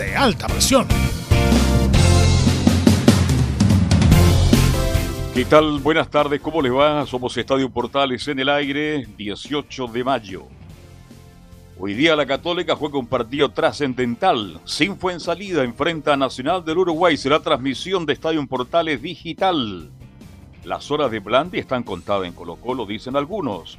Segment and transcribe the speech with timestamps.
[0.00, 0.88] de alta presión.
[5.34, 5.78] ¿Qué tal?
[5.80, 7.04] Buenas tardes, ¿cómo les va?
[7.04, 10.44] Somos Estadio Portales en el aire, 18 de mayo.
[11.78, 14.60] Hoy día la Católica juega un partido trascendental.
[14.64, 17.18] Sin fue en salida, enfrenta a Nacional del Uruguay.
[17.18, 19.90] Será transmisión de Estadio Portales digital.
[20.64, 23.78] Las horas de Blandi están contadas en Colo Colo, dicen algunos.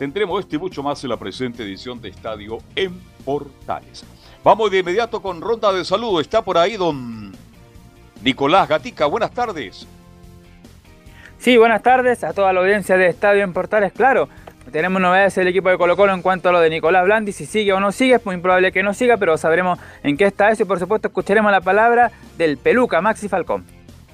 [0.00, 4.04] Tendremos este y mucho más en la presente edición de Estadio en Portales.
[4.44, 6.20] Vamos de inmediato con ronda de saludo.
[6.20, 7.32] Está por ahí don
[8.22, 9.06] Nicolás Gatica.
[9.06, 9.86] Buenas tardes.
[11.38, 13.94] Sí, buenas tardes a toda la audiencia de Estadio en Portales.
[13.94, 14.28] Claro,
[14.70, 17.46] tenemos novedades del equipo de Colo Colo en cuanto a lo de Nicolás Blandi, si
[17.46, 20.50] sigue o no sigue, es muy probable que no siga, pero sabremos en qué está
[20.50, 23.64] eso y por supuesto escucharemos la palabra del peluca Maxi Falcón.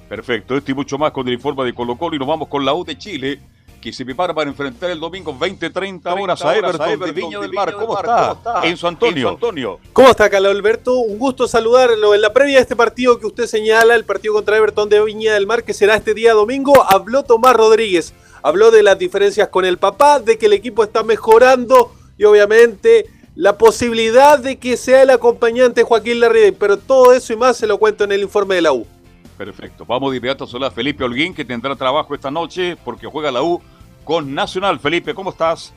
[0.08, 2.64] Perfecto, esto y mucho más con el informe de Colo Colo y nos vamos con
[2.64, 3.40] la U de Chile
[3.80, 7.74] que se prepara para enfrentar el domingo 20-30 horas a Everton, de Viña del Mar.
[7.74, 8.36] ¿Cómo, está?
[8.64, 9.30] Enzo Antonio.
[9.30, 9.80] Antonio.
[9.92, 10.98] ¿Cómo está, Carlos Alberto?
[10.98, 12.14] Un gusto saludarlo.
[12.14, 15.34] En la previa de este partido que usted señala, el partido contra Everton de Viña
[15.34, 18.12] del Mar, que será este día domingo, habló Tomás Rodríguez.
[18.42, 23.06] Habló de las diferencias con el papá, de que el equipo está mejorando y obviamente
[23.34, 26.52] la posibilidad de que sea el acompañante Joaquín Larry.
[26.52, 28.86] Pero todo eso y más se lo cuento en el informe de la U.
[29.40, 29.86] Perfecto.
[29.86, 33.32] Vamos de inmediato a saludar a Felipe Holguín, que tendrá trabajo esta noche porque juega
[33.32, 33.62] la U
[34.04, 34.78] con Nacional.
[34.78, 35.72] Felipe, ¿cómo estás?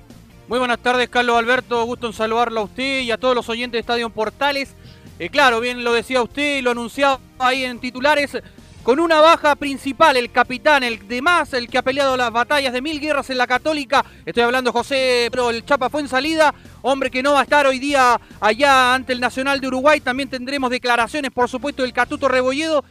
[0.50, 1.82] Muy buenas tardes, Carlos Alberto.
[1.86, 4.76] Gusto en saludarlo a usted y a todos los oyentes de Estadio Portales.
[5.18, 8.38] Eh, claro, bien lo decía usted y lo anunciaba ahí en titulares.
[8.84, 12.74] Con una baja principal, el capitán, el de más, el que ha peleado las batallas
[12.74, 14.04] de mil guerras en la Católica.
[14.26, 16.54] Estoy hablando José, pero el Chapa fue en salida.
[16.82, 20.02] Hombre que no va a estar hoy día allá ante el Nacional de Uruguay.
[20.02, 22.84] También tendremos declaraciones, por supuesto, del Catuto Rebolledo.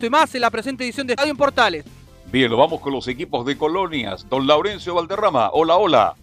[0.00, 1.84] Estoy más en la presente edición de Estadio Portales.
[2.32, 4.26] Bien, lo vamos con los equipos de colonias.
[4.30, 6.14] Don Laurencio Valderrama, hola, hola.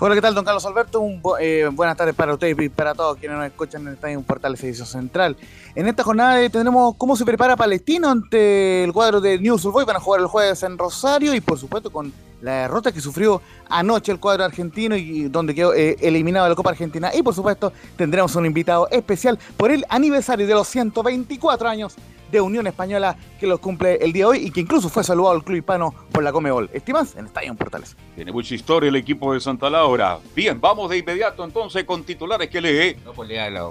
[0.00, 1.00] Hola, ¿qué tal, don Carlos Alberto?
[1.38, 4.84] Eh, buenas tardes para ustedes y para todos quienes nos escuchan en Estadio Portal Servicio
[4.84, 5.36] Central.
[5.76, 9.84] En esta jornada tendremos cómo se prepara Palestino ante el cuadro de News Boy.
[9.84, 12.12] Van a jugar el jueves en Rosario y, por supuesto, con
[12.42, 16.56] la derrota que sufrió anoche el cuadro argentino y donde quedó eh, eliminado de la
[16.56, 17.10] Copa Argentina.
[17.14, 21.94] Y, por supuesto, tendremos un invitado especial por el aniversario de los 124 años
[22.30, 25.36] de Unión Española que los cumple el día de hoy y que incluso fue saludado
[25.36, 26.68] al club hispano por la Comebol.
[26.72, 27.94] Estimas en Estadio Portales.
[28.16, 30.18] Tiene mucha historia el equipo de Santa Laura.
[30.34, 32.96] Bien, vamos de inmediato entonces con titulares que lee.
[33.04, 33.68] No, pues lea la,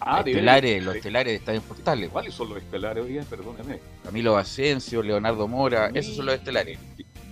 [0.00, 2.10] ah, estelares, los estelares de Estadio Portales.
[2.10, 3.20] ¿Cuáles son los estelares hoy?
[3.28, 3.80] Perdóneme.
[4.02, 6.78] Camilo Asensio, Leonardo Mora, esos son los estelares.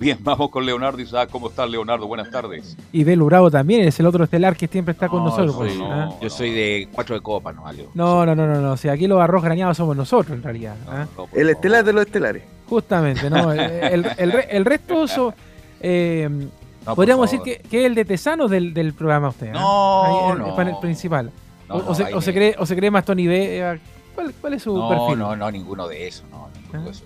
[0.02, 1.28] Bien, vamos con Leonardo Isaac.
[1.30, 2.08] ¿Cómo estás, Leonardo?
[2.08, 2.76] Buenas tardes.
[2.92, 5.54] Y Bravo también, es el otro estelar que siempre está con nosotros.
[5.54, 6.10] Pues, ¿ah?
[6.20, 7.64] yo soy de cuatro de copa, ¿no?
[7.64, 7.92] Algo.
[7.94, 8.72] No, no, no, no, no.
[8.72, 10.74] O sea, aquí los arroz graneados somos nosotros, en realidad.
[10.88, 11.06] ¿ah?
[11.32, 12.42] el estelar de los estelares.
[12.68, 13.52] Justamente, ¿no?
[13.52, 15.34] el, el, resto son...
[15.80, 16.48] Eh,
[16.84, 19.52] podríamos decir que, que, es el de Tesano del, del programa usted.
[19.54, 19.60] ¿ah?
[19.60, 20.48] No, no.
[20.48, 21.30] El panel principal.
[21.68, 23.78] o, se, o, se, cree, o se cree más Tony B.
[24.16, 25.18] ¿Cuál, ¿Cuál, es su perfil?
[25.20, 26.28] No, no, no, ninguno de esos.
[26.28, 27.04] No, ninguno de esos.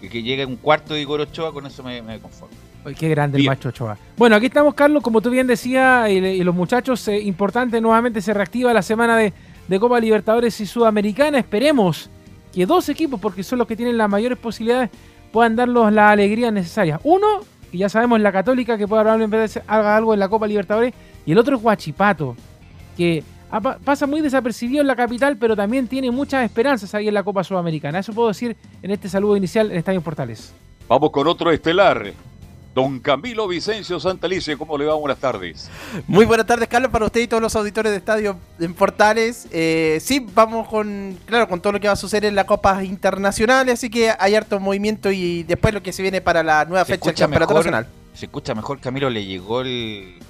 [0.00, 2.54] Que, que llegue un cuarto de Igor Ochoa, con eso me, me conformo.
[2.96, 3.98] Qué grande el macho Ochoa.
[4.16, 8.32] Bueno, aquí estamos, Carlos, como tú bien decías, y, los muchachos, eh, importante, nuevamente se
[8.32, 9.32] reactiva la semana de,
[9.78, 11.38] Copa Libertadores y Sudamericana.
[11.38, 12.08] Esperemos
[12.52, 14.90] que dos equipos, porque son los que tienen las mayores posibilidades,
[15.32, 17.00] puedan darnos la alegría necesaria.
[17.04, 17.40] Uno,
[17.70, 20.94] que ya sabemos, la Católica, que puede probablemente haga algo en la Copa Libertadores,
[21.26, 22.34] y el otro es Huachipato,
[22.96, 23.22] que
[23.84, 27.44] pasa muy desapercibido en la capital, pero también tiene muchas esperanzas ahí en la Copa
[27.44, 27.98] Sudamericana.
[27.98, 30.52] Eso puedo decir en este saludo inicial en Estadio Portales.
[30.88, 32.12] Vamos con otro estelar.
[32.74, 34.94] Don Camilo Vicencio Santalice, ¿cómo le va?
[34.94, 35.68] Buenas tardes.
[36.06, 39.48] Muy buenas tardes, Carlos, para usted y todos los auditores de Estadio en Portales.
[39.50, 42.84] Eh, sí, vamos con, claro, con todo lo que va a suceder en la Copa
[42.84, 46.84] Internacional, así que hay harto movimiento y después lo que se viene para la nueva
[46.84, 47.88] fecha del Campeonato Nacional.
[48.14, 50.20] Se escucha mejor, Camilo, le llegó el,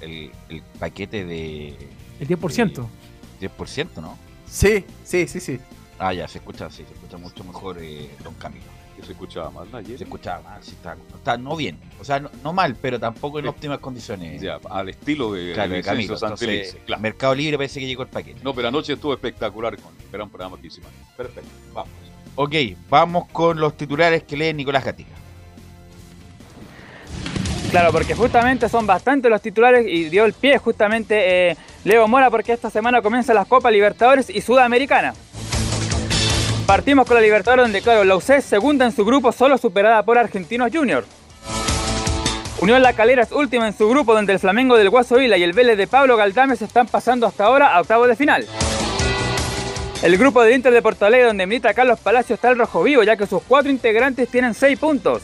[0.79, 1.75] paquete de...
[2.19, 2.87] El 10%.
[3.39, 4.17] 10%, ¿no?
[4.47, 5.59] Sí, sí, sí, sí.
[5.97, 8.65] Ah, ya, se escucha, sí, se escucha mucho mejor eh, Don Camilo.
[8.95, 9.97] Que se escuchaba mal ayer.
[9.97, 11.77] Se escuchaba mal, sí, está, está no bien.
[12.01, 13.49] O sea, no, no mal, pero tampoco en Sí.
[13.49, 14.41] óptimas condiciones.
[14.41, 16.13] Ya, al estilo de, Claro, de Camilo.
[16.15, 17.01] Entonces, claro.
[17.01, 18.41] Mercado Libre parece que llegó el paquete.
[18.43, 20.89] No, pero anoche estuvo espectacular con el gran programa que hicimos.
[21.15, 21.91] Perfecto, vamos.
[22.35, 22.55] Ok,
[22.89, 25.11] vamos con los titulares que lee Nicolás Gatica.
[27.71, 32.31] Claro, porque justamente son bastantes los titulares y dio el pie justamente eh, Leo Mora
[32.31, 35.13] porque esta semana comienzan las Copas Libertadores y Sudamericana.
[36.65, 40.17] Partimos con la Libertadores donde, claro, la es segunda en su grupo, solo superada por
[40.17, 41.05] Argentinos Junior.
[42.59, 45.43] Unión La Calera es última en su grupo donde el Flamengo del Guaso Vila y
[45.43, 48.47] el Vélez de Pablo Galdames están pasando hasta ahora a octavos de final.
[50.01, 53.03] El grupo del Inter de Porto Alegre donde milita Carlos Palacio está el rojo vivo
[53.03, 55.21] ya que sus cuatro integrantes tienen seis puntos.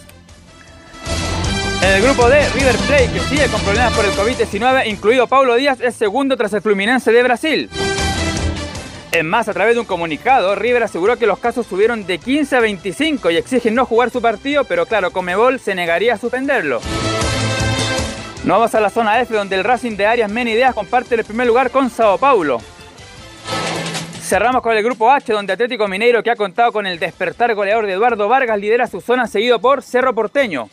[1.85, 5.53] En el grupo D, River Plate, que sigue con problemas por el COVID-19, incluido Paulo
[5.53, 7.69] Díaz, es segundo tras el Fluminense de Brasil.
[9.11, 12.55] En más, a través de un comunicado, River aseguró que los casos subieron de 15
[12.55, 16.81] a 25 y exigen no jugar su partido, pero claro, Comebol se negaría a suspenderlo.
[18.45, 21.45] No vamos a la zona F, donde el Racing de Arias Menideas comparte el primer
[21.45, 22.61] lugar con Sao Paulo.
[24.23, 27.85] Cerramos con el grupo H, donde Atlético Mineiro, que ha contado con el despertar goleador
[27.85, 30.67] de Eduardo Vargas, lidera su zona, seguido por Cerro Porteño.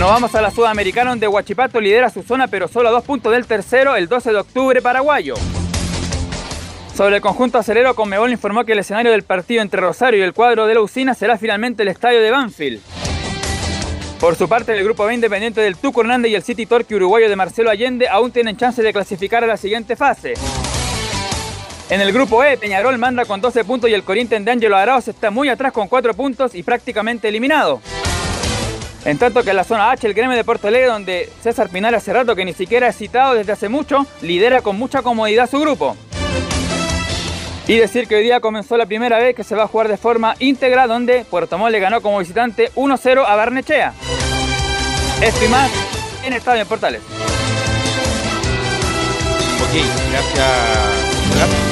[0.00, 3.32] Nos vamos a la Sudamericana donde Huachipato lidera su zona pero solo a dos puntos
[3.32, 5.34] del tercero el 12 de octubre paraguayo.
[6.96, 10.32] Sobre el conjunto acelero, Conmebol informó que el escenario del partido entre Rosario y el
[10.32, 12.80] cuadro de la usina será finalmente el estadio de Banfield.
[14.18, 17.28] Por su parte, el grupo B independiente del Tuco Hernández y el City Torque uruguayo
[17.28, 20.32] de Marcelo Allende aún tienen chance de clasificar a la siguiente fase.
[21.90, 25.08] En el grupo E, Peñarol manda con 12 puntos y el Corinthians de Ángelo Arauz
[25.08, 27.82] está muy atrás con 4 puntos y prácticamente eliminado.
[29.04, 31.94] En tanto que en la zona H, el gremio de Porto Alegre, donde César Pinar
[31.94, 35.58] hace rato que ni siquiera es citado desde hace mucho, lidera con mucha comodidad su
[35.58, 35.96] grupo.
[37.66, 39.96] Y decir que hoy día comenzó la primera vez que se va a jugar de
[39.96, 43.94] forma íntegra, donde Puerto Montt le ganó como visitante 1-0 a Barnechea.
[45.22, 45.70] Esto y más
[46.24, 47.00] en Estadio en Portales.
[49.62, 49.74] Ok,
[50.10, 51.69] gracias.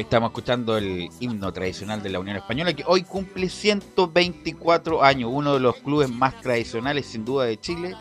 [0.00, 5.54] Estamos escuchando el himno tradicional de la Unión Española que hoy cumple 124 años, uno
[5.54, 7.94] de los clubes más tradicionales sin duda de Chile,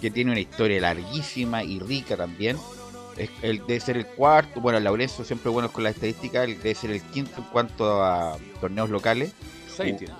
[0.00, 2.56] que tiene una historia larguísima y rica también.
[3.16, 6.74] Es el, debe ser el cuarto, bueno, Laurencio siempre bueno con la estadística, el- debe
[6.74, 9.32] ser el quinto en cuanto a torneos locales.
[9.74, 10.14] Seis tiene.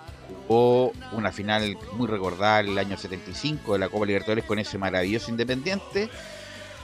[0.46, 5.30] Jugó una final muy recordada el año 75 de la Copa Libertadores con ese maravilloso
[5.30, 6.10] Independiente.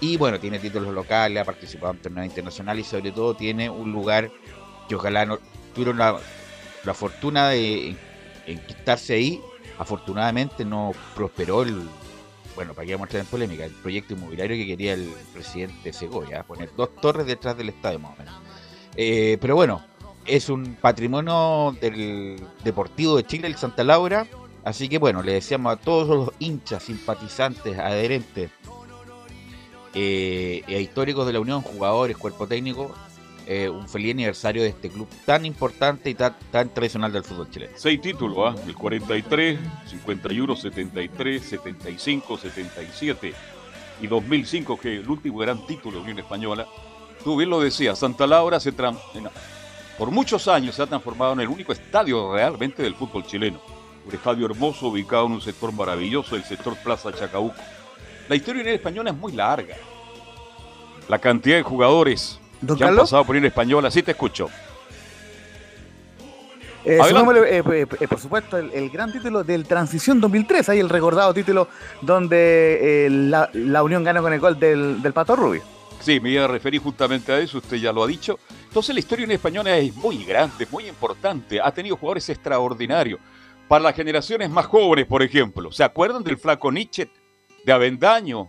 [0.01, 3.93] Y bueno, tiene títulos locales, ha participado en torneos internacionales y sobre todo tiene un
[3.93, 4.31] lugar
[4.89, 5.39] que ojalá
[5.75, 6.19] tuvieron la,
[6.85, 7.97] la fortuna de
[8.47, 9.41] enquistarse ahí.
[9.79, 11.83] Afortunadamente no prosperó el,
[12.55, 15.93] bueno, para que vamos a entrar en polémica, el proyecto inmobiliario que quería el presidente
[15.93, 18.35] Segovia, poner dos torres detrás del estadio más o menos.
[18.97, 19.85] Eh, pero bueno,
[20.27, 24.27] es un patrimonio del Deportivo de Chile, el Santa Laura.
[24.65, 28.51] Así que bueno, le deseamos a todos los hinchas, simpatizantes, adherentes
[29.95, 32.95] eh, e históricos de la Unión, jugadores, cuerpo técnico,
[33.47, 36.35] eh, un feliz aniversario de este club tan importante y tan,
[36.75, 37.73] tradicional del fútbol chileno.
[37.77, 38.55] Seis títulos, ¿ah?
[38.67, 43.33] El 43, 51, 73, 75, 77
[44.03, 46.67] y 2005, que el último gran título de Unión Española.
[47.25, 49.29] Tú bien lo decías, Santa Laura se en-
[49.97, 53.61] por muchos años se ha transformado en el único estadio realmente del fútbol chileno.
[54.07, 57.57] Un estadio hermoso ubicado en un sector maravilloso, el sector Plaza Chacabuco.
[58.29, 59.77] La historia de Unión Española es muy larga.
[61.09, 64.49] La cantidad de jugadores ¿Don que han pasado por Unión Española, sí te escucho.
[66.85, 71.35] Eh, eh, eh, por supuesto, el, el gran título del Transición 2003, ahí el recordado
[71.35, 71.69] título
[72.01, 75.63] donde la, la Unión ganó con el gol del, del Pato Rubio.
[76.01, 78.39] Sí, me iba a referir justamente a eso, usted ya lo ha dicho.
[78.69, 81.61] Entonces la historia en española es muy grande, muy importante.
[81.61, 83.21] Ha tenido jugadores extraordinarios.
[83.67, 87.11] Para las generaciones más jóvenes, por ejemplo, ¿se acuerdan del flaco Nietzsche,
[87.69, 88.49] de Avendaño,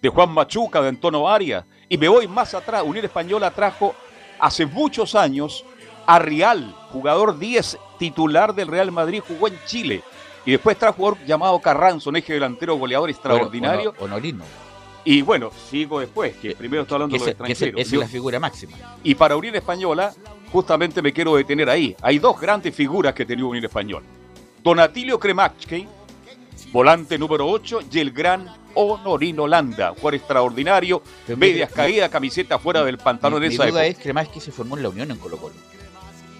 [0.00, 1.66] de Juan Machuca, de Antonio Arias?
[1.86, 3.94] Y me voy más atrás, Unión Española trajo
[4.38, 5.66] hace muchos años
[6.06, 10.02] a Rial, jugador 10 titular del Real Madrid, jugó en Chile.
[10.46, 13.94] Y después trajo un jugador llamado Carranzo, un eje delantero goleador extraordinario.
[14.00, 14.18] Bueno.
[15.04, 17.80] Y bueno, sigo después, que primero estoy hablando de los extranjeros.
[17.82, 18.78] esa es la figura máxima.
[19.02, 20.14] y para Unión Española,
[20.50, 21.94] justamente me quiero detener ahí.
[22.00, 24.06] Hay dos grandes figuras que tenía Unión Española.
[24.62, 25.86] Donatilio Kremachki,
[26.72, 32.58] volante número 8, y el gran Honorino Landa, jugador extraordinario, Pero medias mi- caídas, camiseta
[32.58, 33.86] fuera del pantalón mi, en mi esa duda época.
[33.86, 35.54] es que además que se formó en la Unión en Colo Colo.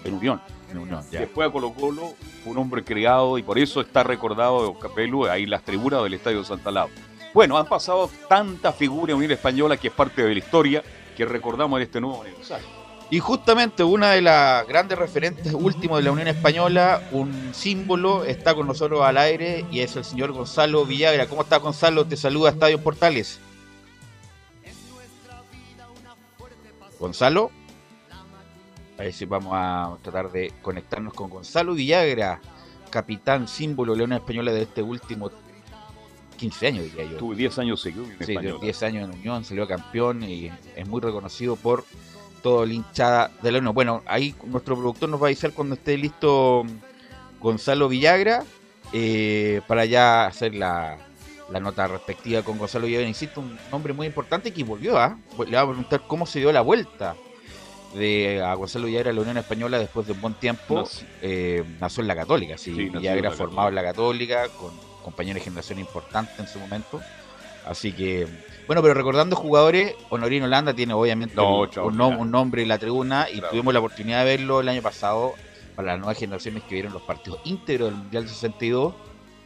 [0.03, 0.41] En Unión.
[0.71, 1.21] En Unión, ya.
[1.21, 2.13] Después a Colo Colo
[2.43, 6.13] fue un hombre criado y por eso está recordado Capelu ahí en las tribunas del
[6.15, 6.93] Estadio Santa Laura.
[7.33, 10.83] Bueno, han pasado tantas figuras en Unión Española que es parte de la historia
[11.15, 12.67] que recordamos en este nuevo aniversario.
[13.11, 18.55] Y justamente una de las grandes referentes últimos de la Unión Española, un símbolo, está
[18.55, 21.27] con nosotros al aire y es el señor Gonzalo Villagra.
[21.27, 22.05] ¿Cómo está Gonzalo?
[22.05, 23.39] Te saluda Estadio Portales.
[26.99, 27.51] Gonzalo.
[28.97, 32.39] A ver si vamos a tratar de conectarnos con Gonzalo Villagra,
[32.89, 35.29] capitán, símbolo de la Unión Española de este último
[36.37, 37.17] 15 años, diría yo.
[37.17, 38.59] Tuve 10 años seguidos en Sí, Española.
[38.61, 41.85] 10 años en Unión, salió campeón y es muy reconocido por
[42.45, 43.73] todo el hinchada de la Unión.
[43.73, 46.63] Bueno, ahí nuestro productor nos va a avisar cuando esté listo
[47.39, 48.43] Gonzalo Villagra
[48.93, 50.95] eh, para ya hacer la,
[51.49, 53.07] la nota respectiva con Gonzalo Villagra.
[53.07, 55.17] Insisto, un nombre muy importante que volvió, ¿ah?
[55.39, 57.15] Le voy a preguntar cómo se dio la vuelta
[57.95, 60.81] de a Gonzalo Villagra a la Unión Española después de un buen tiempo.
[60.81, 64.71] Nació- Eh, nació en la Católica, sí, Villagra la formado en la Católica, con
[65.03, 67.01] compañeros de generación importante en su momento.
[67.65, 68.27] Así que,
[68.67, 72.15] bueno, pero recordando jugadores, Honorino Landa tiene obviamente No, un, un, extraordinario.
[72.17, 73.49] nom- un nombre en la tribuna y Claro.
[73.51, 75.33] tuvimos la oportunidad de verlo el año pasado
[75.75, 78.93] para las nuevas generaciones que vieron los partidos íntegros del Mundial 62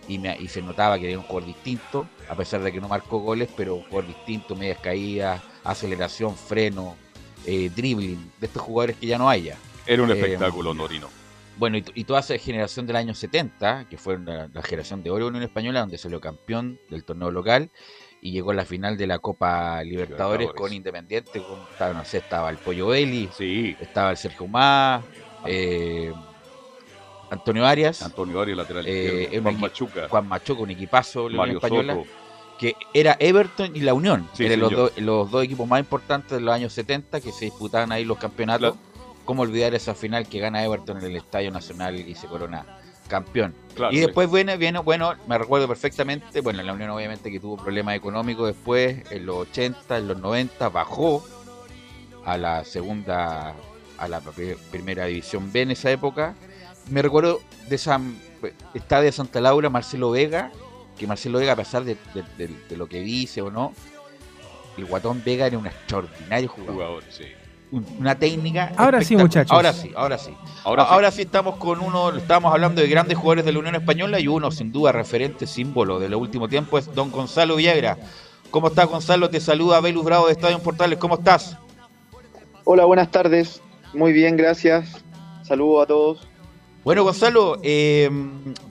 [0.08, 2.88] y, me- y se notaba que era un jugador distinto, a pesar de que no
[2.88, 6.96] marcó goles, pero un jugador distinto, medias caídas, aceleración, freno,
[7.46, 9.58] eh, dribbling, de estos jugadores que ya no hay ya.
[9.86, 11.08] Era un Eh, espectáculo, Norino.
[11.58, 15.10] Bueno, y, y toda esa generación del año 70, que fue la, la generación de
[15.12, 17.70] oro de Unión Española, donde salió campeón del torneo local
[18.22, 20.52] y llegó a la final de la Copa Libertadores, Libertadores.
[20.54, 25.04] con Independiente, con, estaba, no sé, estaba el Pollo Belli, Sí, estaba el Sergio Más,
[25.46, 26.12] eh,
[27.32, 31.56] Antonio Arias, Antonio Arias, lateral Eh, Juan Machuca, Juan Machoco, un equipazo de la Unión
[31.56, 32.08] Mario Española, Soto.
[32.60, 34.92] que era Everton y la Unión, Sí, eran los, señor.
[34.96, 38.18] dos- los dos equipos más importantes de los años 70 que se disputaban ahí los
[38.18, 38.74] campeonatos.
[38.76, 38.90] Claro.
[39.26, 42.66] ¿Cómo olvidar esa final que gana Everton en el Estadio Nacional y se corona
[43.10, 43.54] campeón?
[43.76, 47.40] Claro, y después viene, viene, bueno, me recuerdo perfectamente, bueno, en la Unión obviamente que
[47.40, 51.26] tuvo problemas económicos después, en los 80, en los 90, bajó
[52.26, 53.54] a la segunda,
[53.98, 56.36] a la pri- primera división B en esa época.
[56.90, 58.00] Me recuerdo de esa
[58.74, 60.52] estadio de Santa Laura, Marcelo Vega,
[60.98, 63.74] que Marcelo Vega, a pesar de, de- de- de lo que dice o no,
[64.78, 66.74] el Guatón Vega era un extraordinario jugador.
[66.76, 67.26] jugador, sí.
[67.72, 68.72] Un- Una técnica.
[68.78, 69.52] Ahora sí, muchachos.
[69.52, 70.32] Ahora sí, ahora sí.
[70.64, 71.18] Ahora, Ahora, sí.
[71.18, 74.50] sí estamos con uno, estábamos hablando de grandes jugadores de la Unión Española y uno
[74.52, 77.98] sin duda referente símbolo de lo último tiempo es don Gonzalo Villagra.
[78.50, 79.30] ¿Cómo estás Gonzalo?
[79.30, 80.98] Te saluda Belus Bravo de Estadio Portales.
[80.98, 81.58] ¿Cómo estás?
[82.64, 83.62] Hola, buenas tardes.
[83.94, 85.04] Muy bien, gracias.
[85.44, 86.28] Saludos a todos.
[86.84, 88.10] Bueno Gonzalo, eh,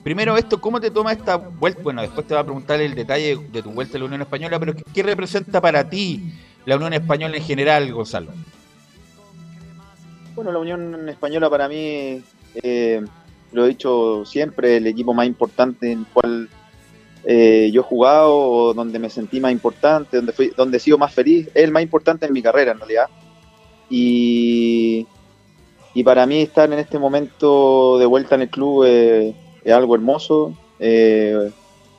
[0.03, 1.81] primero esto, ¿cómo te toma esta vuelta?
[1.83, 4.59] Bueno, después te va a preguntar el detalle de tu vuelta a la Unión Española,
[4.59, 6.33] pero ¿qué, qué representa para ti
[6.65, 8.31] la Unión Española en general, Gonzalo?
[10.39, 12.23] Bueno, la Unión Española para mí,
[12.63, 13.01] eh,
[13.51, 16.47] lo he dicho siempre, el equipo más importante en el cual
[17.25, 21.13] eh, yo he jugado, donde me sentí más importante, donde, fui, donde he sido más
[21.13, 23.07] feliz, es el más importante en mi carrera en realidad.
[23.89, 25.05] Y,
[26.05, 30.57] para mí estar en este momento de vuelta en el club eh, es algo hermoso,
[30.79, 31.51] es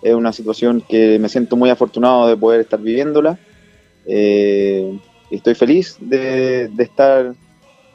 [0.03, 3.39] una situación que me siento muy afortunado de poder estar viviéndola.
[4.07, 7.35] Estoy feliz de estar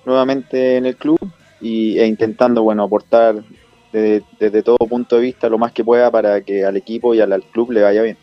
[0.06, 1.20] nuevamente en el club
[1.62, 3.44] y, e intentando bueno aportar
[3.92, 7.22] desde, desde todo punto de vista lo más que pueda para que al equipo y
[7.22, 8.18] al, al club le vaya bien.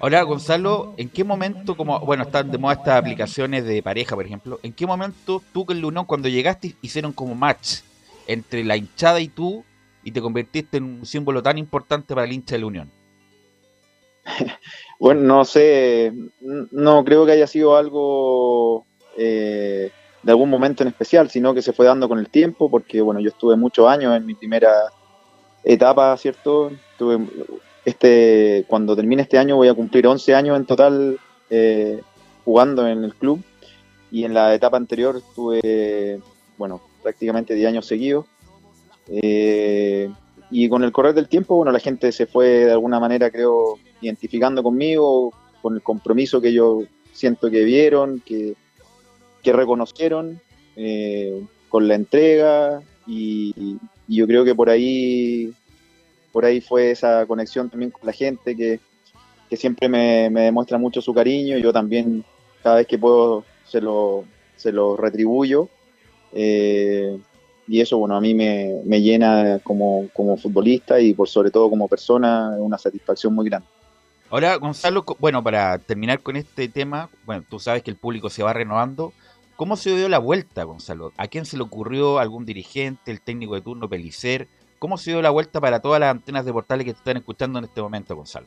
[0.00, 4.26] Ahora, Gonzalo, ¿en qué momento, como, bueno, están de moda estas aplicaciones de pareja, por
[4.26, 7.78] ejemplo, ¿en qué momento tú con la Unión, cuando llegaste, hicieron como match
[8.26, 9.64] entre la hinchada y tú
[10.02, 12.90] y te convertiste en un símbolo tan importante para el hincha de la Unión?
[15.00, 18.86] Bueno, no sé, no creo que haya sido algo
[19.18, 19.90] eh,
[20.24, 23.20] de algún momento en especial, sino que se fue dando con el tiempo, porque bueno,
[23.20, 24.72] yo estuve muchos años en mi primera
[25.62, 26.72] etapa, ¿cierto?
[26.98, 27.18] Tuve
[27.84, 31.18] este, cuando termine este año voy a cumplir 11 años en total
[31.50, 32.00] eh,
[32.44, 33.42] jugando en el club
[34.10, 36.20] y en la etapa anterior estuve,
[36.56, 38.24] bueno, prácticamente 10 años seguidos.
[39.08, 40.10] Eh,
[40.50, 43.78] y con el correr del tiempo, bueno, la gente se fue de alguna manera, creo,
[44.00, 48.54] identificando conmigo, con el compromiso que yo siento que vieron, que,
[49.44, 50.40] que reconocieron,
[50.74, 55.52] eh, con la entrega, y, yo creo que por ahí,
[56.32, 58.80] por ahí fue esa conexión también con la gente que,
[59.48, 62.24] que siempre me, me demuestra mucho su cariño, yo también
[62.62, 64.24] cada vez que puedo se lo,
[64.56, 65.68] se lo retribuyo.
[66.32, 67.18] Eh,
[67.66, 71.70] y eso, bueno, a mí me, me llena como, como futbolista y por sobre todo
[71.70, 73.66] como persona, una satisfacción muy grande.
[74.30, 78.42] Ahora, Gonzalo, bueno, para terminar con este tema, bueno, tú sabes que el público se
[78.42, 79.12] va renovando.
[79.56, 81.12] ¿Cómo se dio la vuelta, Gonzalo?
[81.16, 82.18] ¿A quién se le ocurrió?
[82.18, 83.10] ¿Algún dirigente?
[83.10, 84.48] ¿El técnico de turno, Pelicer?
[84.78, 87.58] ¿Cómo se dio la vuelta para todas las antenas de portales que te están escuchando
[87.58, 88.46] en este momento, Gonzalo?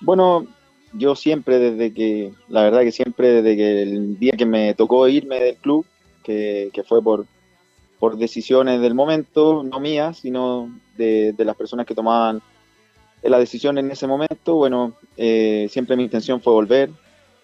[0.00, 0.46] Bueno,
[0.92, 5.06] yo siempre desde que, la verdad que siempre desde que el día que me tocó
[5.08, 5.86] irme del club,
[6.22, 7.26] que, fue por,
[7.98, 12.42] por decisiones del momento, no mías, sino de, de las personas que tomaban
[13.30, 16.90] la decisión en ese momento, bueno, eh, siempre mi intención fue volver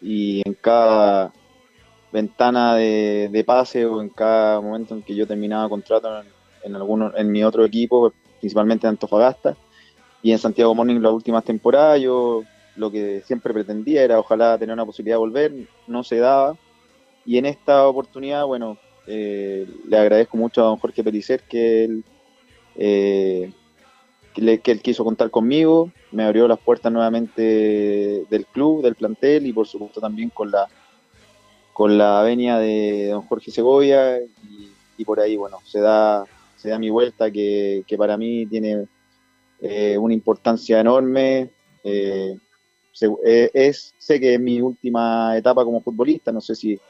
[0.00, 1.32] y en cada
[2.12, 6.08] ventana de, pase o en cada momento en que yo terminaba contrato
[6.62, 9.56] en, alguno, en mi otro equipo, principalmente en Antofagasta,
[10.22, 12.42] y en Santiago Morning las últimas temporadas, yo
[12.76, 15.52] lo que siempre pretendía era ojalá tener una posibilidad de volver,
[15.86, 16.56] no se daba,
[17.24, 22.04] y en esta oportunidad, bueno, eh, le agradezco mucho a don Jorge Pelicer que él,
[22.76, 23.52] eh,
[24.34, 29.52] que él quiso contar conmigo, me abrió las puertas nuevamente del club, del plantel y
[29.52, 30.68] por supuesto también con la
[31.72, 34.18] con la venia de don Jorge Segovia
[34.96, 38.86] y, por ahí, bueno, se da, se da mi vuelta que, que para mí tiene
[39.60, 41.52] eh, una importancia enorme.
[41.84, 42.36] eh,
[43.24, 46.80] eh, es, sé que es mi última etapa como futbolista, no sé si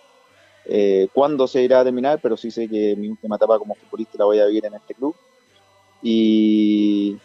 [1.12, 4.24] cuándo se irá a terminar, pero sí sé que mi última etapa como futbolista la
[4.26, 5.16] voy a vivir en este club.
[6.00, 7.20] Y,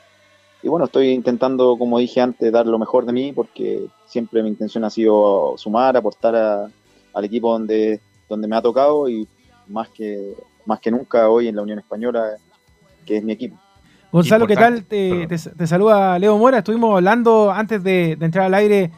[0.62, 4.50] y bueno, estoy intentando, como dije antes, dar lo mejor de mí porque siempre mi
[4.50, 6.72] intención ha sido sumar, aportar a-
[7.15, 9.27] al equipo donde, donde me ha tocado y
[9.67, 10.34] más que,
[10.65, 12.34] más que nunca hoy en la Unión Española,
[13.05, 13.57] que es mi equipo.
[14.12, 14.84] Gonzalo, ¿qué tal?
[14.86, 16.60] Te, te- te saluda Leo Mora.
[16.60, 18.91] Estuvimos hablando antes de, de entrar al aire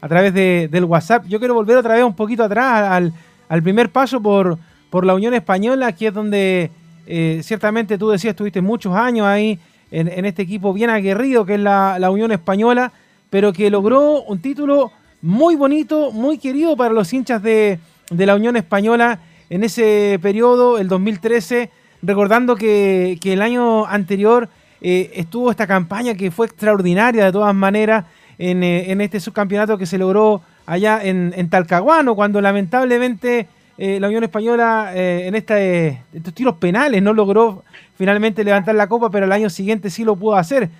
[0.00, 1.24] a través de- del WhatsApp.
[1.26, 3.12] Yo quiero volver otra vez un poquito atrás al,
[3.48, 4.58] al primer paso por,
[4.90, 6.70] por la Unión Española, aquí es donde
[7.06, 9.58] eh, ciertamente tú decías, estuviste muchos años ahí
[9.90, 12.92] en, en este equipo bien aguerrido que es la, la Unión Española,
[13.28, 14.90] pero que logró un título
[15.22, 17.78] muy bonito, muy querido para los hinchas de,
[18.10, 21.70] de la Unión Española en ese periodo, el 2013,
[22.02, 24.48] recordando que, que el año anterior
[24.80, 28.04] eh, estuvo esta campaña que fue extraordinaria de todas maneras
[28.38, 33.46] en, eh, en este subcampeonato que se logró allá en, Talcahuano, cuando lamentablemente
[33.78, 37.62] eh, la Unión Española en esta, estos tiros penales no logró
[37.96, 40.70] finalmente levantar la copa, pero el año siguiente sí lo pudo hacer.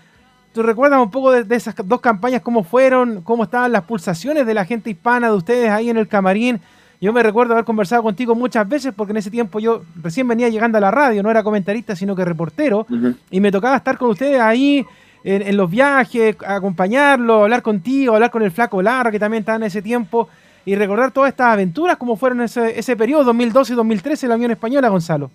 [0.52, 4.46] ¿Tú recuerdas un poco de, de esas dos campañas, cómo fueron, cómo estaban las pulsaciones
[4.46, 6.60] de la gente hispana de ustedes ahí en el camarín?
[7.00, 10.48] Yo me recuerdo haber conversado contigo muchas veces porque en ese tiempo yo recién venía
[10.48, 12.86] llegando a la radio, no era comentarista, sino que reportero,
[13.28, 14.86] y me tocaba estar con ustedes ahí
[15.24, 19.56] en, en los viajes, acompañarlo, hablar contigo, hablar con el Flaco Lara, que también estaba
[19.56, 20.28] en ese tiempo,
[20.64, 24.36] y recordar todas estas aventuras, cómo fueron ese, ese periodo 2012 y 2013 en la
[24.36, 25.28] Unión Española, Gonzalo.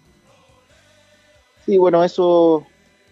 [1.65, 2.63] Sí, bueno, esos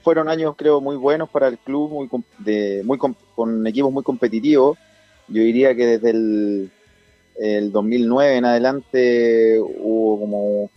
[0.06, 4.78] fueron años creo muy buenos para el club, muy, con equipos muy competitivos.
[5.28, 6.72] Yo diría que desde el,
[7.40, 10.70] el 2009 en adelante hubo como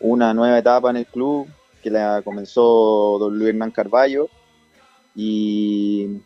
[0.00, 1.46] una nueva etapa en el club
[1.80, 4.28] que la comenzó don Luis Hernán Carballo
[5.14, 6.18] y,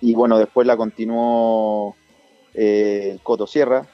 [0.00, 1.94] y bueno, después la continuó
[2.54, 3.86] eh, el Coto Sierra,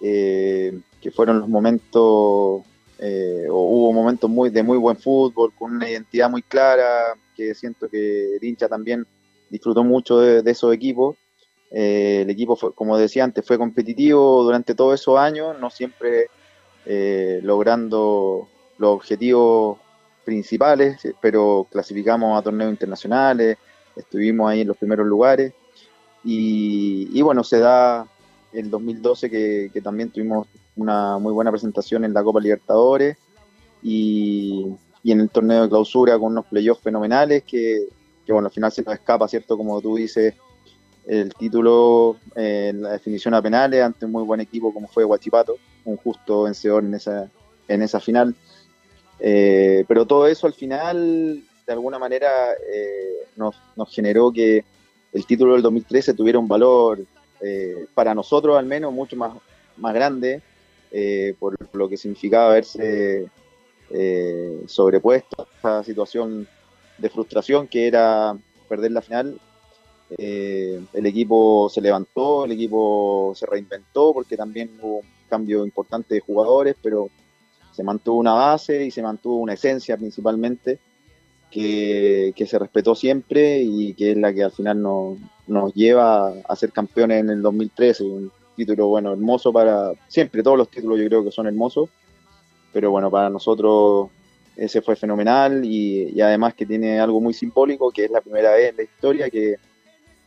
[0.00, 2.62] eh, que fueron los momentos
[2.98, 7.88] eh, hubo momentos muy de muy buen fútbol, con una identidad muy clara, que siento
[7.88, 9.06] que el hincha también
[9.48, 11.16] disfrutó mucho de, esos equipos.
[11.70, 16.28] Eh, el equipo, como decía antes, fue competitivo durante todos esos años, no siempre
[16.86, 19.78] eh, logrando los objetivos
[20.24, 23.56] principales, pero clasificamos a torneos internacionales,
[23.96, 25.52] estuvimos ahí en los primeros lugares.
[26.24, 28.06] Y, y bueno, se da
[28.52, 33.16] el 2012 que, que también tuvimos una muy buena presentación en la Copa Libertadores
[33.82, 34.66] y,
[35.02, 37.86] y en el torneo de clausura con unos playoffs fenomenales que,
[38.24, 39.56] que, bueno, al final se nos escapa, ¿cierto?
[39.56, 40.34] Como tú dices,
[41.06, 45.56] el título eh, la definición a penales ante un muy buen equipo como fue Huachipato,
[45.84, 47.30] un justo vencedor en esa,
[47.66, 48.34] en esa final.
[49.20, 52.28] Eh, pero todo eso al final, de alguna manera,
[52.72, 54.64] eh, nos, nos generó que
[55.12, 57.00] el título del 2013 tuviera un valor
[57.40, 59.32] eh, para nosotros al menos mucho más,
[59.76, 60.42] más grande
[60.90, 63.28] eh, por lo que significaba haberse
[63.90, 66.46] eh, sobrepuesto a esta situación
[66.98, 68.36] de frustración que era
[68.68, 69.40] perder la final.
[70.16, 76.14] Eh, el equipo se levantó, el equipo se reinventó porque también hubo un cambio importante
[76.14, 77.10] de jugadores, pero
[77.72, 80.78] se mantuvo una base y se mantuvo una esencia principalmente
[81.50, 86.32] que, que se respetó siempre y que es la que al final nos, nos lleva
[86.48, 88.04] a ser campeones en el 2013.
[88.04, 91.88] Un título, bueno, hermoso para siempre, todos los títulos yo creo que son hermosos,
[92.72, 94.10] pero bueno, para nosotros
[94.56, 98.52] ese fue fenomenal y, y además que tiene algo muy simbólico, que es la primera
[98.52, 99.56] vez en la historia que,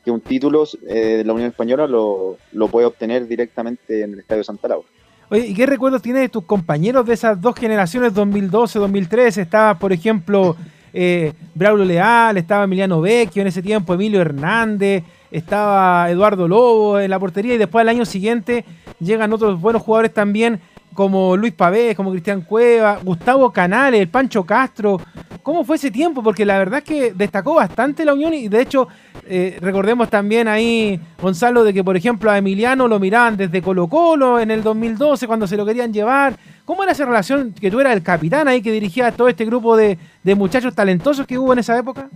[0.04, 4.20] que un título eh, de la Unión Española lo, lo puede obtener directamente en el
[4.20, 4.88] Estadio Santa Laura.
[5.30, 9.42] Oye, ¿y qué recuerdos tienes de tus compañeros de esas dos generaciones, 2012-2013?
[9.42, 10.56] Estaba, por ejemplo,
[10.94, 17.10] eh, Braulio Leal, estaba Emiliano Vecchio en ese tiempo, Emilio Hernández, estaba Eduardo Lobo en
[17.10, 18.66] la portería y después al año siguiente
[19.00, 20.60] llegan otros buenos jugadores también
[20.94, 25.00] como Luis Pavés, como Cristian Cueva, Gustavo Canales, el Pancho Castro.
[25.42, 26.22] ¿Cómo fue ese tiempo?
[26.22, 28.88] Porque la verdad es que destacó bastante la Unión y de hecho
[29.26, 33.88] eh, recordemos también ahí, Gonzalo, de que por ejemplo a Emiliano lo miraban desde Colo
[33.88, 36.36] Colo en el 2012 cuando se lo querían llevar.
[36.66, 39.76] ¿Cómo era esa relación que tú eras el capitán ahí que dirigía todo este grupo
[39.76, 42.10] de, de muchachos talentosos que hubo en esa época?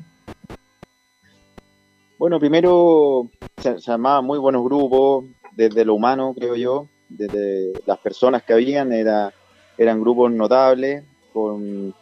[2.18, 5.26] Bueno, primero se, se armaban muy buenos grupos,
[5.56, 9.34] desde lo humano, creo yo, desde las personas que habían, era,
[9.78, 11.94] eran grupos notables, con,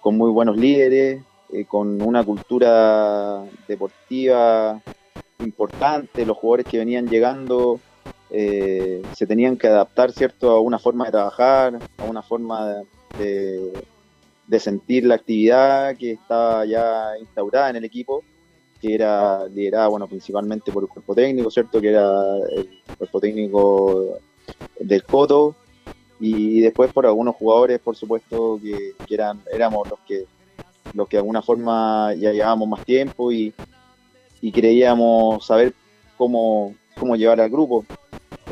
[0.00, 4.80] con muy buenos líderes, eh, con una cultura deportiva
[5.40, 7.80] importante, los jugadores que venían llegando
[8.30, 12.82] eh, se tenían que adaptar, ¿cierto?, a una forma de trabajar, a una forma
[13.18, 13.84] de,
[14.46, 18.22] de sentir la actividad que estaba ya instaurada en el equipo
[18.80, 21.80] que era liderada, bueno, principalmente por el cuerpo técnico, ¿cierto?
[21.80, 24.18] Que era el cuerpo técnico
[24.78, 25.54] del Coto
[26.18, 30.24] y después por algunos jugadores, por supuesto, que, eran, éramos los que
[30.92, 33.54] los que de alguna forma ya llevábamos más tiempo y,
[34.40, 35.72] y creíamos saber
[36.16, 37.84] cómo, cómo llevar al grupo.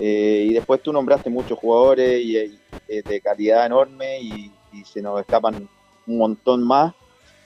[0.01, 4.53] Eh, y después tú nombraste muchos jugadores y, de calidad enorme y
[4.85, 5.69] se nos escapan
[6.07, 6.95] un montón más.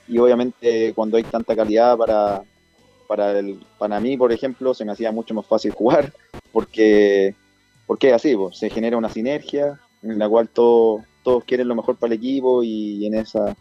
[0.07, 2.45] Y obviamente cuando hay tanta calidad para,
[3.13, 6.15] para, el, para mí, por ejemplo, se me hacía mucho más fácil jugar
[6.51, 7.35] porque,
[7.87, 11.75] porque es así, pues, se genera una sinergia en la cual todo, todos quieren lo
[11.75, 13.55] mejor para el equipo y en, esa,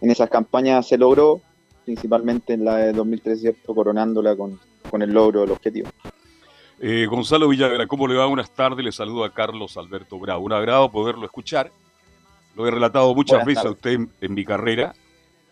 [0.00, 1.42] en esas campañas se logró,
[1.84, 3.74] principalmente en la de 2013, ¿cierto?
[3.74, 4.58] coronándola con,
[4.90, 5.90] con el logro del objetivo.
[6.80, 8.24] Eh, Gonzalo Villagra, ¿cómo le va?
[8.24, 10.46] Buenas tardes, le saludo a Carlos Alberto Bravo.
[10.46, 11.70] Un agrado poderlo escuchar.
[12.56, 14.94] Lo he relatado muchas Buenas veces a usted en, en mi carrera.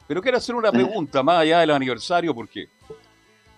[0.08, 2.68] Pero quiero hacer una pregunta más allá del aniversario, porque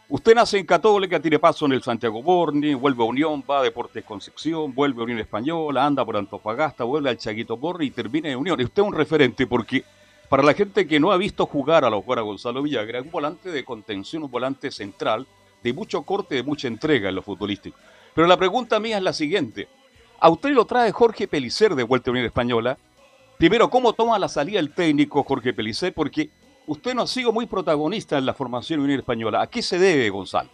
[0.09, 3.63] usted nace en Católica, tiene paso en el Santiago Borni, vuelve a Unión, va a
[3.63, 8.31] Deportes Concepción, vuelve a Unión Española, anda por Antofagasta, vuelve al Chaguito Borni y termina
[8.31, 8.61] en Unión.
[8.61, 9.85] Y usted es un referente porque
[10.29, 13.05] para la gente que no ha visto jugar a los jugar a Gonzalo Villagra, es
[13.05, 15.27] un volante de contención, un volante central,
[15.63, 17.79] de mucho corte, de mucha entrega en lo futbolístico.
[18.15, 19.69] Pero la pregunta mía es la siguiente.
[20.21, 22.77] A usted lo trae Jorge Pelicer de vuelta a Unión Española.
[23.39, 25.95] Primero, ¿cómo toma la salida el técnico Jorge Pelicer?
[25.95, 26.31] Porque
[26.69, 29.43] usted no ha sido muy protagonista en la formación de Unión Española.
[29.43, 30.51] ¿A qué se debe, Gonzalo?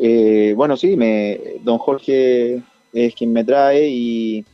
[0.00, 4.44] Eh, bueno, sí, me, don Jorge es quien me trae y,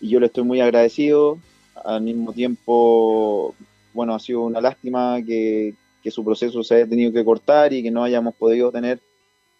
[0.00, 1.38] yo le estoy muy agradecido.
[1.84, 3.54] Al mismo tiempo,
[3.94, 7.82] bueno, ha sido una lástima que, que su proceso se haya tenido que cortar y
[7.82, 9.00] que no hayamos podido tener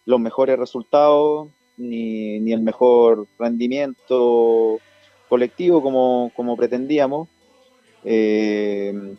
[0.04, 4.78] los mejores resultados ni, ni el mejor rendimiento
[5.28, 7.28] colectivo como, como pretendíamos.
[8.04, 9.16] Eh,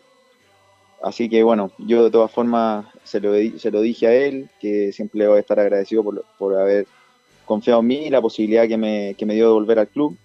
[1.02, 4.92] así que bueno, yo de todas formas se lo, se lo dije a él, que
[4.92, 6.88] siempre voy a estar agradecido por, por haber
[7.46, 10.18] confiado en mí y la posibilidad que me, que me dio de volver al club.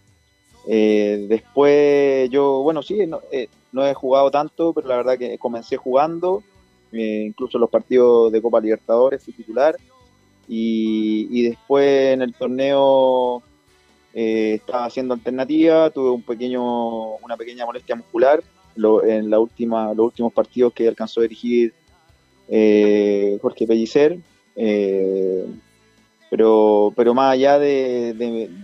[0.68, 5.38] Eh, después yo, bueno, sí, no, eh, no he jugado tanto, pero la verdad que
[5.38, 6.42] comencé jugando,
[6.92, 9.76] eh, incluso los partidos de Copa Libertadores fui titular.
[10.48, 13.42] Y, y después en el torneo
[14.12, 18.42] eh, estaba haciendo alternativa, tuve un pequeño, una pequeña molestia muscular
[18.76, 21.72] lo- en la última, los últimos partidos que alcanzó a dirigir
[22.48, 24.18] eh, Jorge Pellicer.
[24.56, 25.46] eh,
[26.30, 28.14] pero, pero más allá de,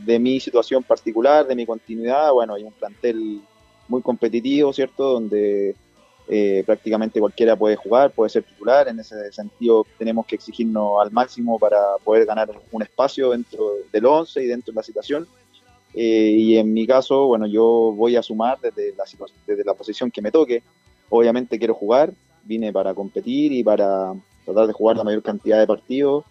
[0.07, 3.43] de- mi situación particular, de mi continuidad, bueno, hay un plantel
[3.89, 5.13] muy competitivo, ¿cierto?
[5.13, 5.75] Donde
[6.29, 8.89] eh, prácticamente cualquiera puede jugar, puede ser titular.
[8.89, 14.07] En ese sentido, tenemos que exigirnos al máximo para poder ganar un espacio dentro del
[14.07, 15.27] 11 y dentro de la situación.
[16.01, 19.03] Eh, y en mi caso, bueno, yo voy a sumar desde la,
[19.49, 20.63] desde la posición que me toque.
[21.09, 22.13] Obviamente quiero jugar,
[22.45, 26.25] vine para competir y para tratar de jugar la mayor cantidad de partidos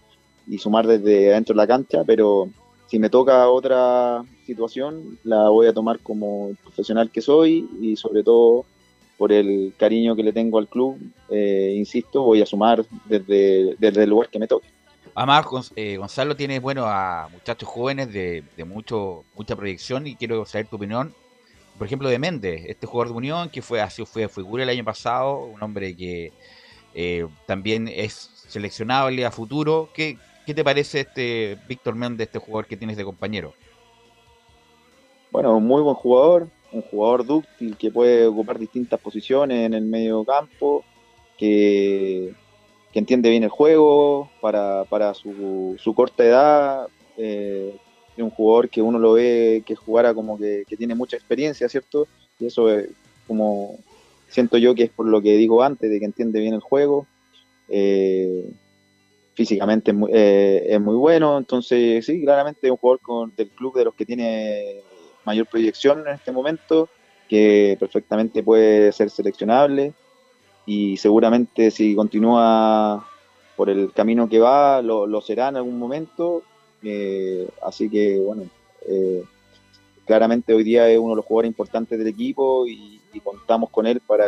[0.47, 2.47] y sumar desde adentro de la cancha, pero
[2.87, 8.23] si me toca otra situación, la voy a tomar como profesional que soy y sobre
[8.23, 8.63] todo
[9.17, 10.97] por el cariño que le tengo al club,
[11.29, 14.76] eh, insisto, voy a sumar desde, desde el lugar que me toque.
[15.17, 20.67] Además, eh, Gonzalo tiene bueno a muchachos jóvenes de, mucho mucha proyección y quiero saber
[20.67, 21.11] tu opinión.
[21.75, 24.83] Por ejemplo, de Méndez, este jugador de Unión que fue así fue figura el año
[24.83, 26.33] pasado, un hombre que
[26.93, 28.13] eh, también es
[28.47, 29.89] seleccionable a futuro.
[29.91, 33.55] ¿Qué, qué te parece este Víctor Méndez, este jugador que tienes de compañero?
[35.31, 40.23] Bueno, muy buen jugador, un jugador dúctil que puede ocupar distintas posiciones en el medio
[40.23, 40.85] campo,
[41.39, 42.35] que,
[42.91, 46.87] que entiende bien el juego para, para su, su corta edad.
[47.17, 47.75] Eh,
[48.15, 51.69] es un jugador que uno lo ve que jugara como que, que tiene mucha experiencia,
[51.69, 52.07] ¿cierto?
[52.39, 52.89] Y eso es
[53.27, 53.77] como
[54.29, 57.05] siento yo que es por lo que digo antes, de que entiende bien el juego.
[57.69, 58.49] Eh,
[59.33, 63.49] físicamente es muy, eh, es muy, bueno, entonces sí, claramente es un jugador con, del
[63.49, 64.81] club de los que tiene
[65.25, 66.89] mayor proyección en este momento,
[67.29, 69.93] que perfectamente puede ser seleccionable
[70.67, 73.07] y seguramente si continúa
[73.55, 76.43] por el camino que va, lo, lo será en algún momento.
[76.83, 78.43] Eh, así que bueno,
[78.87, 79.23] eh,
[80.05, 83.87] claramente hoy día es uno de los jugadores importantes del equipo y, y contamos con
[83.87, 84.25] él para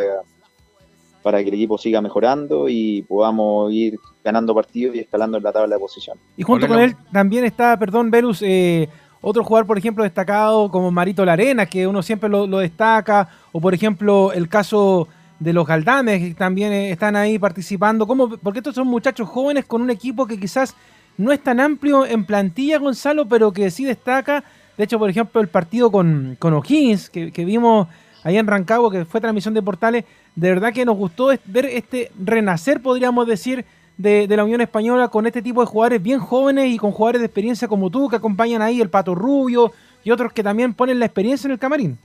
[1.22, 5.52] para que el equipo siga mejorando y podamos ir ganando partidos y escalando en la
[5.52, 6.16] tabla de posición.
[6.36, 8.88] Y junto con él también está, perdón, Velus, eh,
[9.20, 13.60] otro jugador, por ejemplo, destacado como Marito Larena, que uno siempre lo, lo, destaca, o
[13.60, 15.08] por ejemplo el caso
[15.40, 18.06] de los Galdames, que también eh, están ahí participando.
[18.06, 20.76] Porque estos son muchachos jóvenes con un equipo que quizás
[21.16, 24.44] no es tan amplio en plantilla, Gonzalo, pero que sí destaca.
[24.76, 27.88] De hecho, por ejemplo, el partido con, con O'Higgins, que, que vimos
[28.22, 30.04] ahí en Rancagua, que fue transmisión de Portales,
[30.36, 33.64] de verdad que nos gustó ver este renacer, podríamos decir,
[33.96, 37.20] de, de, la Unión Española con este tipo de jugadores bien jóvenes y con jugadores
[37.20, 39.72] de experiencia como tú, que acompañan ahí el Pato Rubio
[40.02, 41.98] y otros que también ponen la experiencia en el camarín.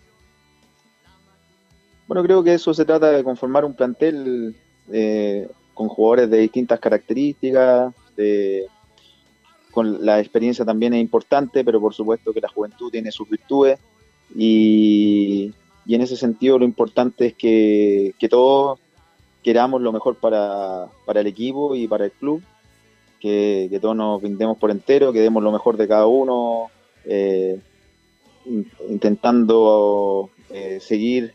[2.08, 4.56] Bueno, creo que eso se trata de conformar un plantel
[4.92, 8.68] eh, con jugadores de distintas características, de,
[9.72, 13.80] con la experiencia también es importante, pero por supuesto que la juventud tiene sus virtudes
[14.36, 15.52] y,
[15.86, 18.80] y en ese sentido lo importante es que, que todos
[19.44, 22.42] queramos lo mejor para, para, el equipo y para el club,
[23.20, 26.72] que, todos nos brindemos por entero, que demos lo mejor de cada uno,
[27.04, 27.60] eh,
[28.90, 31.34] intentando eh, seguir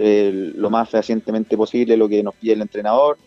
[0.00, 3.18] eh, lo más fehacientemente posible lo que nos pide el entrenador.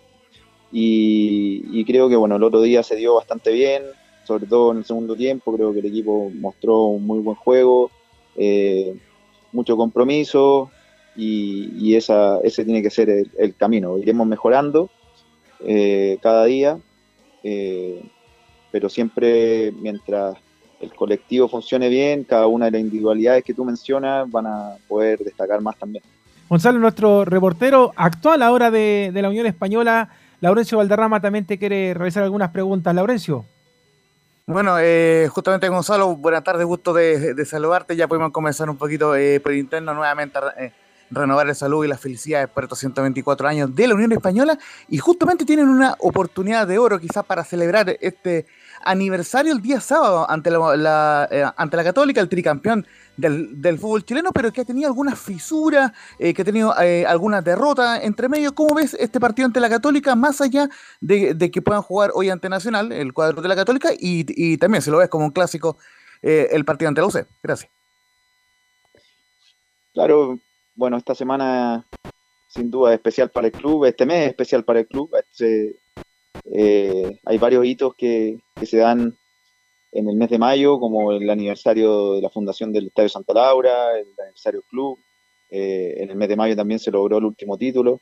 [0.71, 3.83] Y, creo que bueno, el otro día se dio bastante bien,
[4.25, 7.91] sobre todo en el segundo tiempo, creo que el equipo mostró un muy buen juego.
[8.37, 8.95] Eh,
[9.51, 10.71] mucho compromiso
[11.17, 13.97] y, ese tiene que ser el, camino.
[13.97, 14.89] Iremos mejorando
[15.65, 16.79] eh, cada día,
[18.71, 20.37] pero siempre mientras
[20.79, 25.19] el colectivo funcione bien, cada una de las individualidades que tú mencionas van a poder
[25.19, 26.03] destacar más también.
[26.51, 30.09] Gonzalo, nuestro reportero actual ahora de, de la Unión Española,
[30.41, 32.93] Laurencio Valderrama, también te quiere realizar algunas preguntas.
[32.93, 33.45] Laurencio.
[34.47, 37.95] Bueno, eh, justamente Gonzalo, buenas tardes, gusto de, de, saludarte.
[37.95, 40.73] Ya podemos comenzar un poquito eh, por interno nuevamente eh,
[41.09, 44.59] renovar el salud y las felicidades por estos 124 años de la Unión Española
[44.89, 48.45] y justamente tienen una oportunidad de oro quizás para celebrar este
[48.83, 52.85] aniversario el día sábado ante la, eh, ante la Católica, el tricampeón
[53.17, 57.05] del, del, fútbol chileno, pero que ha tenido algunas fisuras, eh, que ha tenido eh,
[57.05, 58.53] algunas derrotas entre medio.
[58.55, 62.29] ¿Cómo ves este partido ante la Católica, más allá de, de que puedan jugar hoy
[62.29, 65.31] ante Nacional, el cuadro de la Católica, y, y también se lo ves como un
[65.31, 65.77] clásico
[66.21, 67.27] eh, el partido ante la UC?
[67.41, 67.71] Gracias.
[69.93, 70.39] Claro,
[70.75, 71.85] bueno, esta semana
[72.47, 75.09] sin duda es especial para el club, este mes es especial para el club.
[75.17, 75.79] Este,
[76.45, 79.17] eh, hay varios hitos que, se dan
[79.91, 83.97] en el mes de mayo, como el aniversario de la fundación del Estadio Santa Laura,
[83.97, 84.99] el aniversario del club.
[85.49, 88.01] Eh, en el mes de mayo también se logró el último título.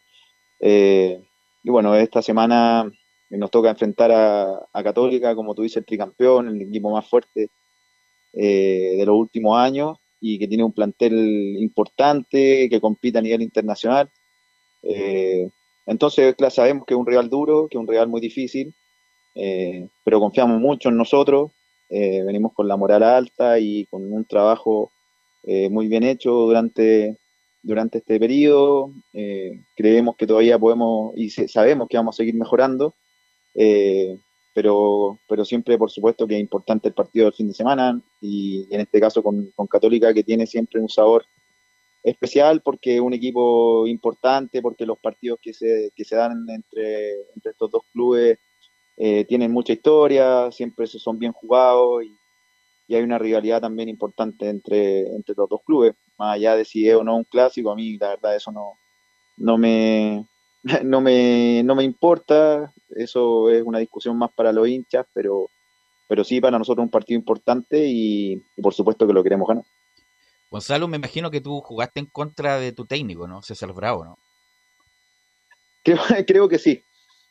[0.59, 1.21] Eh,
[1.63, 2.89] y bueno, esta semana
[3.29, 7.49] nos toca enfrentar a, Católica, como tú dices, el tricampeón, el equipo más fuerte
[8.31, 14.09] de los últimos años y que tiene un plantel importante, que compite a nivel internacional.
[15.89, 18.75] Entonces, sabemos que es un rival duro, que es un rival muy difícil,
[19.33, 21.51] eh, pero confiamos mucho en nosotros,
[21.89, 24.91] eh, venimos con la moral alta y con un trabajo
[25.41, 27.17] eh, muy bien hecho durante,
[27.63, 28.91] durante este periodo.
[29.75, 32.93] creemos que todavía podemos y sabemos que vamos a seguir mejorando,
[34.53, 38.67] pero, pero siempre, por supuesto, que es importante el partido del fin de semana y
[38.69, 41.25] en este caso con, con Católica, que tiene siempre un sabor
[42.03, 47.21] especial porque es un equipo importante, porque los partidos que se, que se dan entre,
[47.35, 48.39] entre estos dos clubes
[48.97, 52.17] eh, tienen mucha historia, siempre son bien jugados y,
[52.87, 55.95] y, hay una rivalidad también importante entre, entre los dos clubes.
[56.17, 58.73] Más allá de si es o no un clásico, a mí la verdad eso no,
[59.37, 60.25] no, me,
[60.83, 65.47] no, me, no me importa, eso es una discusión más para los hinchas, pero,
[66.07, 69.65] pero sí para nosotros un partido importante y, y por supuesto que lo queremos ganar.
[70.49, 73.41] Gonzalo, me imagino que tú jugaste en contra de tu técnico, ¿no?
[73.41, 74.17] César Bravo, ¿no?
[75.83, 76.83] Creo, creo que sí.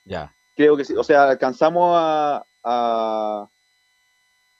[0.04, 0.34] Ya.
[0.56, 0.94] Creo que sí.
[0.94, 3.48] O sea, alcanzamos a, a,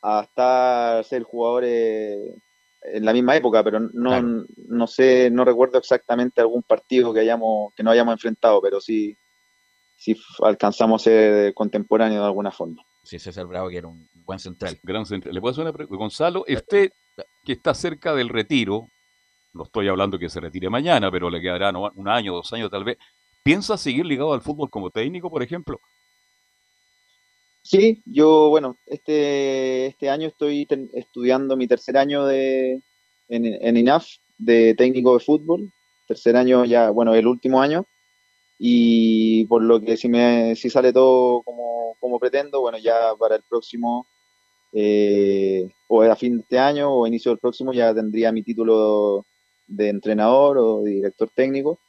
[0.03, 2.35] a estar, ser jugadores
[2.83, 7.73] en la misma época, pero no, no sé, no recuerdo exactamente algún partido que hayamos,
[7.75, 9.17] que no hayamos enfrentado, pero sí,
[9.97, 12.83] sí alcanzamos a ser contemporáneos de alguna forma.
[13.03, 14.79] Sí, César Bravo, que era un buen central.
[14.83, 15.35] Gran central.
[15.35, 15.99] ¿Le puedo hacer una pregunta?
[15.99, 16.91] Gonzalo, usted
[17.45, 18.89] que está cerca del retiro,
[19.55, 22.85] no estoy hablando que se retire mañana, pero le quedará un año, dos años tal
[22.85, 22.99] vez,
[23.43, 25.81] ¿piensa seguir ligado al fútbol como técnico, por ejemplo?
[27.63, 32.81] Sí, yo, bueno, este, este año estoy estudiando mi tercer año de,
[33.29, 34.07] en, en INAF
[34.39, 35.71] de técnico de fútbol.
[36.07, 37.85] Tercer año ya, bueno, el último año.
[38.59, 43.37] Y por lo que si, me, si sale todo como, como pretendo, bueno, ya para
[43.37, 44.07] el próximo,
[44.81, 49.27] eh, o a fin de este año o inicio del próximo, ya tendría mi título
[49.67, 51.81] de entrenador o director técnico.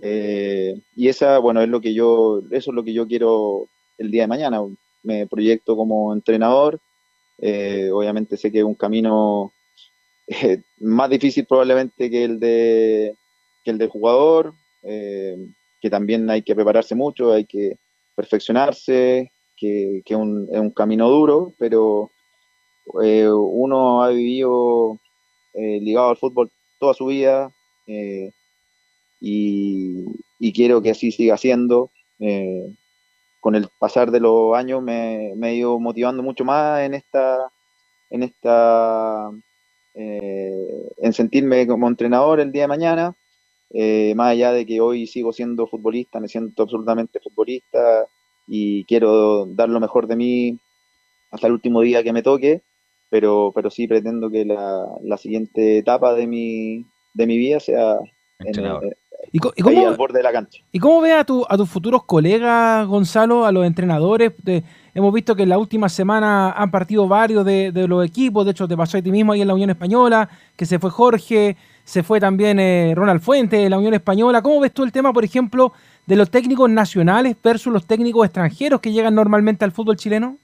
[0.00, 4.12] Eh, y esa, bueno, es lo que yo, eso es lo que yo quiero el
[4.12, 4.60] día de mañana,
[5.02, 6.78] me proyecto como entrenador.
[7.38, 9.52] Eh, obviamente sé que es un camino
[10.28, 13.16] eh, más difícil probablemente que el de
[13.64, 17.76] que el del jugador, que también hay que prepararse mucho, hay que
[18.14, 22.10] perfeccionarse, que, que es un camino duro, pero
[22.86, 24.98] uno ha vivido
[25.54, 27.52] ligado al fútbol toda su vida
[29.20, 30.04] y,
[30.38, 31.90] y, quiero que así siga siendo.
[33.40, 37.50] Con el pasar de los años me, he ido motivando mucho más en esta,
[38.10, 39.30] en esta,
[39.94, 43.16] eh, en sentirme como entrenador el día de mañana,
[43.70, 48.06] eh, más allá de que hoy sigo siendo futbolista, me siento absolutamente futbolista
[48.46, 50.58] y quiero dar lo mejor de mí
[51.30, 52.62] hasta el último día que me toque,
[53.10, 57.98] pero, pero sí pretendo que la, la siguiente etapa de mi, de mi vida sea
[58.38, 58.54] en,
[59.32, 60.62] ¿Y, cómo, al borde de la cancha.
[60.72, 64.32] ¿Y cómo ve a, tu, a tus futuros colegas, Gonzalo, a los entrenadores?
[64.92, 68.66] hemos visto que en la última semana han partido varios de, los equipos, de hecho
[68.66, 72.02] te pasó a ti mismo ahí en la Unión Española, que se fue Jorge, se
[72.02, 74.42] fue también eh, Ronald Fuentes de la Unión Española.
[74.42, 75.72] ¿Cómo ves tú el tema, por ejemplo,
[76.06, 80.38] de los técnicos nacionales versus los técnicos extranjeros que llegan normalmente al fútbol chileno?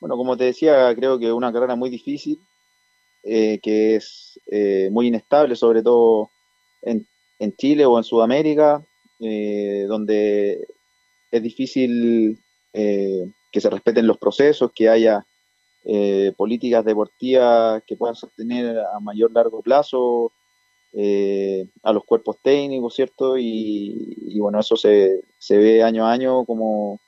[0.00, 2.40] Bueno, como te decía, creo que una carrera muy difícil,
[3.22, 6.30] eh, que es eh, muy inestable, sobre todo
[6.82, 7.06] en,
[7.38, 8.84] en Chile o en Sudamérica,
[9.22, 10.66] eh, donde
[11.30, 12.38] es difícil
[12.72, 15.26] eh, que se respeten los procesos, que haya
[15.84, 20.32] eh, políticas deportivas que puedan sostener a mayor largo plazo
[21.82, 23.38] a los cuerpos técnicos, ¿cierto?
[23.38, 26.98] Y, bueno, eso se, se, ve año a año como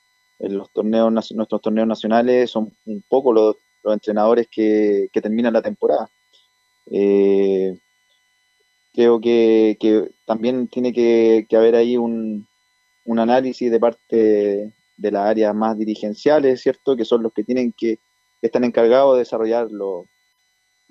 [0.42, 5.52] en los torneos, nuestros torneos nacionales son un poco los, los entrenadores que, que terminan
[5.52, 6.10] la temporada.
[6.90, 7.78] Eh,
[8.92, 12.46] creo que, también tiene que, haber ahí un,
[13.06, 16.96] análisis de parte de las áreas más dirigenciales, ¿cierto?
[16.96, 17.98] Que son los que tienen que,
[18.42, 20.06] están encargados de desarrollar los,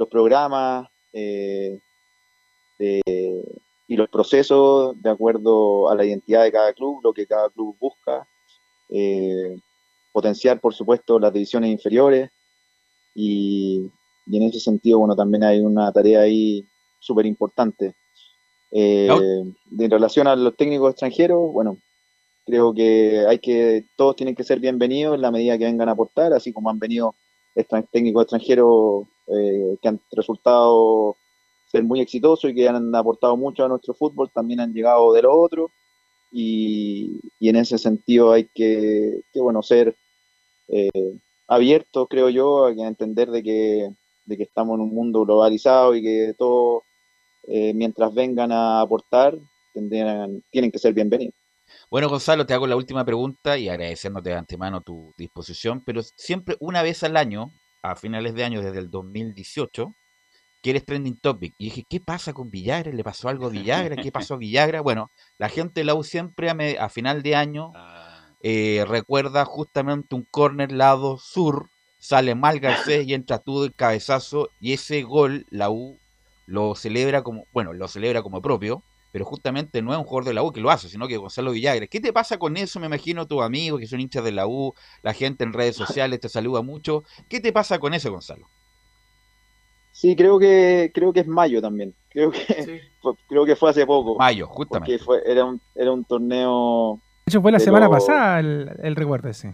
[0.10, 1.80] programas eh,
[2.80, 7.78] y los procesos de acuerdo a la identidad de cada club, lo que cada club
[7.80, 8.28] busca,
[8.92, 9.58] eh,
[10.12, 12.30] potenciar, por supuesto, las divisiones inferiores
[13.16, 13.90] y,
[14.28, 16.66] y en ese sentido, bueno, también hay una tarea ahí
[17.00, 17.96] súper importante.
[18.72, 21.78] Eh, en relación a los técnicos extranjeros, bueno,
[22.46, 25.94] creo que hay que, todos tienen que ser bienvenidos en la medida que vengan a
[25.94, 27.16] aportar, así como han venido
[27.92, 31.18] técnicos extranjeros eh, que han resultado
[31.66, 35.22] ser muy exitosos y que han aportado mucho a nuestro fútbol, también han llegado de
[35.22, 35.70] lo otro.
[36.32, 39.96] Y, en ese sentido hay que, bueno, ser
[40.70, 40.90] eh,
[41.48, 43.90] abiertos, creo yo, a entender de que,
[44.26, 46.84] de que estamos en un mundo globalizado y que todo
[47.48, 49.38] eh, mientras vengan a aportar,
[49.74, 51.36] tendrían, tienen que ser bienvenidos.
[51.90, 56.56] Bueno, Gonzalo, te hago la última pregunta y agradeciéndote de antemano tu disposición, pero siempre
[56.60, 59.94] una vez al año, a finales de año, desde el 2018,
[60.62, 61.54] quieres trending topic.
[61.58, 62.92] Y dije, ¿qué pasa con Villagra?
[62.92, 63.96] ¿Le pasó algo a Villagra?
[63.96, 64.82] ¿Qué pasó a Villagra?
[64.82, 68.36] Bueno, la gente de la U siempre a, final de año ah.
[68.42, 71.70] eh, recuerda justamente un corner lado sur,
[72.00, 75.98] sale mal Garcés y entra tú del cabezazo y ese gol la U
[76.46, 80.34] lo celebra como, bueno, lo celebra como propio, pero justamente no es un jugador de
[80.34, 81.88] la U que lo hace, sino que Gonzalo Villagre.
[81.88, 82.80] ¿Qué te pasa con eso?
[82.80, 86.20] Me imagino tus amigos que son hinchas de la U, la gente en redes sociales
[86.20, 87.04] te saluda mucho.
[87.30, 88.50] ¿Qué te pasa con eso, Gonzalo?
[90.02, 91.94] Sí, creo que creo que es mayo también.
[92.10, 92.40] Creo que
[93.04, 94.16] fue, creo que fue hace poco.
[94.16, 94.98] Mayo, justamente.
[94.98, 97.00] Porque fue, era un era un torneo.
[97.26, 99.54] De hecho fue la semana pasada el, el, recuerdo ese.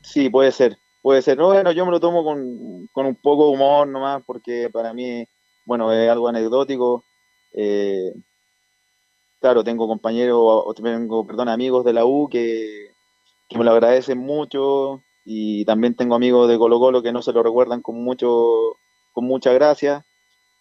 [0.00, 1.36] Sí, puede ser, puede ser.
[1.36, 4.94] No, bueno, yo me lo tomo con, con un poco de humor nomás, porque para
[4.94, 5.26] mí
[5.66, 7.04] bueno, es algo anecdótico.
[7.52, 8.14] Eh,
[9.38, 12.88] claro, tengo compañeros, tengo, perdón, amigos de la U que,
[13.54, 17.42] me lo agradecen mucho y también tengo amigos de Colo Colo que no se lo
[17.42, 18.78] recuerdan con mucho
[19.14, 20.04] con mucha gracia,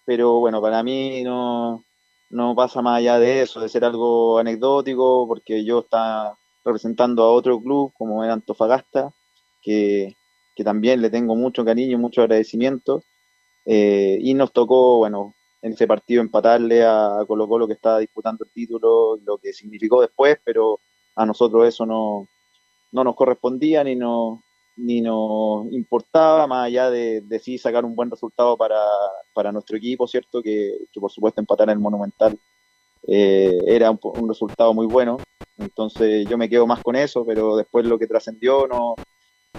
[0.06, 1.84] pero bueno, para mí no,
[2.30, 7.32] no pasa más allá de eso, de ser algo anecdótico, porque yo estaba representando a
[7.34, 9.12] otro club como era Antofagasta,
[9.62, 10.16] que,
[10.56, 13.04] que también le tengo mucho cariño, mucho agradecimiento,
[13.66, 18.46] eh, y nos tocó, bueno, en ese partido empatarle a Colo Colo que estaba disputando
[18.46, 20.80] el título, lo que significó después, pero
[21.16, 22.28] a nosotros eso no,
[22.92, 24.40] no nos correspondía ni nos,
[24.76, 28.80] ni nos importaba, más allá de, de sí sacar un buen resultado para,
[29.34, 30.42] para nuestro equipo, ¿cierto?
[30.42, 32.38] Que, que por supuesto empatar en el Monumental
[33.08, 35.18] eh, era un, un resultado muy bueno.
[35.58, 38.96] Entonces yo me quedo más con eso, pero después lo que trascendió no,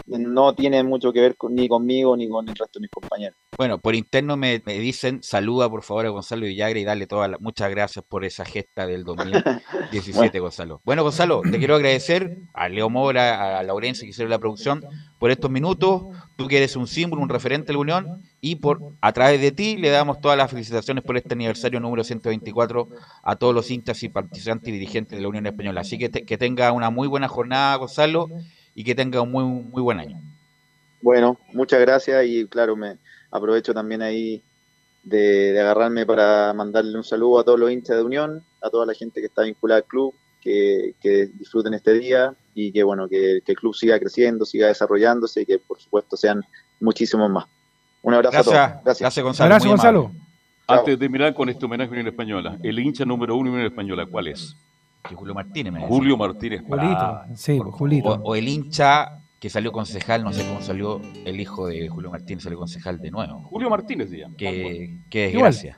[0.07, 3.37] no tiene mucho que ver con- ni conmigo ni con el resto de mis compañeros.
[3.57, 7.31] Bueno, por interno me, me dicen, saluda por favor a Gonzalo Villagra y dale todas
[7.31, 9.05] las muchas gracias por esa gesta del
[9.91, 10.81] 2017, Gonzalo.
[10.85, 14.85] Bueno, Gonzalo, te quiero agradecer a Leo Mora, a Laurencia que hicieron la producción
[15.19, 16.03] por estos minutos.
[16.37, 19.53] Tú que eres un símbolo, un referente de la Unión y por a través de
[19.53, 22.89] ti le damos todas las felicitaciones por este aniversario número 124
[23.23, 25.83] a todos los hinchas y participantes y dirigentes de la Unión Española.
[25.83, 28.29] Así que, te- que tenga una muy buena jornada, Gonzalo,
[28.75, 30.21] y que tenga un muy, muy buen año.
[31.03, 32.99] Bueno, muchas gracias y claro, me
[33.31, 34.43] aprovecho también ahí
[35.03, 38.87] de, de agarrarme para mandarle un saludo a todos los hinchas de Unión, a toda
[38.87, 43.09] la gente que está vinculada al club, que, que disfruten este día y que bueno,
[43.09, 46.43] que, que el club siga creciendo, siga desarrollándose y que por supuesto sean
[46.81, 47.47] muchísimos más.
[48.03, 48.85] Un abrazo a Gracias, todos.
[48.85, 49.01] Gracias.
[49.01, 49.49] gracias Gonzalo.
[49.49, 49.71] Gracias.
[49.71, 50.13] Gonzalo.
[50.67, 53.67] Antes de mirar con este homenaje a Unión Española, el hincha número uno de Unión
[53.67, 54.57] Española, ¿cuál es?
[55.09, 55.87] Que Julio Martínez me.
[55.87, 56.63] Julio Martínez.
[56.63, 56.95] Julito.
[56.95, 57.27] Pará.
[57.35, 58.09] Sí, pues, Julito.
[58.09, 62.11] O, o el hincha que salió concejal, no sé cómo salió el hijo de Julio
[62.11, 63.41] Martínez, salió concejal de nuevo.
[63.51, 64.35] Julio Martínez se llama.
[64.39, 64.93] Igual.
[65.11, 65.77] desgracia.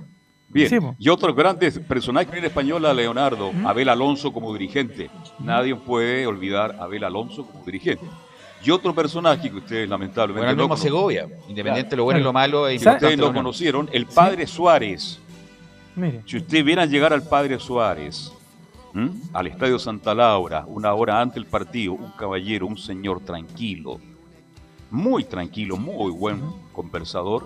[0.48, 0.68] Bien.
[0.68, 5.10] Sí, y otros grandes personajes Unión Española, Leonardo, Abel Alonso como dirigente.
[5.40, 8.06] Nadie puede olvidar a Abel Alonso como dirigente.
[8.64, 12.20] Y otro personaje que ustedes lamentablemente Bueno, el no mismo Segovia, independiente de lo bueno
[12.20, 15.18] y lo malo, que importante ustedes lo conocieron, el padre Suárez.
[15.96, 16.22] Mire.
[16.24, 18.32] Si ustedes vieran llegar al padre Suárez
[19.32, 24.00] al estadio Santa Laura, una hora antes del partido, un caballero, un señor tranquilo,
[24.90, 26.40] muy tranquilo, muy buen
[26.72, 27.44] conversador,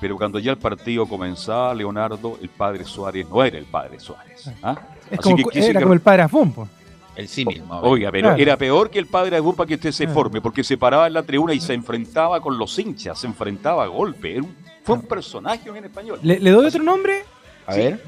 [0.00, 4.50] pero cuando ya el partido comenzaba, Leonardo, el padre Suárez no era el padre Suárez.
[4.62, 4.76] ¿ah?
[5.10, 6.68] Es Así como, que quise era que- como el padre Afón, pues.
[7.16, 7.62] El símil.
[7.82, 8.42] Oiga, pero Claro.
[8.42, 10.14] era peor que el padre para que usted se Claro.
[10.20, 13.84] forme, porque se paraba en la tribuna y se enfrentaba con los hinchas, se enfrentaba
[13.84, 14.32] a golpe.
[14.36, 16.18] Era un- fue un personaje en español.
[16.22, 17.24] ¿Le, le doy otro nombre?
[17.66, 18.02] A ver,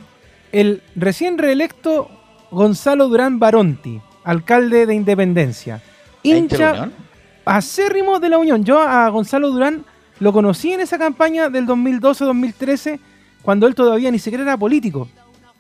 [0.51, 2.09] El recién reelecto
[2.53, 5.83] Gonzalo Durán Baronti, alcalde de Independencia.
[6.23, 6.91] ¿hincha
[7.45, 8.65] acérrimo de la Unión.
[8.65, 9.85] Yo a Gonzalo Durán
[10.21, 13.01] lo conocí en esa campaña del 2012-2013,
[13.43, 15.09] cuando él todavía ni siquiera era político.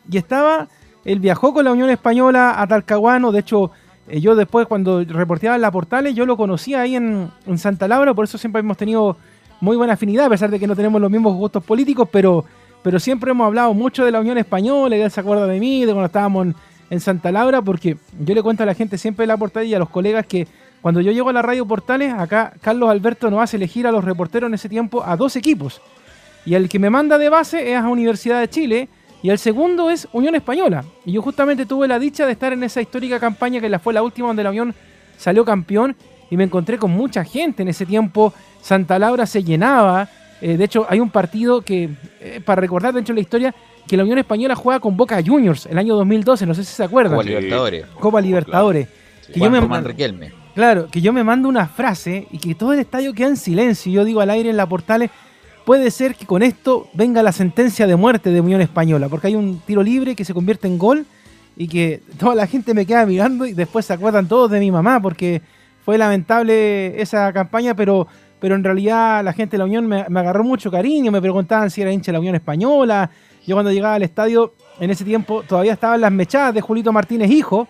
[0.09, 0.68] Y estaba,
[1.05, 3.72] él viajó con la Unión Española a Talcahuano, de hecho,
[4.07, 7.88] eh, yo después cuando reporteaba en la Portales, yo lo conocía ahí en, en Santa
[7.88, 9.16] Laura, por eso siempre hemos tenido
[9.61, 12.45] muy buena afinidad, a pesar de que no tenemos los mismos gustos políticos, pero,
[12.82, 15.84] pero siempre hemos hablado mucho de la Unión Española, y él se acuerda de mí,
[15.84, 16.55] de cuando estábamos en,
[16.93, 19.74] en Santa Laura, porque yo le cuento a la gente siempre de la Portales y
[19.74, 20.47] a los colegas que
[20.82, 24.05] cuando yo llego a la radio Portales, acá Carlos Alberto nos hace elegir a los
[24.05, 25.80] reporteros en ese tiempo a dos equipos.
[26.45, 28.88] Y el que me manda de base es a Universidad de Chile
[29.22, 30.84] y el segundo es Unión Española.
[31.07, 34.03] Y yo justamente tuve la dicha de estar en esa histórica campaña que fue la
[34.03, 34.74] última donde la Unión
[35.16, 35.97] salió campeón
[36.28, 38.34] y me encontré con mucha gente en ese tiempo.
[38.61, 40.11] Santa Laura se llenaba.
[40.43, 41.88] Eh, de hecho, hay un partido que,
[42.20, 43.55] eh, para recordar dentro de la historia,
[43.93, 46.82] que la Unión Española juega con Boca Juniors el año 2012, no sé si se
[46.82, 47.12] acuerdan.
[47.12, 47.28] Copa Sí.
[47.28, 47.84] Libertadores.
[48.01, 48.88] Copa Libertadores.
[49.30, 50.32] Que yo me Román man- Riquelme.
[50.55, 53.93] Claro, que yo me mando una frase y que todo el estadio queda en silencio.
[53.93, 55.11] y Yo digo al aire en la portales,
[55.66, 59.34] puede ser que con esto venga la sentencia de muerte de Unión Española, porque hay
[59.34, 61.05] un tiro libre que se convierte en gol
[61.55, 64.70] y que toda la gente me queda mirando y después se acuerdan todos de mi
[64.70, 65.43] mamá, porque
[65.84, 68.07] fue lamentable esa campaña, pero,
[68.40, 71.70] pero en realidad la gente de la Unión me, me agarró mucho cariño, me preguntaban
[71.70, 73.11] si era hincha de la Unión Española.
[73.47, 77.30] Yo cuando llegaba al estadio, en ese tiempo todavía estaban las mechadas de Julito Martínez
[77.30, 77.68] Hijo.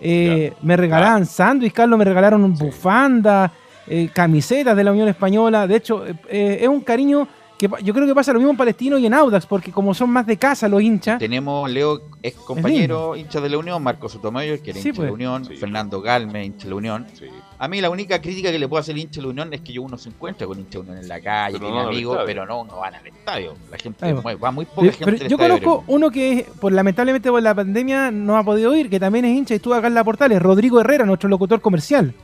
[0.00, 3.52] Eh, me regalaban sándwich, Carlos, me regalaron un bufanda,
[3.86, 5.66] eh, camisetas de la Unión Española.
[5.66, 7.28] De hecho, eh, es un cariño
[7.68, 10.08] que yo creo que pasa lo mismo en Palestino y en Audax, porque como son
[10.10, 14.60] más de casa los hinchas, Tenemos Leo, ex compañero, hincha de la Unión, Marcos Sotomayor,
[14.60, 15.14] que era Sí, hincha de la pues.
[15.14, 15.56] Unión, Sí.
[15.56, 17.06] Fernando Galme, hincha de la Unión.
[17.12, 17.26] Sí.
[17.58, 19.60] A mí la única crítica que le puedo hacer al hincha de la Unión es
[19.60, 21.82] que yo uno se encuentra con hincha de la Unión en la calle, Pero tiene
[21.82, 23.54] no amigos, pero no, no van al estadio.
[23.70, 24.20] La gente va.
[24.22, 27.42] muy- va muy poca Pero- gente pero al yo conozco uno que, por lamentablemente por
[27.42, 30.02] la pandemia, no ha podido ir, que también es hincha y estuvo acá en la
[30.04, 32.14] Portales, Rodrigo Herrera, nuestro locutor comercial.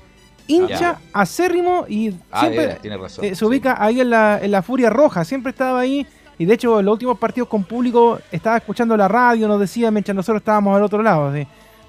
[0.47, 3.25] Hincha, acérrimo y Ah, siempre veras, tiene razón.
[3.25, 3.45] eh, se sí.
[3.45, 6.07] ubica ahí en la, en la Furia Roja, siempre estaba ahí.
[6.39, 9.91] Y de hecho, en los últimos partidos con público estaba escuchando la radio, nos decía
[9.91, 11.29] mientras nosotros estábamos al otro lado.
[11.29, 11.47] así.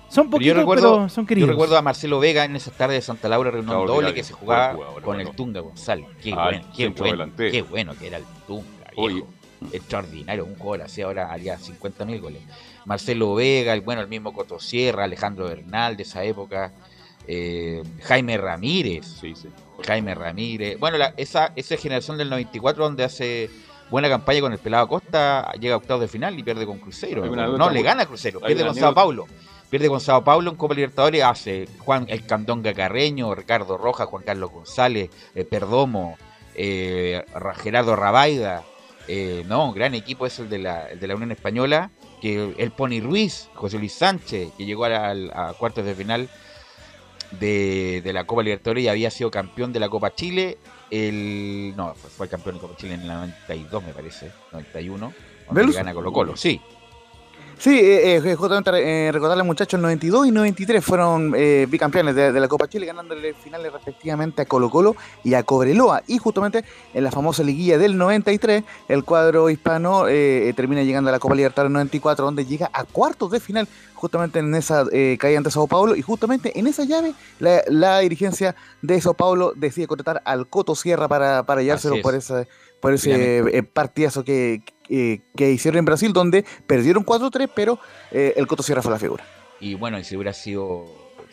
[0.09, 1.47] Son poquitos, recuerdo, pero son queridos.
[1.47, 4.31] yo recuerdo a Marcelo Vega en esas tardes de Santa Laura, reunión doble que se
[4.31, 5.29] jugaba jugador, con bueno.
[5.29, 6.05] el Tunga González.
[6.23, 7.51] Qué Ah, bueno, qué bueno, delantero.
[7.51, 8.63] qué bueno que era el Tunga.
[8.95, 9.27] viejo.
[9.73, 12.41] Extraordinario, un jugador así ahora haría 50.000 goles.
[12.85, 16.71] Marcelo Vega, el, bueno, el mismo Cotosierra, Alejandro Bernal de esa época,
[17.27, 19.05] eh, Jaime Ramírez.
[19.85, 20.79] Jaime Ramírez.
[20.79, 23.49] Bueno, la- esa, esa generación del 94 donde hace
[23.89, 26.79] buena campaña con el Pelado Costa, llega a octavos de final y pierde con
[27.29, 29.25] una No, le gana a Cruzeiro, hay pierde con Sao Paulo.
[29.69, 34.23] Pierde con Sao Paulo en Copa Libertadores, hace Juan el Candonga Carreño, Ricardo Rojas, Juan
[34.23, 36.17] Carlos González, eh, Perdomo,
[36.55, 38.63] eh, Ra- Gerardo Rabaida.
[39.09, 42.53] eh, no, un gran equipo es el de, la, el de la Unión Española, que
[42.57, 46.29] el Pony Ruiz, José Luis Sánchez, que llegó a, a cuartos de final
[47.31, 50.57] de, de la Copa Libertadores y había sido campeón de la Copa Chile.
[50.89, 55.13] El, no, fue, fue campeón de Copa Chile en el 92, me parece, 91.
[55.51, 56.61] donde gana Colo Colo, sí.
[57.59, 58.69] Sí, eh, eh, justamente
[59.07, 63.33] eh, recordarle muchachos, 92 y 93 fueron eh, bicampeones de, de la Copa Chile, ganándole
[63.33, 66.03] finales respectivamente a Colo Colo y a Cobreloa.
[66.05, 71.13] Y justamente en la famosa liguilla del 93, el cuadro hispano eh, termina llegando a
[71.13, 74.85] la Copa Libertadores 94, donde llega a cuartos de final, justamente en esa
[75.17, 75.95] caída ante Sao Paulo.
[75.95, 80.75] Y justamente en esa llave, la, la dirigencia de Sao Paulo decide contratar al Coto
[80.75, 82.03] Sierra para, para llevárselo es.
[82.03, 82.47] por ese,
[82.79, 87.79] por ese eh, partidazo que, que, que hicieron en Brasil, donde perdieron 4-3, pero
[88.11, 89.23] eh, el Coto Sierra fue la figura.
[89.59, 90.85] Y bueno, y si hubiera sido,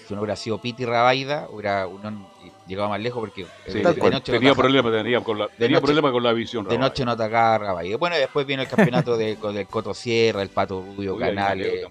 [0.07, 2.31] si no hubiera sido Piti Rabaida, hubiera uno
[2.67, 5.47] llegado más lejos porque eh, Sí, de, noche no tenía ataca- problemas tenía con la,
[5.47, 6.67] de tenía noche- problema con la visión.
[6.67, 7.99] de noche no atacaba Rabaida.
[7.99, 11.85] Bueno, después viene el campeonato de, con el Coto Sierra, el Pato Rubio, Canales.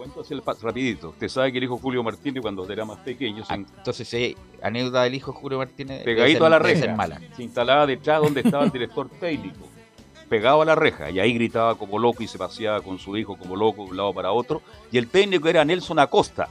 [0.00, 1.10] Cuento así el rapidito.
[1.10, 4.34] Usted sabe que el hijo Julio Martínez cuando era más pequeño se, Ah, Entonces, sí,
[4.62, 6.02] anécdota del hijo Julio Martínez.
[6.04, 7.20] pegadito ser- a la reja, mala.
[7.36, 9.58] se instalaba detrás donde estaba el director técnico,
[10.30, 13.36] pegado a la reja, y ahí gritaba como loco y se paseaba con su hijo
[13.36, 16.48] como loco de un lado para otro, y el técnico era Nelson Acosta.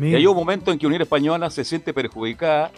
[0.00, 2.72] Y hay un momento en que Unión Española se siente perjudicada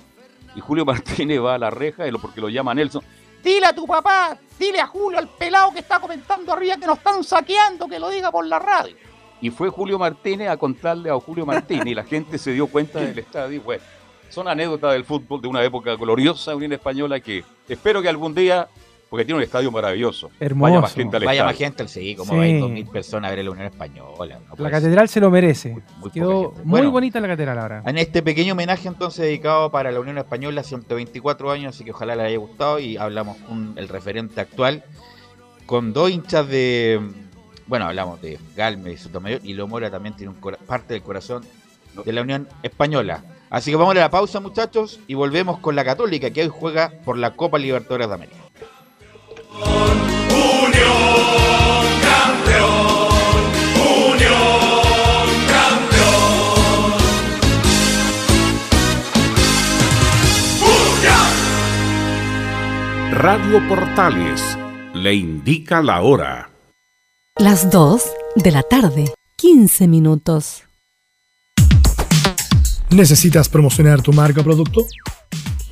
[0.54, 3.02] y Julio Martínez va a la reja y lo, porque lo llama Nelson.
[3.42, 6.98] Dile a tu papá, dile a Julio, al pelado que está comentando arriba que nos
[6.98, 8.96] están saqueando, que lo diga por la radio.
[9.44, 12.98] Y fue Julio Martínez a contarle a Julio Martínez y la gente se dio cuenta
[13.00, 13.60] del estadio.
[13.60, 13.82] Bueno,
[14.30, 18.34] son anécdotas del fútbol de una época gloriosa de Unión Española que espero que algún
[18.34, 18.66] día,
[19.10, 20.62] porque tiene un estadio maravilloso, Hermoso.
[20.70, 22.48] vaya más gente al Vaya más gente al sí, como Sí.
[22.48, 24.38] ir 2.000 personas a ver la Unión Española.
[24.42, 25.76] no La puede catedral se lo merece.
[25.98, 26.90] muy Quedó muy Bueno.
[26.90, 27.82] bonita la catedral ahora.
[27.84, 32.16] En este pequeño homenaje entonces dedicado para la Unión Española, 124 años, así que ojalá
[32.16, 34.84] les haya gustado y hablamos con el referente actual,
[35.66, 36.98] con dos hinchas de,
[37.66, 41.44] bueno, hablamos de Galme y Sotomayor y Lomora también tiene un cora- parte del corazón
[42.04, 43.22] de la Unión Española.
[43.50, 46.92] Así que vamos a la pausa muchachos y volvemos con la Católica que hoy juega
[47.04, 48.38] por la Copa Libertadores de América.
[63.12, 64.58] Radio Portales
[64.94, 66.48] le indica la hora.
[67.44, 68.02] Las 2
[68.36, 70.62] de la tarde, 15 minutos.
[72.88, 74.86] ¿Necesitas promocionar tu marca o producto?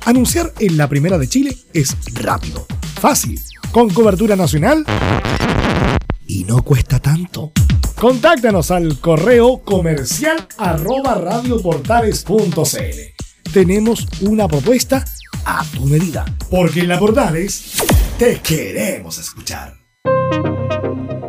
[0.05, 2.67] Anunciar en la primera de Chile es rápido,
[3.01, 4.85] fácil, con cobertura nacional
[6.27, 7.53] y no cuesta tanto.
[7.99, 13.51] Contáctanos al correo comercial arroba radioportales.cl.
[13.51, 15.03] Tenemos una propuesta
[15.43, 17.73] a tu medida, porque en la Portales
[18.19, 19.73] te queremos escuchar.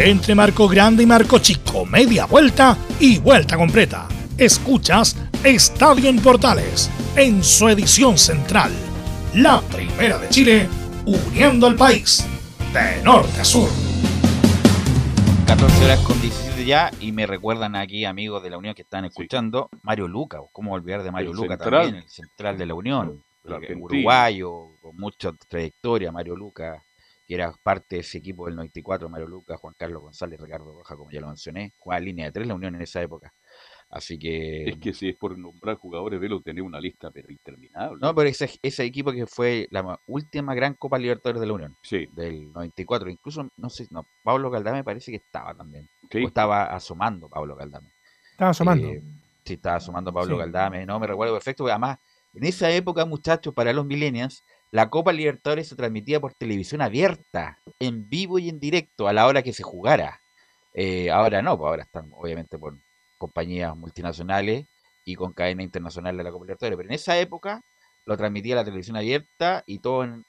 [0.00, 4.06] Entre Marco Grande y Marco Chico, media vuelta y vuelta completa.
[4.38, 8.70] Escuchas Estadio en Portales en su edición central.
[9.34, 10.68] La primera de Chile,
[11.04, 12.24] uniendo al país
[12.72, 13.68] de norte a sur.
[15.48, 19.04] 14 horas con 17 ya y me recuerdan aquí amigos de la Unión que están
[19.04, 21.82] escuchando Mario Luca, ¿cómo olvidar de Mario El Luca central.
[21.82, 23.24] también, el central de la Unión,
[23.80, 26.80] uruguayo, con mucha trayectoria, Mario Luca,
[27.28, 30.96] que era parte de ese equipo del 94, Mario Luca, Juan Carlos González, Ricardo Roja,
[30.96, 33.34] como ya lo mencioné, jugaba línea de tres la Unión en esa época.
[33.90, 37.98] Así que Es que si es por nombrar jugadores, Velo tenía una lista pero interminable.
[38.00, 41.52] No, pero ese, ese equipo que fue la ma- última gran Copa Libertadores de la
[41.52, 41.76] Unión.
[41.82, 42.06] Sí.
[42.12, 43.10] Del 94.
[43.10, 45.86] Incluso, no sé, no, Pablo Caldame parece que estaba también.
[46.10, 46.24] Sí.
[46.24, 47.88] O estaba asomando Pablo Caldame.
[48.32, 48.88] Estaba asomando.
[48.88, 49.02] Eh,
[49.44, 50.40] sí, estaba asomando Pablo Sí.
[50.40, 50.86] Caldame.
[50.86, 51.64] No, me recuerdo perfecto.
[51.64, 51.98] porque Además,
[52.34, 57.58] en esa época, muchachos, para los millennials, la Copa Libertadores se transmitía por televisión abierta,
[57.78, 60.20] en vivo y en directo, a la hora que se jugara.
[60.74, 62.76] Eh, ahora no, pues ahora están obviamente por
[63.16, 64.66] compañías multinacionales
[65.04, 66.76] y con cadena internacional de la Copa Libertadores.
[66.76, 67.62] Pero en esa época
[68.04, 70.24] lo transmitía la televisión abierta y todo, en-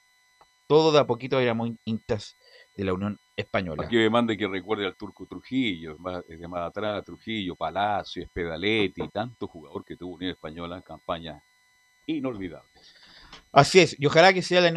[0.66, 2.36] todo de a poquito éramos hinchas
[2.76, 3.84] de la Unión Española.
[3.84, 9.06] Aquí me mande que recuerde al Turco Trujillo, más, de más atrás, Trujillo, Palacio, Espedaletti,
[9.08, 11.42] tanto jugador que tuvo Unión Española en campaña
[12.06, 12.68] inolvidable.
[13.52, 14.68] Así es, y ojalá que sea la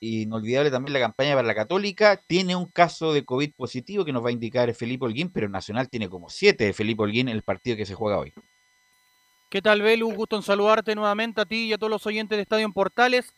[0.00, 2.20] inolvidable, también la campaña para la Católica.
[2.26, 5.88] Tiene un caso de COVID positivo que nos va a indicar Felipe Holguín, pero Nacional
[5.88, 8.34] tiene como siete de Felipe Holguín en el partido que se juega hoy.
[9.48, 10.12] ¿Qué tal, Belu?
[10.12, 13.32] Gusto en saludarte nuevamente a ti y a todos los oyentes de Estadio en Portales.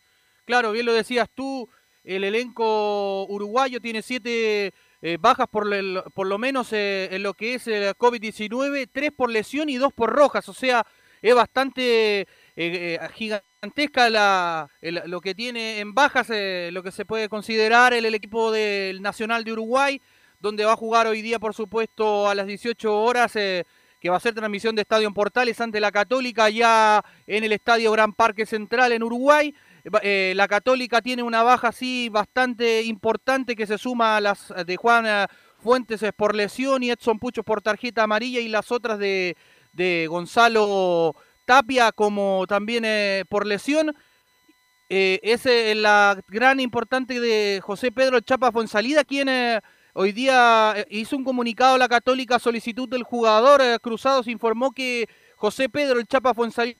[0.44, 1.68] Claro, bien lo decías tú,
[2.02, 4.72] el elenco uruguayo tiene siete
[5.02, 5.68] eh, bajas por,
[6.12, 9.92] por lo menos eh, en lo que es el COVID-19, tres por lesión y dos
[9.92, 10.48] por rojas.
[10.48, 10.84] O sea,
[11.22, 12.26] es bastante
[12.56, 17.92] eh, eh, gigantesca la, lo que tiene en bajas, eh, lo que se puede considerar
[17.92, 20.00] el, equipo del Nacional de Uruguay,
[20.40, 23.32] donde va a jugar hoy día, por supuesto, a las 18 horas.
[23.32, 27.52] que va a ser transmisión de Estadio en Portales ante la Católica ya en el
[27.52, 29.54] Estadio Gran Parque Central en Uruguay.
[29.84, 35.28] La Católica tiene una baja así bastante importante que se suma a las de Juan
[35.58, 39.36] Fuentes por lesión y Edson Pucho por tarjeta amarilla y las otras de,
[39.74, 41.14] de Gonzalo
[41.50, 43.96] Tapia como también eh, por lesión.
[44.88, 49.60] Eh, es eh, la gran importante de José Pedro Chapa Fonsalida, quien eh,
[49.92, 53.62] hoy día hizo un comunicado a la Católica solicitud del jugador.
[53.80, 56.76] Cruzados informó que José Pedro Chapa Fonsalida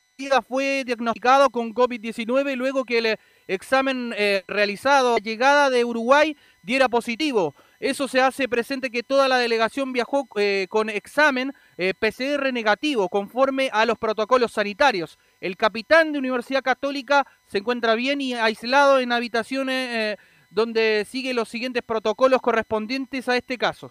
[0.48, 3.16] fue diagnosticado con COVID-19 luego que el
[3.48, 4.14] examen
[4.46, 7.56] realizado a llegada de Uruguay diera positivo.
[7.80, 10.28] Eso se hace presente que toda la delegación viajó
[10.68, 15.18] con examen eh, PCR negativo, conforme a los protocolos sanitarios.
[15.40, 20.16] El capitán de Universidad Católica se encuentra bien y aislado en habitaciones eh,
[20.50, 23.90] donde sigue los siguientes protocolos correspondientes a este caso.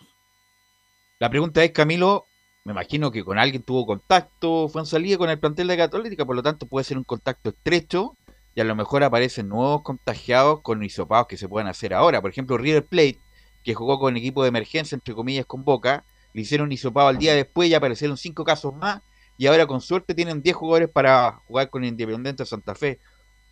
[1.18, 2.28] La pregunta es, Camilo,
[2.64, 6.28] me imagino que con alguien tuvo contacto, fue en salida con el plantel de Católica,
[6.28, 8.16] por lo tanto puede ser un contacto estrecho
[8.54, 12.22] y a lo mejor aparecen nuevos contagiados con hisopados que se puedan hacer ahora.
[12.22, 13.18] Por ejemplo, River Plate,
[13.64, 16.06] que jugó con equipo de emergencia, entre comillas, con Boca,
[16.42, 19.02] hicieron un hisopado al día después y aparecieron cinco casos más
[19.40, 23.00] y ahora con suerte tienen 10 jugadores para jugar con Independiente Santa Fe.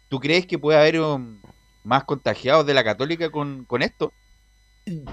[0.10, 1.40] ¿Tú crees que puede haber um,
[1.86, 4.12] más contagiados de la Católica con, con esto?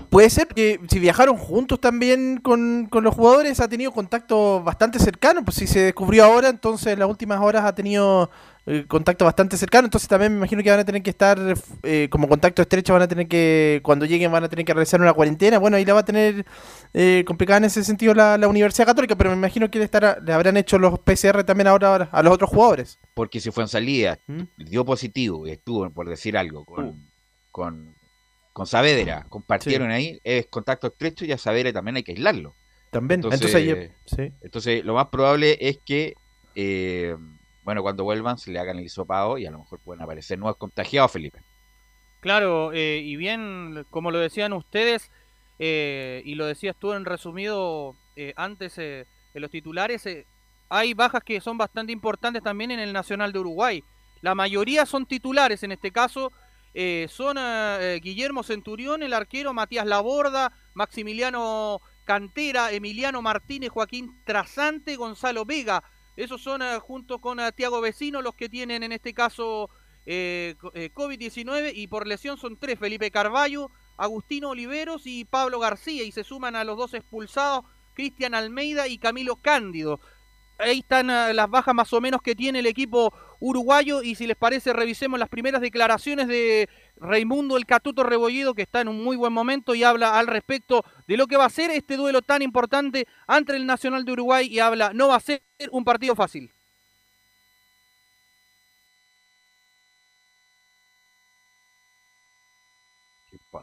[0.08, 4.98] Puede ser que si viajaron juntos también con, con los jugadores ha tenido contacto bastante
[4.98, 8.30] cercano, pues si se descubrió ahora, entonces en las últimas horas ha tenido
[8.66, 11.38] eh, contacto bastante cercano, entonces también me imagino que van a tener que estar
[11.82, 15.00] eh, como contacto estrecho, van a tener que, cuando lleguen van a tener que realizar
[15.00, 16.46] una cuarentena, bueno, ahí la va a tener
[16.94, 20.18] eh, complicada en ese sentido la, la Universidad Católica, pero me imagino que le, estará,
[20.24, 22.98] le habrán hecho los PCR también ahora a los otros jugadores.
[23.14, 24.18] porque si fue en salida,
[24.56, 27.10] dio positivo y estuvo, por decir algo, con,
[27.50, 27.94] con,
[28.52, 32.54] con Saavedra, compartieron ahí, es contacto estrecho y a Saavedra también hay que aislarlo.
[32.90, 33.92] También, Entonces, entonces, ahí-
[34.30, 34.32] sí.
[34.42, 36.14] entonces lo más probable es que,
[36.54, 37.16] eh,
[37.64, 40.58] bueno, cuando vuelvan se le hagan el hisopado y a lo mejor pueden aparecer nuevos
[40.58, 41.40] contagiados, Felipe.
[42.20, 45.10] Claro, eh, y bien, como lo decían ustedes,
[45.58, 50.08] eh, y lo decías tú en resumido eh, antes eh, en los titulares,
[50.68, 53.82] hay bajas que son bastante importantes también en el Nacional de Uruguay.
[54.22, 56.32] La mayoría son titulares, en este caso
[57.08, 57.36] son
[58.00, 65.84] Guillermo Centurión, el arquero, Matías Laborda, Maximiliano Cantera, Emiliano Martínez, Joaquín Trasante, Gonzalo Vega.
[66.16, 69.68] Esos son junto con Tiago Vecino los que tienen en este caso
[70.06, 75.58] eh, co- eh, COVID-19 y por lesión son tres, Felipe Carballo, Agustino Oliveros y Pablo
[75.58, 77.64] García y se suman a los dos expulsados,
[77.94, 80.00] Cristian Almeida y Camilo Cándido.
[80.58, 84.26] ahí están ah, las bajas más o menos que tiene el equipo uruguayo y si
[84.26, 89.04] les parece revisemos las primeras declaraciones de Raimundo el Catuto Rebollido que está en un
[89.04, 92.22] muy buen momento y habla al respecto de lo que va a ser este duelo
[92.22, 95.42] tan importante ante el Nacional de Uruguay y habla no va a ser
[95.72, 96.53] un partido fácil.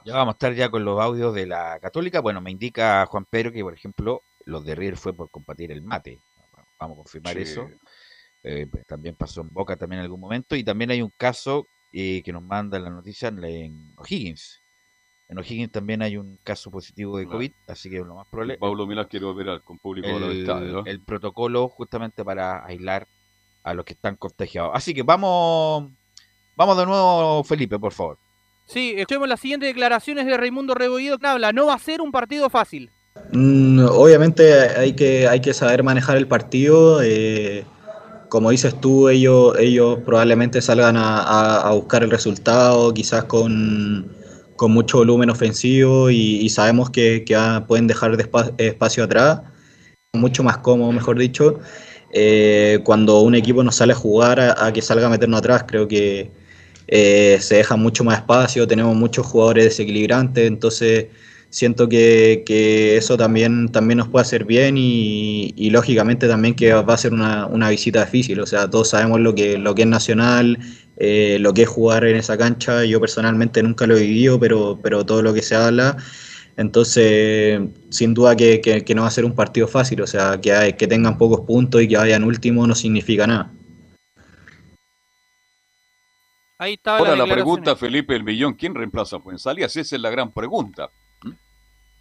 [0.06, 2.20] Ya vamos a estar ya con los audios de la Católica.
[2.22, 5.82] Bueno, me indica Juan Pedro que, por ejemplo, los de River fue por compartir el
[5.82, 6.20] mate.
[6.80, 7.42] Vamos a confirmar Sí.
[7.42, 7.70] eso.
[8.44, 10.56] Eh, pues, también pasó en Boca también en algún momento.
[10.56, 14.62] Y también hay un caso eh, que nos manda la noticia en, O'Higgins.
[15.28, 17.38] En O'Higgins también hay un caso positivo de Claro.
[17.38, 18.58] COVID, así que lo más probable.
[18.58, 20.74] Pablo Milán quiere operar con público de los el, estadios.
[20.74, 20.86] ¿no?
[20.86, 23.08] el protocolo justamente para aislar
[23.64, 24.72] a los que están contagiados.
[24.74, 25.92] Así que vamos,
[26.56, 28.18] vamos de nuevo, Felipe, por favor.
[28.72, 32.10] Sí, escuchemos las siguientes declaraciones de Raimundo Rebollido que habla no va a ser un
[32.10, 32.90] partido fácil.
[33.34, 37.02] Mm, obviamente hay que, hay que saber manejar el partido.
[37.04, 37.66] eh,
[38.30, 44.10] como dices tú, ellos, ellos probablemente salgan a, buscar el resultado, quizás con,
[44.56, 47.26] con mucho volumen ofensivo y, sabemos que,
[47.68, 49.42] pueden dejar de espa- espacio atrás,
[50.14, 51.60] mucho más cómodo, mejor dicho.
[52.14, 55.66] eh, cuando un equipo no sale a jugar a, a que salga a meternos atrás,
[55.68, 56.32] creo que
[56.92, 61.08] eh, se deja mucho más espacio, tenemos muchos jugadores desequilibrantes, entonces
[61.50, 62.44] siento que,
[62.98, 67.46] eso también, también nos puede hacer bien y, lógicamente también que va a ser una,
[67.48, 70.60] una visita difícil, o sea, todos sabemos lo que, lo que es nacional,
[70.98, 74.80] eh, lo que es jugar en esa cancha, yo personalmente nunca lo he vivido, pero,
[74.84, 75.98] pero todo lo que se habla,
[76.58, 80.40] entonces sin duda que, que- que no va a ser un partido fácil, o sea,
[80.42, 83.54] que, hay- que tengan pocos puntos y que vayan último no significa nada.
[86.62, 89.76] Ahí estaba Ahora la pregunta, Felipe El Millón, ¿quién reemplaza a Fuenzalías?
[89.76, 90.92] Esa es la gran pregunta.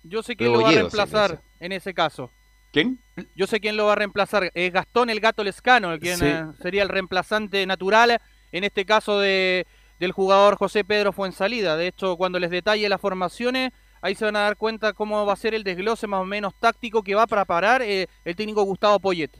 [0.03, 2.31] Yo sé quién lo va a reemplazar en ese caso.
[2.71, 2.99] ¿Quién?
[3.35, 4.51] Yo sé quién lo va a reemplazar.
[4.53, 6.27] Es Gastón el Gato Lescano, el quien Sí.
[6.27, 8.21] eh, sería el reemplazante natural,
[8.53, 9.67] en este caso de,
[9.99, 11.79] del jugador José Pedro Fuensalida.
[11.79, 15.33] De hecho, cuando les detalle las formaciones, ahí se van a dar cuenta cómo va
[15.33, 18.63] a ser el desglose más o menos táctico que va a preparar eh, el técnico
[18.65, 19.31] Gustavo Poyet.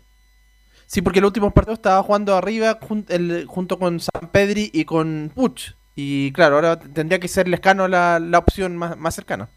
[0.91, 4.85] Sí, porque el último partido estaba jugando arriba jun- el- junto con San Pedri y
[4.85, 5.75] con Puch.
[5.95, 9.49] Y claro, ahora tendría que ser Lescano la, la opción más, más cercana.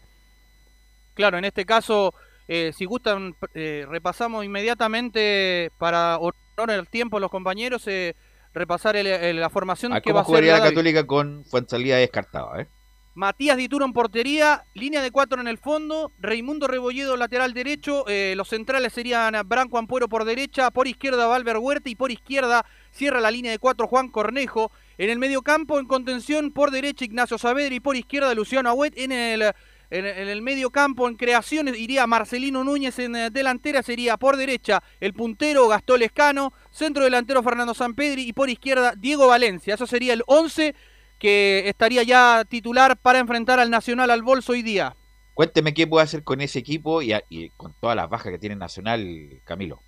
[1.14, 2.14] Claro, en este caso,
[2.46, 8.14] eh, si gustan, eh, repasamos inmediatamente para honor al tiempo los compañeros, eh,
[8.52, 10.70] repasar el- el- la formación ¿A que va Ah, ¿Cómo a ser jugaría la David.
[10.70, 12.60] Católica con Fuensalida descartada?
[12.62, 12.68] ¿eh?
[13.14, 18.34] Matías Dituro en portería, línea de cuatro en el fondo, Raimundo Rebolledo lateral derecho, eh,
[18.36, 23.20] los centrales serían Branco Ampuero por derecha, por izquierda Valver Huerta y por izquierda cierra
[23.20, 24.72] la línea de cuatro Juan Cornejo.
[24.98, 28.98] En el medio campo, en contención, por derecha Ignacio Saavedra y por izquierda Luciano Agüet.
[28.98, 33.84] En el, en, en el medio campo, en creaciones, iría Marcelino Núñez en eh, delantera,
[33.84, 39.28] sería por derecha el puntero Gastón Lescano, centro delantero Fernando Sampedri y por izquierda Diego
[39.28, 39.74] Valencia.
[39.74, 40.74] Eso sería el 11
[41.18, 44.96] que estaría ya titular para enfrentar al Nacional al bolso hoy día.
[45.34, 48.38] Cuénteme qué puede hacer con ese equipo y, a- y con todas las bajas que
[48.38, 49.80] tiene Nacional, Camilo.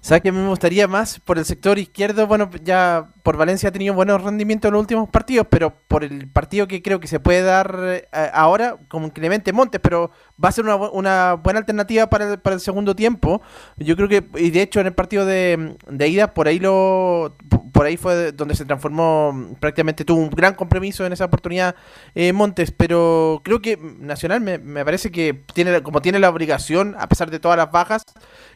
[0.00, 2.26] ¿Sabes que a mí me gustaría más por el sector izquierdo?
[2.26, 6.28] Bueno, ya por Valencia ha tenido buenos rendimientos en los últimos partidos, pero por el
[6.30, 10.10] partido que creo que se puede dar eh, ahora, como Clemente Montes, pero
[10.42, 13.42] va a ser una, una buena alternativa para el, para el segundo tiempo.
[13.76, 15.76] Yo creo que, y de hecho en el partido de,
[16.08, 17.36] ida, por ahí lo
[17.72, 21.74] por ahí fue donde se transformó, mm, prácticamente tuvo un gran compromiso en esa oportunidad
[22.14, 26.94] eh, Montes, pero creo que Nacional me, me parece que tiene como tiene la obligación,
[26.98, 28.02] a pesar de todas las bajas,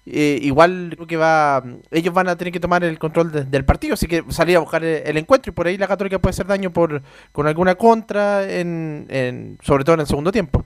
[0.05, 3.64] eh, igual creo que va ellos van a tener que tomar el control de- del
[3.64, 6.31] partido, así que salir a buscar el, el encuentro y por ahí la Católica puede
[6.33, 7.03] hacer daño por
[7.33, 10.64] con alguna contra, en, en- sobre todo en el segundo tiempo.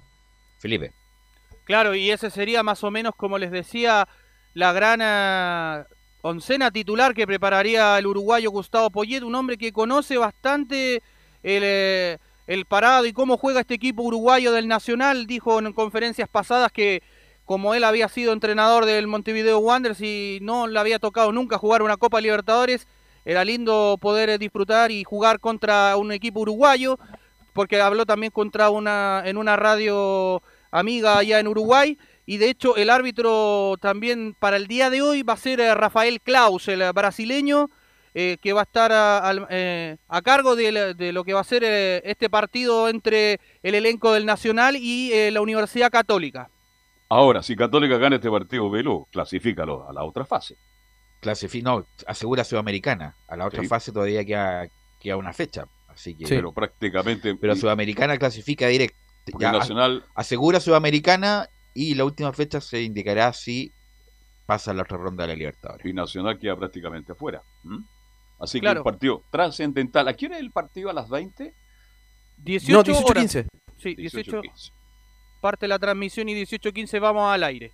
[0.58, 0.92] Felipe.
[1.70, 4.08] Claro, y ese sería más o menos, como les decía,
[4.54, 5.86] la gran ah,
[6.20, 10.96] oncena titular que prepararía el uruguayo Gustavo Poyet, un hombre que conoce bastante
[11.44, 12.18] el, eh,
[12.48, 15.28] el parado y cómo juega este equipo uruguayo del Nacional.
[15.28, 17.04] Dijo en conferencias pasadas que
[17.44, 21.82] como él había sido entrenador del Montevideo Wanderers y no le había tocado nunca jugar
[21.82, 22.88] una Copa Libertadores,
[23.24, 26.98] era lindo poder disfrutar y jugar contra un equipo uruguayo,
[27.52, 31.98] porque habló también contra una en una radio amiga allá en Uruguay.
[32.26, 35.74] Y de hecho el árbitro también para el día de hoy va a ser eh,
[35.74, 37.68] Rafael Klaus, el eh, brasileño,
[38.14, 41.44] eh, que va a estar a, al- eh, a cargo de, lo que va a
[41.44, 46.50] ser eh, este partido entre el elenco del Nacional y eh, la Universidad Católica.
[47.08, 50.54] Ahora, si Católica gana este partido, Velo, clasifícalo a la otra fase.
[51.20, 53.16] Clasifi no, asegura Sudamericana.
[53.28, 53.68] A la otra Sí.
[53.68, 54.68] fase todavía queda,
[55.00, 55.64] queda una fecha.
[55.88, 57.34] Así que, Pero prácticamente.
[57.34, 58.96] pero Sudamericana clasifica directo.
[59.38, 63.72] Nacional- asegura Sudamericana y la última fecha se indicará si
[64.46, 65.86] pasa a la otra ronda de la Libertadores.
[65.86, 67.42] Y Nacional queda prácticamente afuera.
[68.40, 68.80] Así que Claro.
[68.80, 70.08] un partido trascendental.
[70.08, 70.90] ¿A hora es el partido?
[70.90, 71.54] ¿A las 20?
[72.38, 73.22] 18 No, 18, horas.
[73.22, 73.46] 15.
[73.78, 74.72] Sí, 18, 18-15.
[75.40, 77.72] parte la transmisión y 18-15 vamos al aire.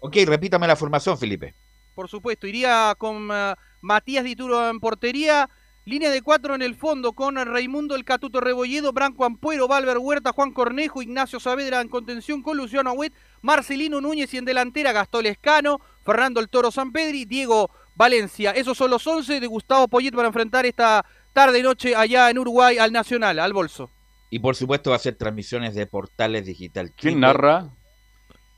[0.00, 1.54] Ok, repítame la formación, Felipe.
[1.94, 5.48] Por supuesto, iría con eh, Matías Dituro en portería,
[5.84, 10.32] línea de cuatro en el fondo con Raimundo El Catuto Rebolledo, Branco Ampuero, Valver Huerta,
[10.32, 13.12] Juan Cornejo, Ignacio Saavedra en contención con Luciano Agüet,
[13.42, 18.52] Marcelino Núñez y en delantera Gastón Lescano, Fernando El Toro San Pedri, Diego Valencia.
[18.52, 22.78] Esos son los 11 de Gustavo Poyet para enfrentar esta tarde noche allá en Uruguay
[22.78, 23.90] al Nacional, al Bolso.
[24.30, 26.92] Y por supuesto va a ser transmisiones de portales digital.
[26.96, 27.70] ¿Quién narra?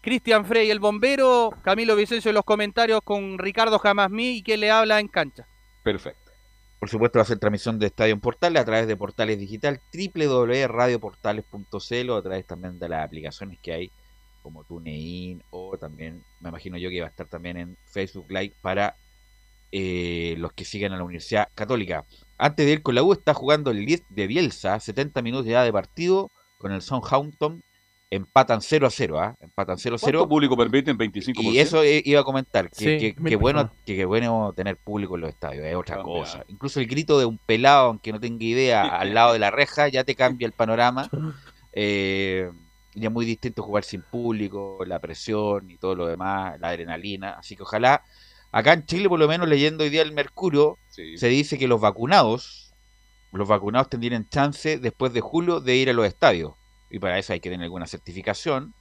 [0.01, 4.71] Cristian Frey, el bombero, Camilo Vicencio en los comentarios con Ricardo Jamasmí y que le
[4.71, 5.49] habla en cancha.
[5.83, 6.26] Perfecto.
[6.79, 9.81] Por supuesto va a ser transmisión de Estadio en Portales a través de portales digital
[9.93, 13.91] www.radioportales.cl o a través también de las aplicaciones que hay
[14.43, 18.55] como TuneIn o también me imagino yo que va a estar también en Facebook Live
[18.63, 18.95] para
[19.73, 22.05] eh, los que siguen a la Universidad Católica.
[22.39, 25.65] Antes de ir con la U está jugando el Leeds de Bielsa, 70 minutos ya
[25.65, 27.63] de partido con el Southampton,
[28.11, 29.35] empatan 0 a 0, ¿ah?
[29.41, 30.19] empatan 0 a 0.
[30.19, 30.97] ¿Cuánto público permiten?
[30.97, 31.43] 25%.
[31.43, 32.85] Y eso iba a comentar, que, Sí,
[33.15, 36.45] que- mil que bueno, que, que bueno tener público en los estadios, es otra cosa.
[36.49, 39.89] Incluso el grito de un pelado, aunque no tenga idea, al lado de la reja,
[39.89, 41.09] ya te cambia el panorama.
[41.79, 42.51] Eh,
[42.95, 47.33] ya es muy distinto jugar sin público, la presión y todo lo demás, la adrenalina.
[47.33, 48.03] Así que ojalá,
[48.51, 51.19] acá en Chile, por lo menos leyendo hoy día el Mercurio, Sí.
[51.19, 52.73] se dice que los vacunados,
[53.31, 56.55] los vacunados tendrían chance después de julio de ir a los estadios.
[56.91, 58.75] Y para eso hay que tener alguna certificación.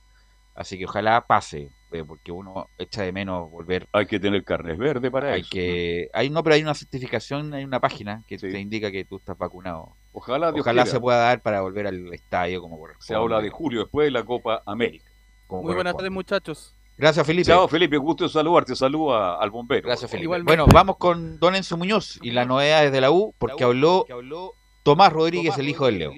[0.54, 3.90] Así que ojalá pase, eh, porque uno echa de menos volver.
[3.92, 5.50] Hay que tener carnes verdes para Hay eso.
[5.52, 8.50] que, hay no, pero hay una certificación, hay una página que Sí.
[8.50, 9.98] te indica que tú estás vacunado.
[10.14, 10.92] Ojalá, Dios Ojalá quiera.
[10.96, 13.06] se pueda dar para volver al estadio como corresponde.
[13.06, 15.12] Se habla de julio después de la Copa América.
[15.48, 16.74] como Muy buenas tardes muchachos.
[16.98, 17.48] Gracias, Felipe.
[17.48, 18.74] Chao, Felipe, gusto de saludarte.
[18.78, 19.86] Saluda al bombero.
[19.86, 20.24] Gracias, Felipe.
[20.24, 20.50] Igualmente.
[20.56, 24.06] Bueno, vamos con Don Enzo Muñoz y las novedades de la U, porque habló
[24.84, 26.14] Tomás Rodríguez, el hijo del Leo.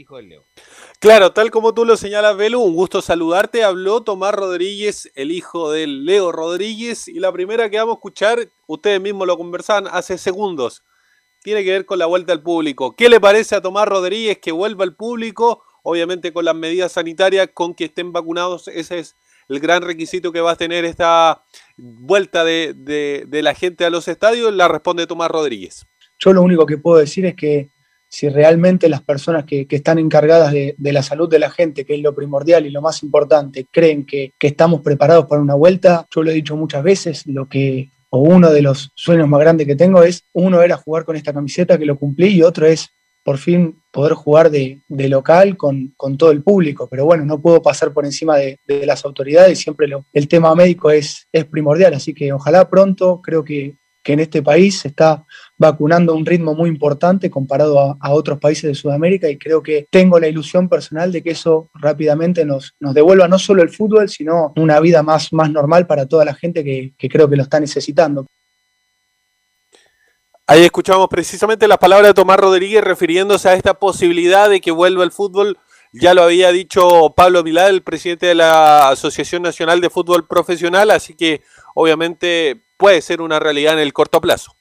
[1.00, 3.64] Claro, tal como tú lo señalas, Velu, un gusto saludarte.
[3.64, 8.50] Habló Tomás Rodríguez, el hijo de Leo Rodríguez, y la primera que vamos a escuchar,
[8.66, 10.84] ustedes mismos lo conversaban hace segundos,
[11.43, 12.95] tiene que ver con la vuelta al público.
[12.95, 15.62] ¿Qué le parece a Tomás Rodríguez que vuelva al público?
[15.84, 19.16] Obviamente con las medidas sanitarias, con que estén vacunados, ese es
[19.50, 21.43] el gran requisito que va a tener esta
[21.78, 24.52] vuelta de, de- de la gente a los estadios.
[24.54, 25.86] La responde Tomás Rodríguez.
[26.20, 27.70] Yo lo único que puedo decir es que
[28.18, 31.86] si realmente las personas que, que están encargadas de, de la salud de la gente,
[31.86, 35.53] que es lo primordial y lo más importante, creen que, que estamos preparados para una
[35.53, 39.39] vuelta, yo lo he dicho muchas veces, lo que, o uno de los sueños más
[39.41, 42.65] grandes que tengo es, uno era jugar con esta camiseta que lo cumplí y otro
[42.65, 42.89] es
[43.24, 46.88] por fin poder jugar de, de local con, con todo el público.
[46.89, 50.55] Pero bueno, no puedo pasar por encima de, de las autoridades, siempre lo- el tema
[50.55, 55.24] médico es, es primordial, así que ojalá pronto, creo que, que en este país está
[55.58, 59.88] vacunando a un ritmo muy importante comparado a, otros países de Sudamérica y creo que
[59.89, 64.08] tengo la ilusión personal de que eso rápidamente nos, nos devuelva no solo el fútbol,
[64.10, 67.60] sino una vida más, más normal para toda la gente que, creo que lo está
[67.60, 68.28] necesitando.
[70.45, 75.03] Ahí escuchamos precisamente las palabras de Tomás Rodríguez refiriéndose a esta posibilidad de que vuelva
[75.03, 75.58] el fútbol.
[75.91, 80.91] Ya lo había dicho Pablo Milad, el presidente de la Asociación Nacional de Fútbol Profesional,
[80.91, 81.41] así que
[81.76, 84.57] obviamente puede ser una realidad en el corto plazo.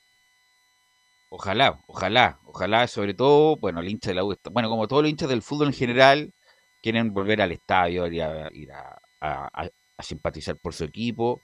[1.29, 5.11] Ojalá, ojalá, ojalá, sobre todo, bueno, el hincha de la U, bueno, como todos los
[5.11, 6.35] hinchas del fútbol en general,
[6.83, 9.01] quieren volver al estadio, ir a, ir a-
[10.03, 11.41] simpatizar por su equipo,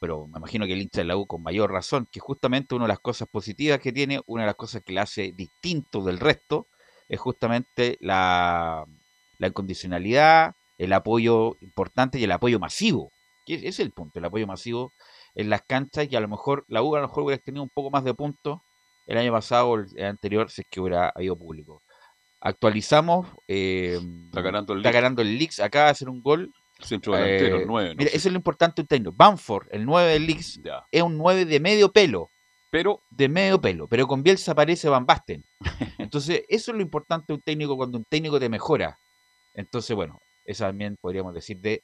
[0.00, 2.84] pero me imagino que el hincha de la U con mayor razón, que justamente una
[2.84, 6.18] de las cosas positivas que tiene, una de las cosas que le hace distinto del
[6.18, 6.68] resto,
[7.08, 8.84] es justamente la,
[9.38, 13.12] la incondicionalidad, el apoyo importante y el apoyo masivo.
[13.44, 14.94] Que ese es el punto, el apoyo masivo
[15.34, 17.70] en las canchas y a lo mejor la U a lo mejor hubiera tenido un
[17.70, 18.60] poco más de puntos
[19.10, 21.82] el año pasado o el anterior si es que hubiera habido público.
[22.40, 23.26] Actualizamos.
[23.48, 25.60] eh, Está ganando el está ganando el Leeds.
[25.60, 26.52] Acaba de hacer un gol.
[26.78, 27.94] Centro delantero, Eh, el 9.
[27.96, 29.12] mira, eso es lo importante un técnico.
[29.14, 32.28] Banford, el 9 del Leeds, es un 9 de medio pelo.
[32.70, 33.00] Pero.
[33.10, 33.86] De medio pelo.
[33.88, 35.44] Pero con Bielsa aparece Van Basten.
[35.98, 38.98] Entonces, eso es lo importante de un técnico cuando un técnico te mejora.
[39.54, 41.82] Entonces, bueno, eso también podríamos decir de,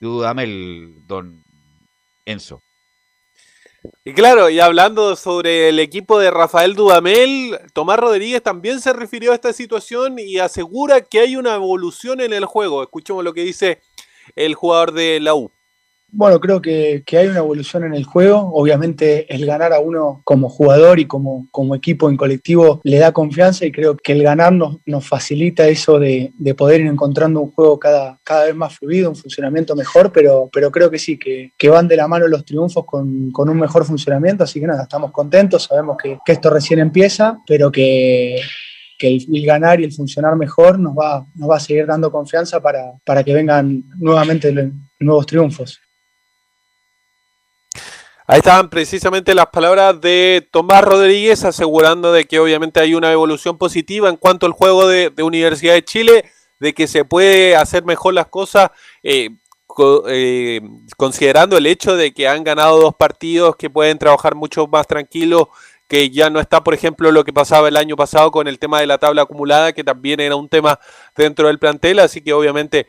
[0.00, 1.42] de Dudamel, don
[2.26, 2.60] Enzo.
[4.04, 9.32] Y claro, y hablando sobre el equipo de Rafael Dudamel, Tomás Rodríguez también se refirió
[9.32, 12.82] a esta situación y asegura que hay una evolución en el juego.
[12.82, 13.80] Escuchemos lo que dice
[14.36, 15.50] el jugador de la U.
[16.16, 18.52] Bueno, creo que, hay una evolución en el juego.
[18.54, 23.66] Obviamente el ganar a uno como jugador y como, equipo en colectivo le da confianza
[23.66, 27.50] y creo que el ganar nos, nos facilita eso de, de poder ir encontrando un
[27.50, 31.88] juego cada, vez más fluido, un funcionamiento mejor, pero, pero creo que sí, que, van
[31.88, 34.44] de la mano los triunfos con, un mejor funcionamiento.
[34.44, 38.36] Así que nada, estamos contentos, sabemos que, esto recién empieza, pero que,
[39.00, 43.82] el, ganar y el funcionar mejor nos va, a seguir dando confianza para, que vengan
[43.98, 45.80] nuevamente nuevos triunfos.
[48.26, 53.58] Ahí estaban precisamente las palabras de Tomás Rodríguez asegurando de que obviamente hay una evolución
[53.58, 56.24] positiva en cuanto al juego de, Universidad de Chile,
[56.58, 58.70] de que se puede hacer mejor las cosas,
[59.02, 59.28] eh,
[60.08, 60.62] eh,
[60.96, 65.48] considerando el hecho de que han ganado dos partidos, que pueden trabajar mucho más tranquilos,
[65.86, 68.80] que ya no está, por ejemplo, lo que pasaba el año pasado con el tema
[68.80, 70.80] de la tabla acumulada, que también era un tema
[71.14, 72.86] dentro del plantel, así que obviamente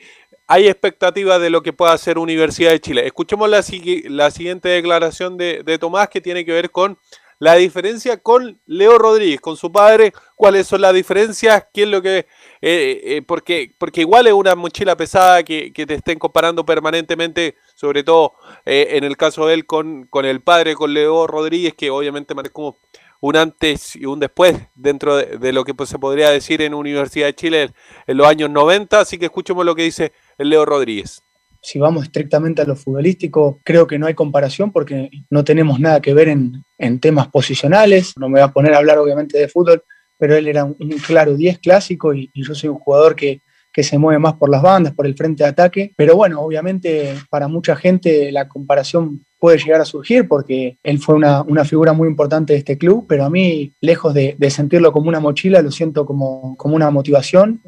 [0.48, 3.06] hay expectativas de lo que pueda hacer Universidad de Chile.
[3.06, 3.64] Escuchemos la,
[4.10, 6.98] la siguiente declaración de, Tomás que tiene que ver con
[7.38, 12.02] la diferencia con Leo Rodríguez, con su padre, cuáles son las diferencias, qué es lo
[12.02, 12.20] que...
[12.20, 12.26] eh,
[12.62, 18.04] eh, porque, porque igual es una mochila pesada que, que te estén comparando permanentemente, sobre
[18.04, 18.34] todo
[18.66, 22.36] eh, en el caso de él con, con el padre, con Leo Rodríguez, que obviamente
[22.36, 22.78] marcó
[23.26, 27.26] un antes y un después dentro de, lo que pues, se podría decir en Universidad
[27.26, 27.70] de Chile
[28.06, 31.24] en los años 90, así que escuchemos lo que dice Leo Rodríguez.
[31.60, 36.02] si vamos estrictamente a lo futbolístico, creo que no hay comparación porque no tenemos nada
[36.02, 38.14] que ver en, en temas posicionales.
[38.20, 39.84] No me voy a poner a hablar obviamente de fútbol,
[40.20, 43.42] pero él era un, un claro 10 clásico y, y yo soy un jugador que,
[43.76, 45.92] que se mueve más por las bandas, por el frente de ataque.
[45.98, 51.16] Pero bueno, obviamente para mucha gente la comparación puede llegar a surgir porque él fue
[51.16, 55.10] una, una figura muy importante de este club, pero a mí, lejos de, sentirlo como
[55.10, 57.60] una mochila, lo siento como, como una motivación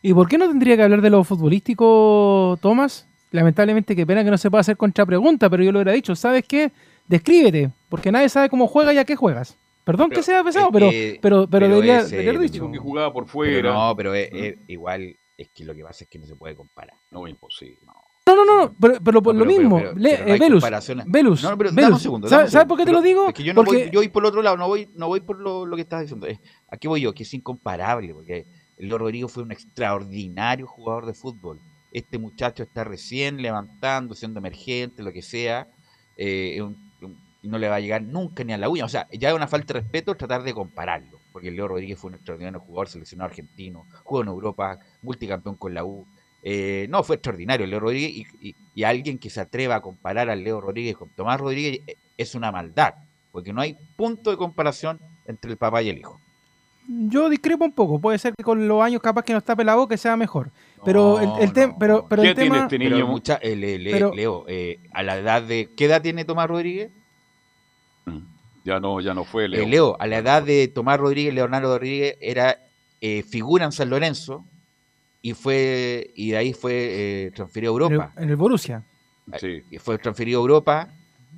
[0.00, 3.08] ¿Y por qué no tendría que hablar de lo futbolístico, Tomás?
[3.30, 6.14] Lamentablemente, qué pena que no se pueda hacer contrapregunta, pero yo lo hubiera dicho.
[6.14, 6.72] ¿Sabes qué?
[7.08, 9.56] Descríbete, porque nadie sabe cómo juega y a qué juegas.
[9.84, 12.70] Perdón que sea pesado, pero, que- pero, pero, debería, es, debería haber eh, dicho.
[12.72, 13.72] que jugaba por Pero fuera.
[13.74, 16.54] no, pero es- es igual es que lo que pasa es que no se puede
[16.54, 16.96] comparar.
[17.10, 17.78] No, imposible.
[17.86, 17.92] no.
[18.26, 19.76] No, no, no, pero, pero por No, lo pero- mismo.
[19.78, 20.64] pero- Le- pero eh, Velus.
[21.06, 22.68] Velus, No, pero dame Velus, un segundo, ¿sabe- dame un ¿Sabe segundo.
[22.68, 23.28] por qué te lo Pero digo?
[23.28, 25.08] Es que yo no Porque voy, yo voy por el otro lado, no voy, no
[25.08, 26.26] voy por lo, lo que estás diciendo.
[26.26, 28.46] Es- Aquí voy yo, que es incomparable, porque
[28.78, 31.60] el Rodrigo fue un extraordinario jugador de fútbol.
[31.92, 35.68] Este muchacho está recién levantando, siendo emergente, lo que sea,
[36.16, 36.83] eh, es un-
[37.44, 38.86] y no le va a llegar nunca ni a la uña.
[38.86, 41.98] O sea, ya es una falta de respeto tratar de compararlo, porque el Leo Rodríguez
[41.98, 46.06] fue un extraordinario jugador, seleccionado argentino, jugó en Europa, multicampeón con la U.
[46.42, 50.28] Eh, no, fue extraordinario Leo Rodríguez y, y- y alguien que se atreva a comparar
[50.30, 52.94] al Leo Rodríguez con Tomás Rodríguez eh, es una maldad,
[53.30, 56.18] porque no hay punto de comparación entre el papá y el hijo.
[56.86, 57.98] yo discrepo un poco.
[57.98, 60.50] Puede ser que con los años capaz que nos tape la boca y sea mejor.
[60.84, 64.12] Pero el, el tema, pero, pero el tema, este Pero mucha- eh, le- le- Pero-
[64.14, 65.70] Leo, eh, a la edad de...
[65.74, 66.90] ¿Qué edad tiene Tomás Rodríguez?
[68.64, 69.66] Ya no, ya no fue Eh, Leo.
[69.66, 72.58] Leo, a la edad de Tomás Rodríguez, Leonardo Rodríguez era
[73.00, 74.44] eh, figura en San Lorenzo
[75.20, 76.72] y fue y de ahí fue
[77.26, 78.12] eh, transferido a en el, Europa.
[78.16, 78.84] en el Borussia.
[79.70, 80.88] Y fue transferido a Europa.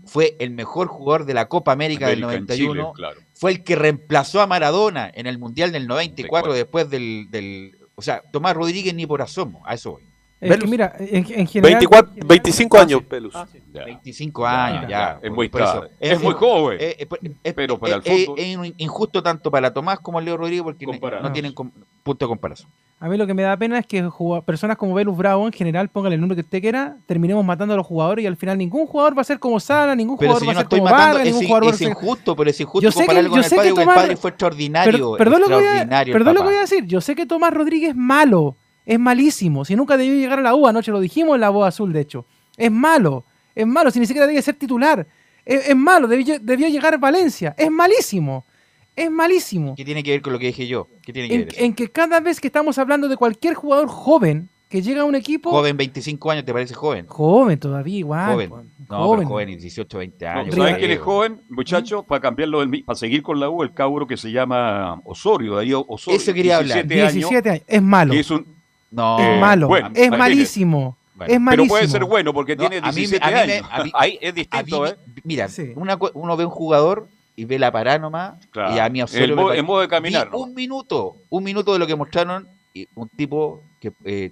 [0.04, 2.72] Fue el mejor jugador de la Copa América, del América en 91.
[2.72, 3.20] Chile, claro.
[3.34, 7.76] Fue el que reemplazó a Maradona en el Mundial del 94 después del, del...
[7.96, 10.02] O sea, Tomás Rodríguez ni por asomo, a eso voy.
[10.39, 11.62] Es que mira, en, en general.
[11.62, 13.34] 24, 25 años, Pelus.
[13.72, 15.18] 25 años, ya.
[15.22, 15.91] Es muy tarde.
[15.99, 16.78] Es muy joven.
[16.80, 20.37] eh, eh, eh, Pero para el eh, fútbol- Es injusto tanto para Tomás como Leo
[20.37, 22.70] Rodríguez porque no- tienen punto de comparación.
[22.99, 24.09] A mí lo que me da pena es que
[24.47, 27.76] personas como Velus Bravo, en general, póngale el nombre que usted quiera, terminemos matando a
[27.76, 30.41] los jugadores y al final ningún jugador va a ser como Sala, ningún Pero jugador
[30.41, 31.89] si va a ser como Vargas, ningún in- jugador va a es ser...
[31.89, 33.80] injusto, pero es injusto Yo sé que- compararlo con yo el sé padre, que porque
[33.82, 35.11] el Tomás- padre fue extraordinario.
[35.12, 36.51] Per- perdón lo que voy a, extraordinario el perdón lo que papá.
[36.51, 36.84] voy a decir.
[36.87, 38.57] Yo sé que Tomás Rodríguez es malo.
[38.87, 39.64] Es malísimo.
[39.64, 42.01] Si nunca debió llegar a la U, anoche lo dijimos en la voz azul, de
[42.01, 42.24] hecho.
[42.57, 43.24] Es malo.
[43.55, 43.91] Es malo.
[43.91, 45.07] Si ni siquiera debe ser titular.
[45.45, 46.07] Es, es malo.
[46.09, 47.55] Debió, debió llegar a Valencia.
[47.59, 48.47] Es malísimo.
[48.95, 49.74] Es malísimo.
[49.76, 50.87] ¿Qué tiene que ver con lo que dije yo?
[51.03, 51.62] ¿Qué tiene que En, ver eso?
[51.64, 55.14] en que cada vez que estamos hablando de cualquier jugador joven que llega a un
[55.14, 55.51] equipo.
[55.51, 57.07] Joven, 25 años, ¿te parece joven?
[57.07, 58.32] Joven todavía, igual.
[58.32, 58.51] joven.
[58.89, 59.18] No, joven.
[59.20, 60.55] pero joven, 18, 20 No, años.
[60.55, 62.03] ¿Sabes por quién es joven, muchacho?
[62.05, 65.84] Para cambiarlo, del para seguir con la U, el cabro que se llama Osorio, Darío
[65.87, 66.18] Osorio.
[66.18, 66.87] Eso quería hablar.
[66.87, 67.62] 17 años.
[67.66, 68.12] Es malo.
[68.12, 68.55] que es un,
[68.91, 69.18] No.
[69.18, 69.68] Es malo.
[69.68, 70.97] bueno, es malísimo.
[71.14, 71.64] Bueno, es malísimo.
[71.64, 73.68] Pero puede ser bueno porque No, tiene a mí me- 17 a mí años.
[73.70, 74.97] a mí- Ahí es A mí distinto, ¿eh?
[75.24, 75.72] Mira, Sí.
[75.74, 78.74] una co- uno ve un jugador y ve la pará nomás, Claro.
[78.74, 80.39] y a mí El el modo de caminar, ¿no?
[80.39, 84.30] Un minuto, un minuto de lo que mostraron, y un tipo que, eh,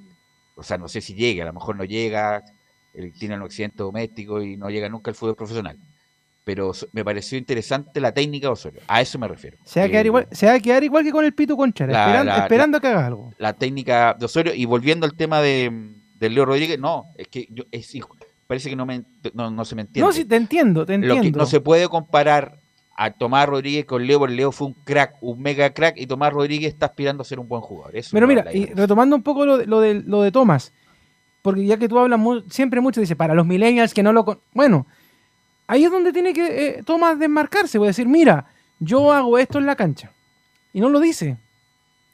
[0.57, 2.43] o sea, no sé si llega, a lo mejor no llega,
[2.93, 5.79] él tiene un accidente doméstico y no llega nunca al fútbol profesional.
[6.45, 9.57] Pero me pareció interesante la técnica de Osorio, a eso me refiero.
[9.65, 11.57] Se va, a quedar Eh, igual, se va a quedar igual que con el Pito
[11.57, 13.33] Conchara, La- esperan- la- esperando a que haga algo.
[13.39, 14.53] la técnica de Osorio.
[14.55, 17.91] Y volviendo al tema de, de Leo Rodríguez, no, es que yo, es,
[18.47, 20.07] parece que no, me, no, no se me entiende.
[20.07, 21.39] No, sí, te entiendo, te Lo que entiendo.
[21.39, 22.59] no se puede comparar
[22.97, 26.31] a Tomás Rodríguez con Leo, porque Leo fue un crack, un mega crack, y Tomás
[26.31, 27.97] Rodríguez está aspirando a ser un buen jugador.
[27.97, 30.73] Eso Pero mira, y retomando un poco lo de, lo de, lo de Thomas,
[31.41, 32.21] porque ya que tú hablas
[32.51, 34.25] siempre mucho, dice, para los millennials que no lo...
[34.27, 34.39] con-".
[34.53, 34.87] Bueno,
[35.67, 38.47] ahí es donde tiene que eh, Thomas desmarcarse, a decir, mira,
[38.79, 40.11] yo hago esto en la cancha.
[40.73, 41.37] Y no lo dice.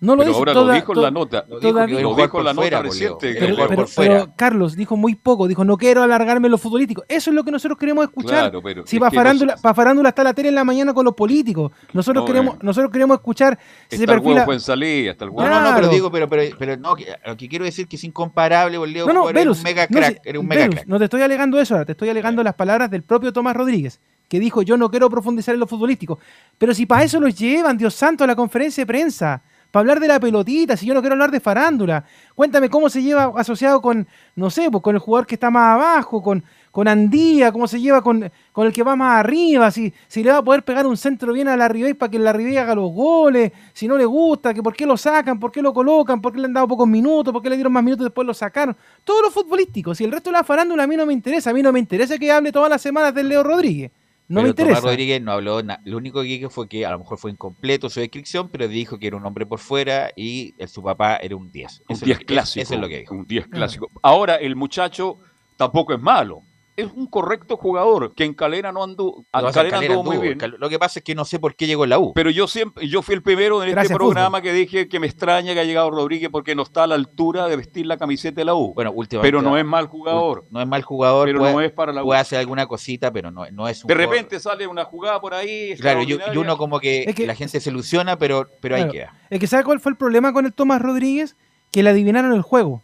[0.01, 0.38] No lo Pero dice.
[0.38, 1.44] ahora toda- lo dijo en la nota.
[1.46, 3.34] Lo dijo, todavía- lo dijo en la nota reciente.
[3.38, 7.05] Pero, lo- pero- pero, Carlos dijo muy poco, dijo no quiero alargarme en lo futbolístico.
[7.07, 8.51] Eso es lo que nosotros queremos escuchar.
[8.51, 11.05] Claro, pero si es para farándula, pa' farándula está la tele en la mañana con
[11.05, 11.70] los políticos.
[11.92, 12.59] Nosotros No, queremos, eh.
[12.62, 14.44] nosotros queremos escuchar si se Está el huevo perfila.
[14.46, 15.42] fue en salida, hasta el huevo.
[15.48, 17.96] No, no, no, pero digo, pero, pero, pero no, que- lo que quiero decir que
[17.96, 20.62] es incomparable, Leo No, no, Juárez Velus, un mega no, crack, sí, era un mega
[20.62, 20.86] Velus, crack.
[20.88, 24.01] no te estoy alegando eso ahora, te estoy alegando las palabras del propio Tomás Rodríguez,
[24.28, 26.18] que dijo yo no quiero profundizar en lo futbolístico.
[26.57, 30.00] Pero si para eso los llevan, Dios santo, a la conferencia de prensa, para hablar
[30.00, 32.04] de la pelotita, si yo no quiero hablar de farándula.
[32.34, 35.74] Cuéntame cómo se lleva asociado con, no sé, pues con el jugador que está más
[35.74, 39.92] abajo, con, con Andía, cómo se lleva con, con el que va más arriba, si,
[40.08, 42.32] si le va a poder pegar un centro bien a la Ribey para que la
[42.32, 45.62] Ribey haga los goles, si no le gusta, que por qué lo sacan, por qué
[45.62, 48.04] lo colocan, por qué le han dado pocos minutos, por qué le dieron más minutos
[48.04, 48.76] y después lo sacaron.
[49.04, 51.52] Todo lo futbolístico, si el resto de la farándula a mí no me interesa, a
[51.52, 53.90] mí no me interesa que hable todas las semanas del Leo Rodríguez.
[54.31, 54.74] No pero me interesa.
[54.76, 57.33] Tomás Rodríguez no habló, na- lo único que dijo fue que a lo mejor fue
[57.33, 61.16] incompleto su descripción, pero dijo que era un hombre por fuera y el- su papá
[61.16, 61.81] era un 10.
[61.81, 62.62] Un Eso es 10 lo que- clásico.
[62.62, 63.14] Eso es lo que dijo.
[63.14, 63.91] Un 10 clásico.
[64.03, 65.18] Ahora, el muchacho
[65.57, 66.43] tampoco es malo.
[66.81, 70.18] Es un correcto jugador que en Calera no anduvo, No, en Calera Calera anduvo muy
[70.18, 70.39] bien.
[70.59, 72.12] Lo que pasa es que no sé por qué llegó en la U.
[72.14, 75.53] Pero yo siempre, yo fui el primero en este programa que dije que me extraña
[75.55, 78.45] que haya llegado Rodríguez porque no está a la altura de vestir la camiseta de
[78.45, 78.72] la U.
[78.74, 79.28] Bueno, últimamente.
[79.28, 80.47] Pero no es mal jugador.
[80.51, 81.26] No es mal jugador.
[81.28, 82.07] Pero puede, no es para la U.
[82.07, 85.20] Puede hacer alguna cosita, pero no, no es un De jugador- repente sale una jugada
[85.20, 85.74] por ahí.
[85.78, 89.14] Claro, y, uno como que, Es que- la gente se ilusiona, pero, pero ahí queda.
[89.31, 91.37] Es que ¿sabe cuál fue el problema con el Tomás Rodríguez?
[91.72, 92.83] Que le adivinaron el juego.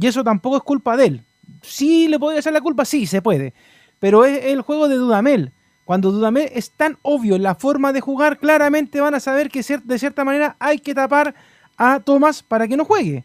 [0.00, 1.24] Y eso tampoco es culpa de él.
[1.62, 3.54] Sí le podría echar la culpa, sí, se puede.
[3.98, 5.52] Pero es el juego de Dudamel.
[5.84, 9.98] Cuando Dudamel es tan obvio la forma de jugar, claramente van a saber que de
[9.98, 11.34] cierta manera hay que tapar
[11.76, 13.24] a Tomás para que no juegue.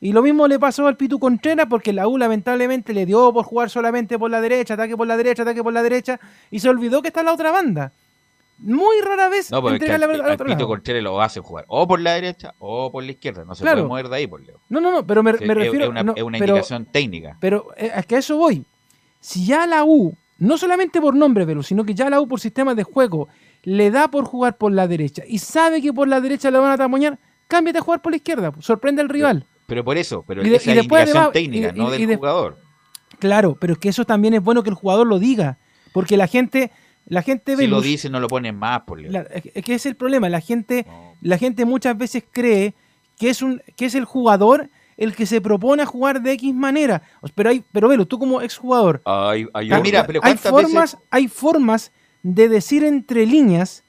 [0.00, 3.44] Y lo mismo le pasó al Pitu Contreras porque la U lamentablemente le dio por
[3.44, 6.18] jugar solamente por la derecha, ataque por la derecha, ataque por la derecha,
[6.50, 7.92] y se olvidó que está la otra banda.
[8.62, 10.66] Muy rara vez No, entrega la pelota al al otro Pito.
[10.68, 13.44] Contreras lo hace jugar o por la derecha o por la izquierda.
[13.44, 13.78] No se Claro.
[13.78, 14.60] puede mover de ahí, por Leo.
[14.68, 15.84] No, no, no, pero me, me refiero.
[15.84, 17.36] Es una, no, es una pero- indicación técnica.
[17.40, 18.64] Pero eh, es que a eso voy.
[19.20, 22.38] Si ya la U, no solamente por nombre, Velu, sino que ya la U por
[22.40, 23.28] sistema de juego
[23.64, 26.72] le da por jugar por la derecha y sabe que por la derecha le van
[26.72, 29.44] a tamoñar, cámbiate a jugar por la izquierda, pues, sorprende al rival.
[29.66, 32.00] Pero por eso, pero de- esa es después indicación además- técnica, y- no y- del
[32.02, 32.58] y de- jugador.
[33.18, 35.58] Claro, pero es que eso también es bueno que el jugador lo diga,
[35.92, 36.72] porque la gente,
[37.06, 39.10] la gente Si lo Velus- dice, no lo ponen más, por Leo.
[39.12, 40.86] la- es que- es el problema, la gente,
[41.20, 42.74] la gente muchas veces cree
[43.18, 46.54] que es un, que es el jugador el que se propone a jugar de X
[46.54, 47.02] manera.
[47.34, 49.94] Pero hay, pero Velo, tú como exjugador, Hay, hay Ca- orden.
[50.22, 51.92] hay formas, hay formas
[52.22, 53.82] de decir entre líneas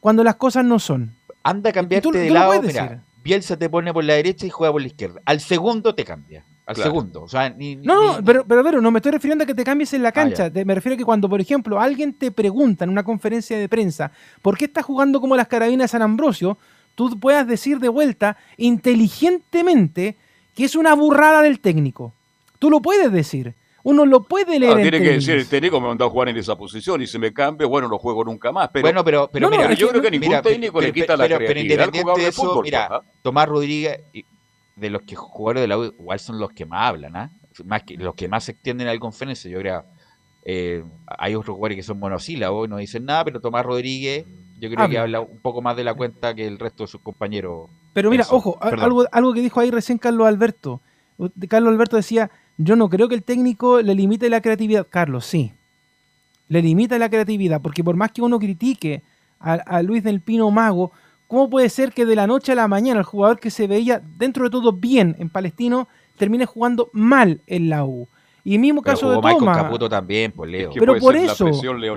[0.00, 1.14] cuando las cosas no son.
[1.44, 3.02] Anda a cambiarte tú- de tú lado, mira.
[3.22, 5.20] Bielsa te pone por la derecha y juega por la izquierda.
[5.24, 6.44] Al segundo te cambia.
[6.72, 6.90] Al Claro.
[6.90, 7.22] segundo.
[7.22, 9.46] O sea, ni, ni- No, no, ni- pero, pero, pero no me estoy refiriendo a
[9.46, 10.46] que te cambies en la cancha.
[10.46, 10.50] Ah.
[10.50, 13.68] Te- me refiero a que cuando, por ejemplo, alguien te pregunta en una conferencia de
[13.68, 14.12] prensa
[14.42, 16.58] por qué estás jugando como las carabinas de San Ambrosio,
[16.94, 20.16] tú puedas decir de vuelta inteligentemente
[20.54, 22.12] que es una burrada del técnico.
[22.58, 23.54] Tú lo puedes decir.
[23.84, 26.36] Uno lo puede leer Ah, tiene que decir, el técnico me mandó a jugar en
[26.36, 28.68] esa posición y si me cambia, bueno, no juego nunca más.
[28.72, 30.94] Pero, bueno, pero, pero No, no, mira, yo creo que ningún mira, técnico le pero-
[30.94, 33.02] quita la pero- pero creatividad al independiente jugador de eso, fútbol, mira, ¿ah?
[33.22, 34.24] Tomás Rodríguez, y-
[34.82, 37.30] de los que jugadores de la U, igual son los que más hablan, ¿ah?
[37.64, 39.84] Más que, los que más se extienden a la conferencia, yo creo.
[40.44, 44.26] Eh, hay otros jugadores que son monosílabos y no dicen nada, pero Tomás Rodríguez,
[44.58, 45.20] yo creo que Habla.
[45.20, 47.70] un poco más de la cuenta que el resto de sus compañeros.
[47.92, 48.80] Pero mira, Eso, ojo, perdón.
[48.84, 50.80] algo, algo que dijo ahí recién Carlos Alberto.
[51.48, 54.86] Carlos Alberto decía, yo no creo que el técnico le limite la creatividad.
[54.88, 55.52] Carlos, sí.
[56.48, 59.02] Le limita la creatividad, porque por más que uno critique
[59.38, 60.90] a, a Luis del Pino Mago,
[61.32, 64.02] ¿cómo puede ser que de la noche a la mañana el jugador que se veía
[64.18, 65.88] dentro de todo bien en Palestino
[66.18, 68.06] termine jugando mal en la U?
[68.44, 69.54] Y el mismo Pero caso jugó de Toma.
[69.54, 70.70] Caputo también, pues Leo.
[70.74, 71.46] Pero por eso,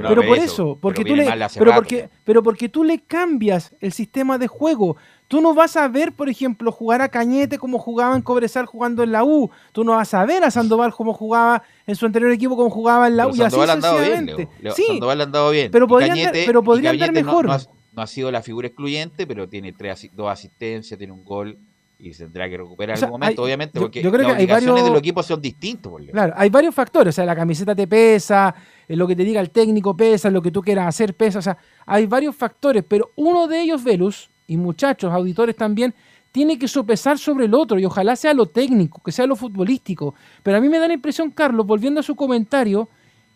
[0.07, 1.25] pero por eso, porque tú le,
[1.57, 4.95] pero porque, pero porque tú le cambias el sistema de juego.
[5.27, 9.03] Tú no vas a ver, por ejemplo, jugar a Cañete como jugaba en Cobresal jugando
[9.03, 9.49] en la U.
[9.73, 13.07] Tú no vas a ver a Sandoval como jugaba en su anterior equipo, como jugaba
[13.07, 13.31] en la U.
[13.31, 14.25] Pero y así Sandoval ha andado bien.
[14.27, 14.37] Leo.
[14.61, 15.71] Leo, Sí, Sandoval ha andado bien.
[15.71, 17.45] pero podrían dar- Cañete- pero podrían dar no- mejor.
[17.47, 17.57] No,
[17.95, 21.57] no ha sido la figura excluyente, pero tiene tres, dos asistencias, tiene un gol
[21.97, 24.23] y se tendrá que recuperar O sea, en algún momento, hay- obviamente, porque yo creo
[24.23, 25.91] las que hay obligaciones varios- de los equipos son distintos.
[25.91, 26.05] por.
[26.05, 27.13] Claro, hay varios factores.
[27.13, 28.53] O sea, la camiseta te pesa,
[28.87, 31.39] eh, lo que te diga el técnico pesa, lo que tú quieras hacer pesa.
[31.39, 35.93] O sea, hay varios factores, pero uno de ellos, Velus, y muchachos, auditores también,
[36.33, 40.15] tiene que sopesar sobre el otro y ojalá sea lo técnico, que sea lo futbolístico.
[40.43, 42.89] Pero a mí me da la impresión, Carlos, volviendo a su comentario,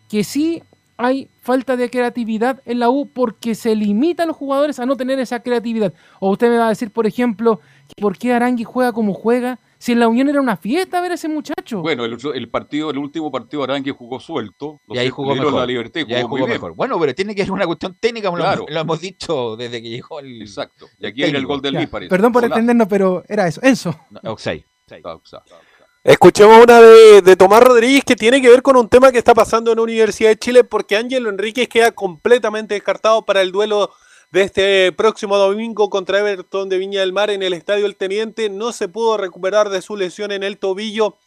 [0.06, 0.62] que sí
[1.02, 4.96] hay falta de creatividad en la U porque se limita a los jugadores a no
[4.96, 5.92] tener esa creatividad.
[6.20, 7.60] O usted me va a decir, por ejemplo,
[8.00, 9.58] ¿por qué Arangui juega como juega?
[9.78, 11.80] Si en la Unión era una fiesta ver a ese muchacho.
[11.80, 14.78] Bueno, el, el partido, el último partido Arangui jugó suelto.
[14.88, 15.54] Y ahí jugó mejor.
[15.54, 16.74] La libertad, y Y ahí jugó mejor.
[16.74, 18.66] Bueno, pero tiene que ser una cuestión técnica, lo- Claro.
[18.68, 20.42] lo, hemos dicho desde que llegó el.
[20.42, 20.86] Exacto.
[20.98, 22.10] Y aquí viene el gol del parece.
[22.10, 22.54] Perdón por Hola.
[22.54, 23.60] entendernos, pero era eso.
[23.62, 23.98] Enzo.
[24.24, 24.66] Oxide.
[26.02, 29.34] Escuchemos una de, de Tomás Rodríguez que tiene que ver con un tema que está
[29.34, 33.90] pasando en la Universidad de Chile porque Ángelo Enríquez queda completamente descartado para el duelo
[34.30, 38.48] de este próximo domingo contra Everton de Viña del Mar en el Estadio El Teniente.
[38.48, 41.18] No se pudo recuperar de su lesión en el tobillo.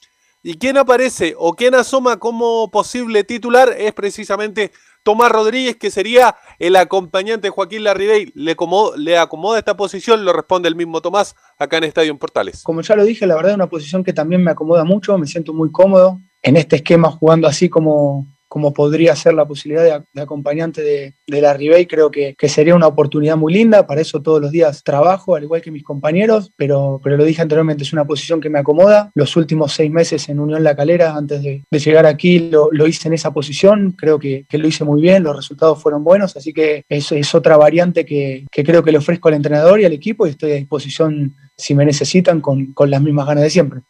[0.42, 3.76] ¿Y quién aparece o quién asoma como posible titular?
[3.78, 4.72] Es precisamente
[5.04, 8.32] Tomás Rodríguez, que sería el acompañante de Joaquín Larribey.
[8.36, 8.56] ¿Le,
[8.98, 10.26] ¿Le acomoda esta posición?
[10.26, 12.64] Lo responde el mismo Tomás acá en Estadio en Portales.
[12.64, 15.28] Como ya lo dije, la verdad es una posición que también me acomoda mucho, me
[15.28, 20.06] siento muy cómodo en este esquema jugando así como, como podría ser la posibilidad de,
[20.14, 24.02] de acompañante de, de la Ribey, creo que, que sería una oportunidad muy linda, para
[24.02, 27.82] eso todos los días trabajo, al igual que mis compañeros, pero, pero lo dije anteriormente,
[27.82, 29.10] es una posición que me acomoda.
[29.16, 32.86] Los últimos seis meses en Unión La Calera, antes de, de llegar aquí, lo, lo
[32.86, 36.38] hice en esa posición, creo que, que lo hice muy bien, los resultados fueron buenos,
[36.38, 39.86] así que es, es otra variante que, que creo que le ofrezco al entrenador y
[39.86, 43.50] al equipo y estoy a disposición si me necesitan con, con las mismas ganas de
[43.50, 43.82] siempre.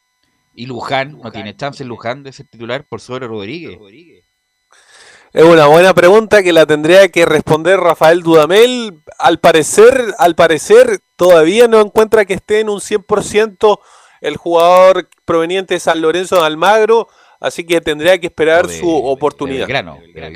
[0.56, 3.78] Y Luján, no tiene chance Luján de ser titular por sobre Rodríguez.
[5.34, 9.02] Es una buena pregunta que la tendría que responder Rafael Dudamel.
[9.18, 13.80] Al parecer, al parecer todavía no encuentra que esté en un 100%
[14.22, 17.08] el jugador proveniente de San Lorenzo de Almagro,
[17.40, 19.66] así que tendría que esperar su oportunidad.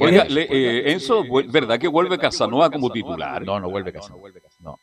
[0.02, 3.46] Oiga, le- eh, Enzo, ¿verdad que vuelve Casanova como titular?
[3.46, 4.22] No, no vuelve Casanova.
[4.60, 4.80] No.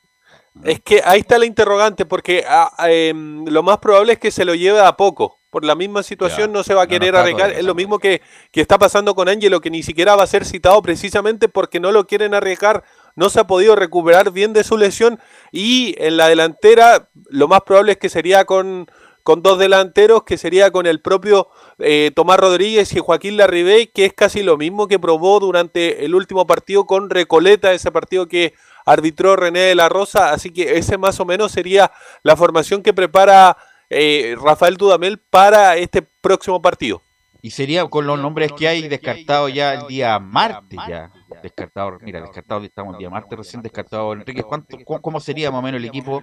[0.63, 4.45] Es que ahí está la interrogante, porque ah, em, lo más probable es que se
[4.45, 5.39] lo lleve a poco.
[5.55, 7.43] Por la misma situación no se va a no querer arriesgar.
[7.43, 10.27] todavía Es lo mismo que, que está pasando con Ángelo, que ni siquiera va a
[10.27, 12.83] ser citado precisamente porque no lo quieren arriesgar.
[13.15, 15.21] No se ha podido recuperar bien de su lesión.
[15.53, 18.89] Y en la delantera, lo más probable es que sería con,
[19.23, 21.47] con dos delanteros, que sería con el propio
[21.79, 26.17] eh, Tomás Rodríguez y Joaquín Larribey, que es casi lo mismo que probó durante el
[26.17, 28.55] último partido con Recoleta, ese partido que
[28.85, 31.93] arbitró René de la Rosa, así que ese más o menos sería
[32.25, 33.57] la formación que prepara
[33.95, 37.01] eh, Rafael Dudamel para este próximo partido.
[37.43, 41.11] Y sería con los nombres que hay descartado ya el día martes ya.
[41.43, 44.15] Descartado, mira, descartado, estamos el día martes recién descartado.
[44.15, 46.23] Enrique, ¿cuánto, cu- ¿cómo sería más o menos el equipo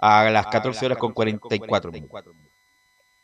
[0.00, 2.20] a las 14 horas con 44 minutos?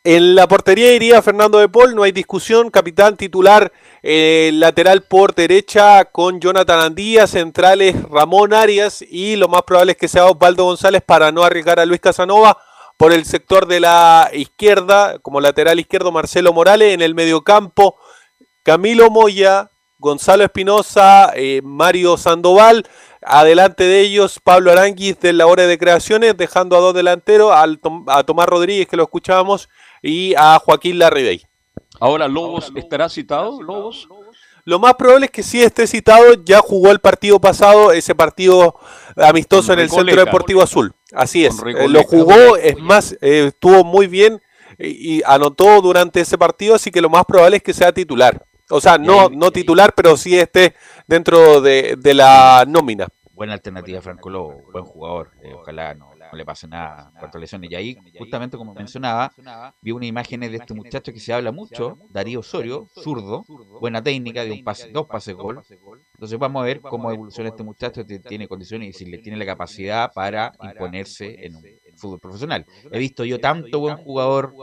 [0.05, 5.33] En la portería iría Fernando de Paul, no hay discusión, capitán titular, eh, lateral por
[5.35, 10.65] derecha con Jonathan Andía, centrales Ramón Arias y lo más probable es que sea Osvaldo
[10.65, 12.57] González para no arriesgar a Luis Casanova.
[13.03, 17.97] Por el sector de la izquierda, como lateral izquierdo Marcelo Morales, en el mediocampo
[18.63, 19.69] Camilo Moya,
[19.99, 22.87] Gonzalo Espinosa, eh, Mario Sandoval,
[23.21, 27.81] adelante de ellos Pablo Aranguis de la hora de creaciones, dejando a dos delanteros, al
[27.81, 29.69] Tom- a Tomás Rodríguez que lo escuchábamos
[30.01, 31.43] y a Joaquín Larribey.
[31.99, 33.61] Ahora, ¿Lobos estará citado?
[33.61, 34.07] ¿Lobos?
[34.65, 38.77] Lo más probable es que sí esté citado, ya jugó el partido pasado, ese partido
[39.17, 40.25] amistoso Con en el Centro.
[40.25, 40.93] Deportivo Azul.
[41.13, 44.41] Así es, eh, lo jugó, es más, eh, estuvo muy bien
[44.79, 48.47] y, y anotó durante ese partido, así que lo más probable es que sea titular.
[48.71, 50.75] O sea, no, no titular, pero sí esté
[51.07, 53.09] dentro de, de la nómina.
[53.43, 55.33] Buena alternativa, Franco Lobo, buen jugador.
[55.41, 57.69] eh, ojalá no, no le pase nada en cuanto a lesiones.
[57.73, 59.33] Y ahí, justamente como mencionaba,
[59.81, 63.49] vi unas imágenes de este muchacho que se habla mucho, Darío Osorio, zurdo,
[63.81, 65.65] buena técnica, de un pase, dos pases gol.
[66.15, 69.37] Entonces vamos a ver cómo evoluciona este muchacho, si tiene condiciones y si le tiene
[69.39, 72.65] la capacidad para imponerse en un fútbol profesional.
[72.93, 74.57] He visto yo tanto buen jugador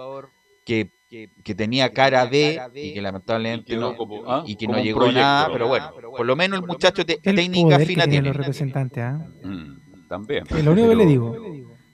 [0.66, 4.80] que, que tenía cara de y que lamentablemente quedó no, como- ah, y que no
[4.80, 5.20] llegó proyecto.
[5.22, 8.28] nada, pero bueno, por lo menos el muchacho te- El técnica poder fina tiene.
[8.28, 9.26] los representantes, ¿ah?
[9.44, 10.44] Mm, también.
[10.50, 11.36] Es lo único que le digo.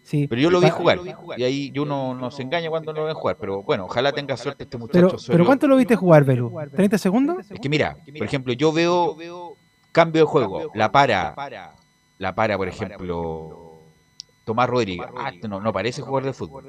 [0.03, 0.27] Sí.
[0.27, 0.99] Pero yo lo vi jugar.
[1.37, 3.37] Y ahí yo uno no se engaña cuando lo ve jugar.
[3.39, 5.07] Pero bueno, ojalá tenga suerte este muchacho.
[5.17, 6.51] Pero, pero ¿cuánto lo viste jugar, Belu?
[6.51, 7.49] ¿30 segundos?
[7.49, 9.17] Es que mira, por ejemplo, yo veo
[9.91, 10.71] cambio de juego.
[10.75, 11.33] La para.
[12.19, 13.79] La para, por ejemplo,
[14.43, 15.07] Tomás Rodríguez.
[15.17, 16.65] Ah, este no, no parece jugador de fútbol.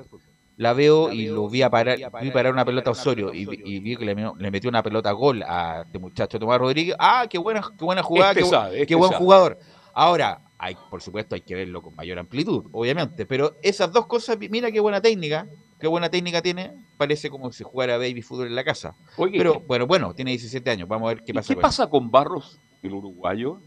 [0.56, 3.60] La veo y lo vi a parar, vi parar una pelota a Osorio y, vi-
[3.64, 6.96] y vi que le, le metió una pelota gol a este muchacho Tomás Rodríguez.
[6.98, 9.22] Ah, qué buena, qué buena jugada, Este qué, bu- sabe, este qué buen sabe.
[9.22, 9.58] jugador.
[9.92, 13.26] Ahora, hay, por supuesto, hay que verlo con mayor amplitud, obviamente.
[13.26, 15.46] Pero esas dos cosas, mira qué buena técnica,
[15.78, 16.72] qué buena técnica tiene.
[16.96, 18.94] Parece como si jugara baby fútbol en la casa.
[19.18, 20.88] Oye, pero bueno, bueno, tiene 17 años.
[20.88, 23.60] Vamos a ver qué ¿Y pasa qué con pasa con Barros, el uruguayo?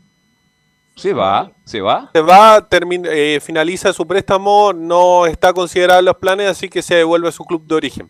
[1.02, 2.10] Se va, se va.
[2.14, 6.82] Se va, termina, eh, finaliza su préstamo, no está considerado en los planes, así que
[6.82, 8.10] se devuelve a su club de origen.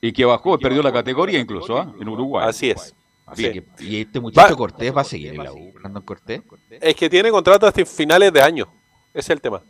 [0.00, 1.92] Y que bajó, perdió la categoría incluso, ¿ah?
[2.00, 2.46] En Uruguay.
[2.48, 2.94] Así es.
[3.36, 3.60] Bien, Sí.
[3.60, 6.42] que- Y este muchacho Va- Cortés va a seguir en la U, Brandon Cortés.
[6.80, 8.68] Es que tiene contrato hasta finales de año.
[9.12, 9.62] Ese es el tema.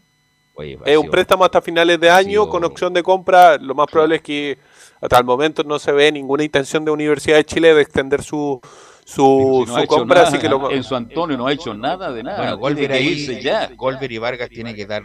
[0.55, 3.56] Oye, Es un préstamo hasta finales de año con opción de compra.
[3.59, 4.59] Lo más probable es que
[5.01, 8.60] hasta el momento no se ve ninguna intención de Universidad de Chile de extender su,
[9.06, 10.16] su, Si no ha su hecho compra.
[10.22, 12.38] nada, así que lo, en su Antonio no ha hecho nada de nada.
[12.38, 13.70] Bueno, Golver ahí, irse ya.
[13.76, 15.04] Golver y Vargas tiene que dar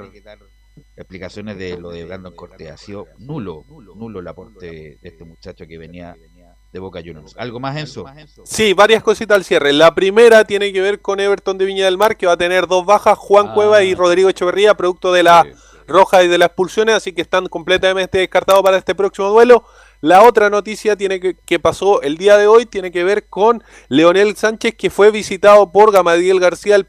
[0.96, 2.72] explicaciones de lo de Brandon Cortés.
[2.72, 3.64] Ha sido nulo,
[3.96, 6.16] nulo el aporte de este muchacho que venía
[6.72, 7.36] de Boca Juniors.
[7.38, 8.06] ¿Algo más, Enzo?
[8.46, 9.74] Sí, varias cositas al cierre.
[9.74, 12.66] La primera tiene que ver con Everton de Viña del Mar, que va a tener
[12.68, 13.54] dos bajas, Juan Ah.
[13.54, 15.46] Cueva y Rodrigo Echeverría, producto de la
[15.88, 19.66] roja y de las expulsiones, así que están completamente descartados para este próximo duelo.
[20.02, 23.64] La otra noticia tiene que, que pasó el día de hoy tiene que ver con
[23.88, 26.88] Leonel Sánchez, que fue visitado por Gamadiel García, el,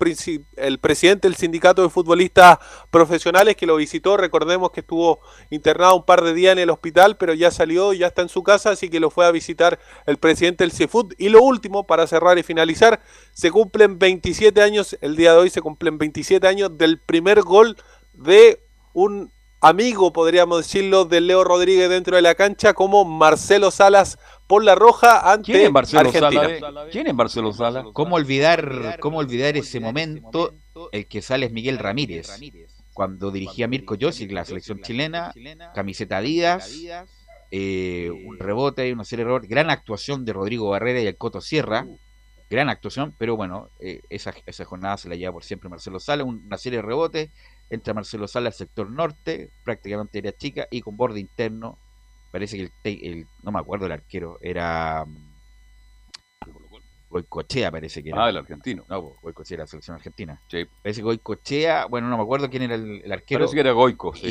[0.57, 2.59] el presidente del sindicato de futbolistas
[2.91, 4.17] profesionales, que lo visitó.
[4.17, 5.21] Recordemos que estuvo
[5.51, 8.43] internado un par de días en el hospital, pero ya salió, ya está en su
[8.43, 11.13] casa, así que lo fue a visitar el presidente del CIFUT.
[11.19, 13.03] Y lo último, para cerrar y finalizar,
[13.35, 17.77] se cumplen 27 años, el día de hoy se cumplen 27 años del primer gol
[18.15, 18.63] de
[18.95, 19.31] un
[19.63, 24.75] amigo, podríamos decirlo, de Leo Rodríguez dentro de la cancha, como Marcelo Salas por la
[24.75, 26.43] roja ante ¿Quién es Marcelo Argentina.
[26.61, 26.87] Sala?
[26.91, 27.85] ¿Quién es Marcelo Sala?
[27.93, 30.53] ¿Cómo olvidar, cómo olvidar ese momento?
[30.91, 32.29] El que sale es Miguel Ramírez,
[32.93, 35.33] cuando dirigía Mirko Josic, la selección chilena,
[35.75, 36.71] camiseta Adidas,
[37.51, 41.17] eh, un rebote y una serie de rebotes, gran actuación de Rodrigo Barrera y el
[41.17, 41.87] Coto Sierra,
[42.51, 46.25] gran actuación, pero bueno, eh, esa, esa jornada se la lleva por siempre Marcelo Sala,
[46.25, 47.31] un- una serie de rebotes,
[47.75, 51.79] entra Marcelo Sala al sector norte, prácticamente era chica, y con borde interno,
[52.31, 55.33] parece que el, no me acuerdo el arquero, era mm,
[57.13, 58.25] Goicochea parece que era.
[58.25, 58.85] Ah, el argentino.
[58.89, 60.41] No, pues, Goicochea era la selección argentina.
[60.49, 60.65] Sí.
[60.83, 63.41] Parece que Goicochea, bueno, no me acuerdo quién era el, el arquero.
[63.41, 64.27] Parece que era Goico, sí.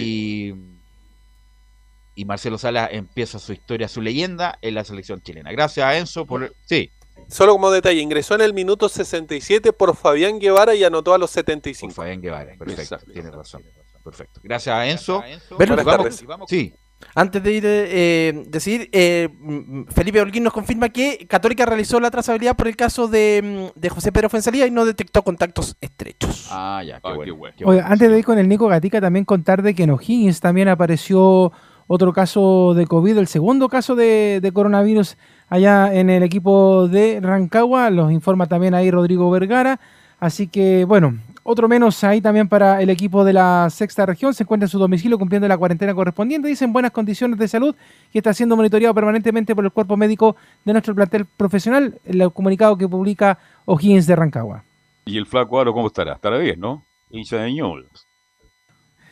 [2.15, 5.51] Y, y Marcelo Sala empieza su historia, su leyenda en la selección chilena.
[5.51, 6.53] Gracias a Enzo por...
[6.65, 6.89] Sí.
[7.31, 11.31] Solo como detalle, ingresó en el minuto 67 por Fabián Guevara y anotó a los
[11.31, 11.93] 75.
[11.93, 13.63] Fabián Guevara, perfecto, tiene razón.
[14.03, 14.41] Perfecto.
[14.43, 15.23] Gracias a Enzo.
[15.55, 16.73] Buenas vamos- Sí.
[17.15, 19.29] Antes de ir, eh, decir, eh,
[19.89, 23.89] Felipe Holguín nos confirma que Católica realizó la trazabilidad por el caso de, mm, de
[23.89, 26.47] José Pedro Fuenzalía y no detectó contactos estrechos.
[26.51, 27.53] Ah, ya, qué bueno.
[27.57, 30.41] qué Oiga, antes de ir con el Nico Gatica, también contar de que en O'Higgins
[30.41, 31.51] también apareció
[31.87, 35.17] otro caso de COVID, el segundo caso de, de coronavirus
[35.51, 39.79] allá en el equipo de Rancagua, los informa también ahí Rodrigo Vergara,
[40.19, 44.43] así que bueno, otro menos ahí también para el equipo de la sexta región, se
[44.43, 47.75] encuentra en su domicilio cumpliendo la cuarentena correspondiente, dice en buenas condiciones de salud
[48.13, 52.77] y está siendo monitoreado permanentemente por el cuerpo médico de nuestro plantel profesional, el comunicado
[52.77, 54.63] que publica O'Higgins de Rancagua.
[55.05, 56.13] ¿Y el flaco Aro cómo estará?
[56.13, 56.83] Estará bien, ¿no?
[57.09, 57.89] Hincha de Ñubles.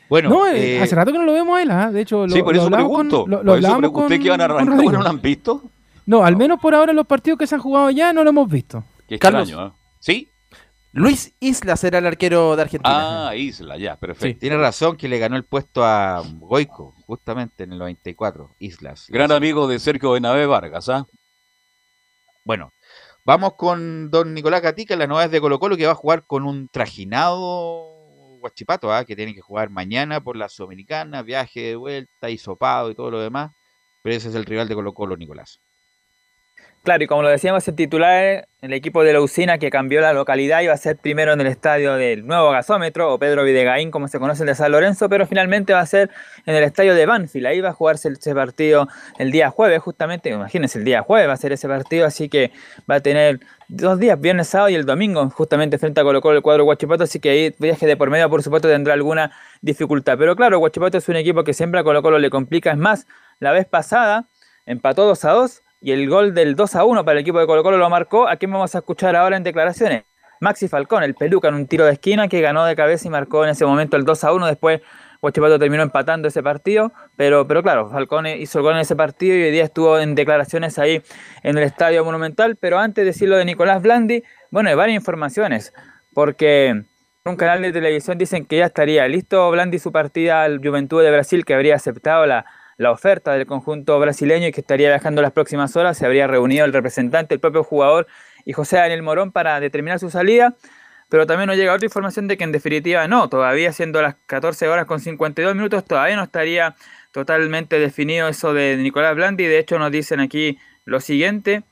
[0.07, 1.91] Bueno, no, eh, eh, hace rato que no lo vemos a él, ¿ah?
[1.91, 3.27] de hecho, lo, sí, por lo eso hablamos con- pregunto.
[3.29, 4.73] lo- lo por eso pregunté con- que van a con arrancar.
[4.75, 4.91] Rodrigo.
[4.93, 5.63] ¿No lo han visto?
[6.09, 8.49] No, al menos por ahora los partidos que se han jugado ya no lo hemos
[8.49, 8.83] visto.
[9.07, 9.47] Qué Carlos.
[9.47, 9.71] extraño, ¿eh?
[9.99, 10.31] ¿Sí?
[10.91, 13.29] Luis Islas era el arquero de Argentina.
[13.29, 14.39] Ah, Isla, ya, perfecto.
[14.39, 19.05] Tiene razón que le ganó el puesto a Goico, justamente en el 94, Islas.
[19.09, 21.05] Gran amigo de Sergio Benavé Vargas, ¿ah?
[22.43, 22.73] Bueno,
[23.23, 26.43] vamos con don Nicolás Gatica, las novedades de Colo Colo, que va a jugar con
[26.43, 27.85] un trajinado
[28.39, 29.05] Guachipato, ¿ah?
[29.05, 33.19] que tiene que jugar mañana por la Sudamericana, viaje de vuelta, hisopado y todo lo
[33.19, 33.51] demás.
[34.01, 35.59] Pero ese es el rival de Colo Colo, Nicolás.
[36.81, 40.13] Claro, y como lo decíamos, el titular, el equipo de la usina que cambió la
[40.13, 44.07] localidad iba a ser primero en el estadio del nuevo gasómetro, o Pedro Videgaín, como
[44.07, 46.09] se conoce el de San Lorenzo, pero finalmente va a ser
[46.45, 47.47] en el estadio de Banfield.
[47.47, 48.87] Ahí va a jugarse ese partido
[49.17, 52.51] el día jueves, justamente, imagínense, el día jueves va a ser ese partido, así que
[52.89, 56.37] va a tener dos días, viernes, sábado y el domingo, justamente frente a Colo Colo
[56.37, 59.31] el cuadro Guachipato, así que ahí viaje de por medio, por supuesto, tendrá alguna
[59.61, 60.17] dificultad.
[60.17, 63.05] Pero claro, Guachipato es un equipo que siempre a Colo Colo le complica, es más,
[63.39, 64.25] la vez pasada
[64.65, 67.47] empató 2 a 2 y el gol del 2 a 1 para el equipo de
[67.47, 68.27] Colo Colo lo marcó.
[68.27, 70.03] ¿A quién vamos a escuchar ahora en declaraciones?
[70.41, 73.43] Maxi Falcón, el peluca en un tiro de esquina que ganó de cabeza y marcó
[73.43, 74.47] en ese momento el 2 a 1.
[74.47, 74.81] Después
[75.21, 79.35] Huachipato terminó empatando ese partido, pero, pero claro, Falcón hizo el gol en ese partido
[79.35, 81.01] y hoy día estuvo en declaraciones ahí
[81.43, 82.55] en el Estadio Monumental.
[82.55, 85.73] Pero antes de decirlo de Nicolás Blandi, bueno, hay varias informaciones,
[86.13, 86.83] porque
[87.25, 91.11] un canal de televisión dicen que ya estaría listo Blandi su partida al Juventud de
[91.11, 92.45] Brasil, que habría aceptado la,
[92.79, 95.97] la oferta del conjunto brasileño y que estaría viajando las próximas horas.
[95.97, 98.07] Se habría reunido el representante, el propio jugador
[98.45, 100.55] y José Daniel Morón para determinar su salida.
[101.09, 104.69] Pero también nos llega otra información de que en definitiva no, todavía siendo las 14
[104.69, 106.75] horas con 52 minutos, todavía no estaría
[107.11, 109.43] totalmente definido eso de Nicolás Blandi.
[109.43, 111.63] De hecho nos dicen aquí lo siguiente,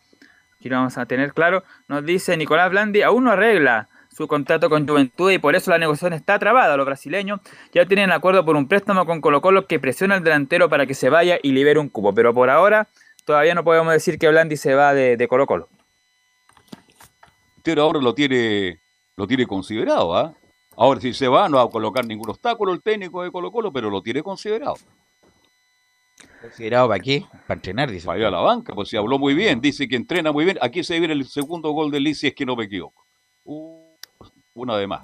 [0.59, 4.67] aquí lo vamos a tener claro, nos dice Nicolás Blandi aún no arregla su contrato
[4.67, 6.75] con Juventud y por eso la negociación está trabada.
[6.75, 7.39] Los brasileños
[7.71, 10.95] ya tienen acuerdo por un préstamo con Colo Colo que presiona al delantero para que
[10.95, 12.15] se vaya y libere un cupo.
[12.15, 12.87] Pero por ahora
[13.25, 15.69] todavía no podemos decir que Blandi se va de, de Colo Colo.
[17.57, 18.79] Usted ahora lo tiene,
[19.15, 20.33] lo tiene considerado, ¿ah?
[20.75, 23.71] Ahora si se va no va a colocar ningún obstáculo el técnico de Colo Colo,
[23.71, 24.77] pero lo tiene considerado.
[26.41, 27.23] ¿Considerado para qué?
[27.45, 28.07] Para entrenar, dice.
[28.07, 30.57] Para ir a la banca, pues si habló muy bien, dice que entrena muy bien.
[30.59, 33.05] Aquí se viene el segundo gol de Liz, si es que no me equivoco.
[33.43, 33.76] Uh,
[34.57, 35.01] una de más.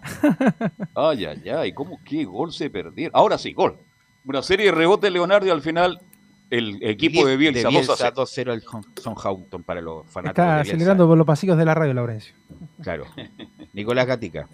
[0.95, 3.11] Ay, ay, ay, ¿cómo qué gol se perdieron?
[3.15, 3.77] Ahora sí, gol.
[4.25, 6.01] Una serie de rebotes Leonardo y al final
[6.49, 8.13] el equipo de Bielsa, 2 a 0.
[8.15, 8.63] 2-0 al
[9.01, 10.75] Southampton para los fanáticos Está de Bielsa.
[10.75, 12.33] acelerando por los pasillos de la radio, Laurencio.
[12.81, 13.05] Claro.
[13.73, 14.47] Nicolás Gatica.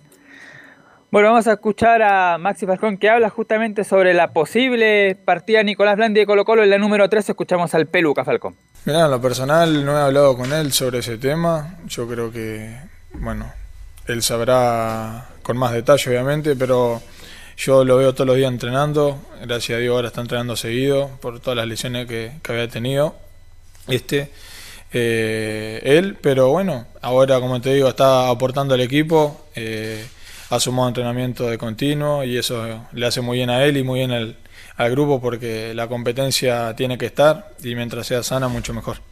[1.11, 5.95] Bueno, vamos a escuchar a Maxi Falcón que habla justamente sobre la posible partida Nicolás
[5.97, 7.29] Blandi de Colo Colo en la número 3.
[7.29, 8.55] Escuchamos al Peluca Falcón.
[8.85, 11.77] Mirá, en lo personal no he hablado con él sobre ese tema.
[11.87, 12.77] Yo creo que,
[13.13, 13.51] bueno,
[14.09, 17.01] él sabrá con más detalle, obviamente, pero
[17.57, 19.19] yo lo veo todos los días entrenando.
[19.41, 23.15] Gracias a Dios ahora está entrenando seguido por todas las lesiones que, había tenido.
[23.87, 24.31] Este,
[24.93, 29.45] eh, él, pero bueno, ahora como te digo, está aportando al equipo.
[29.55, 30.05] eh,
[30.49, 33.99] ha sumado entrenamiento de continuo y eso le hace muy bien a él y muy
[33.99, 34.35] bien al,
[34.77, 39.08] al grupo porque la competencia tiene que estar y mientras sea sana mucho mejor.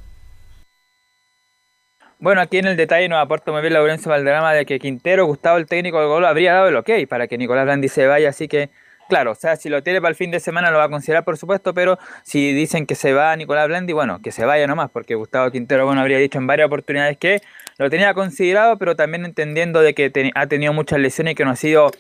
[2.20, 5.58] Bueno, aquí en el detalle nos aporta muy bien Laurencio Valderrama de que Quintero, Gustavo,
[5.58, 8.48] el técnico del gol, habría dado el ok para que Nicolás Blandi se vaya, así
[8.48, 8.72] que,
[9.08, 11.24] claro, o sea, si lo tiene para el fin de semana lo va a considerar,
[11.24, 14.90] por supuesto, pero si dicen que se va Nicolás Blandi, bueno, que se vaya nomás,
[14.90, 17.42] porque Gustavo Quintero, bueno, habría dicho en varias oportunidades que
[17.78, 21.52] lo tenía considerado, pero también entendiendo de que ha tenido muchas lesiones y que no
[21.52, 21.92] ha sido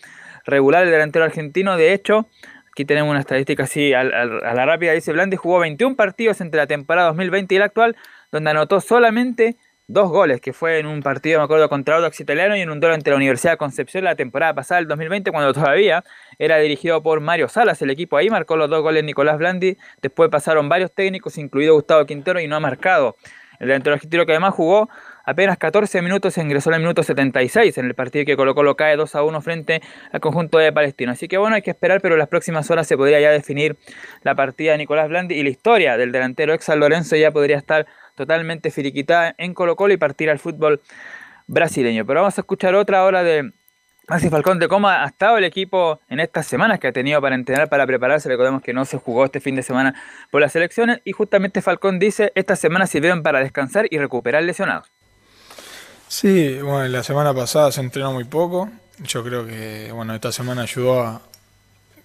[0.46, 2.28] regular el delantero argentino, de hecho...
[2.72, 4.92] Aquí tenemos una estadística así al- a la rápida.
[4.92, 7.96] Dice Blandi jugó 21 partidos entre la temporada 2020 y la actual,
[8.32, 9.56] donde anotó solamente
[9.88, 12.80] dos goles, que fue en un partido, me acuerdo, contra Audax Italiano y en un
[12.80, 16.04] duelo entre la Universidad de Concepción la temporada pasada, el 2020, cuando todavía
[16.38, 17.82] era dirigido por Mario Salas.
[17.82, 19.78] El equipo ahí marcó los dos goles Nicolás Blandi.
[20.02, 23.16] Después pasaron varios técnicos, incluido Gustavo Quintero, y no ha marcado.
[23.60, 24.90] El delantero argentino que además jugó
[25.26, 28.96] apenas 14 minutos, ingresó en el minuto 76 en el partido que Colo Colo cae
[28.96, 29.82] 2 a 1 frente
[30.12, 31.12] al conjunto de Palestino.
[31.12, 33.78] Así que bueno, hay que esperar, pero en las próximas horas se podría ya definir
[34.22, 37.88] la partida de Nicolás Blandi y la historia del delantero ex Lorenzo ya podría estar
[38.18, 40.82] totalmente finiquitada en Colo Colo y partir al fútbol
[41.46, 42.06] brasileño.
[42.06, 43.54] Pero vamos a escuchar otra hora de
[44.10, 47.36] Maxi Falcón de cómo ha estado el equipo en estas semanas que ha tenido para
[47.36, 48.28] entrenar, para prepararse.
[48.28, 49.94] Recordemos que no se jugó este fin de semana
[50.32, 54.88] por las elecciones y justamente Falcón dice, estas semanas sirvieron para descansar y recuperar lesionados.
[56.08, 58.70] Sí, bueno, la semana pasada se entrenó muy poco.
[59.04, 61.22] Yo creo que, bueno, esta semana ayudó a,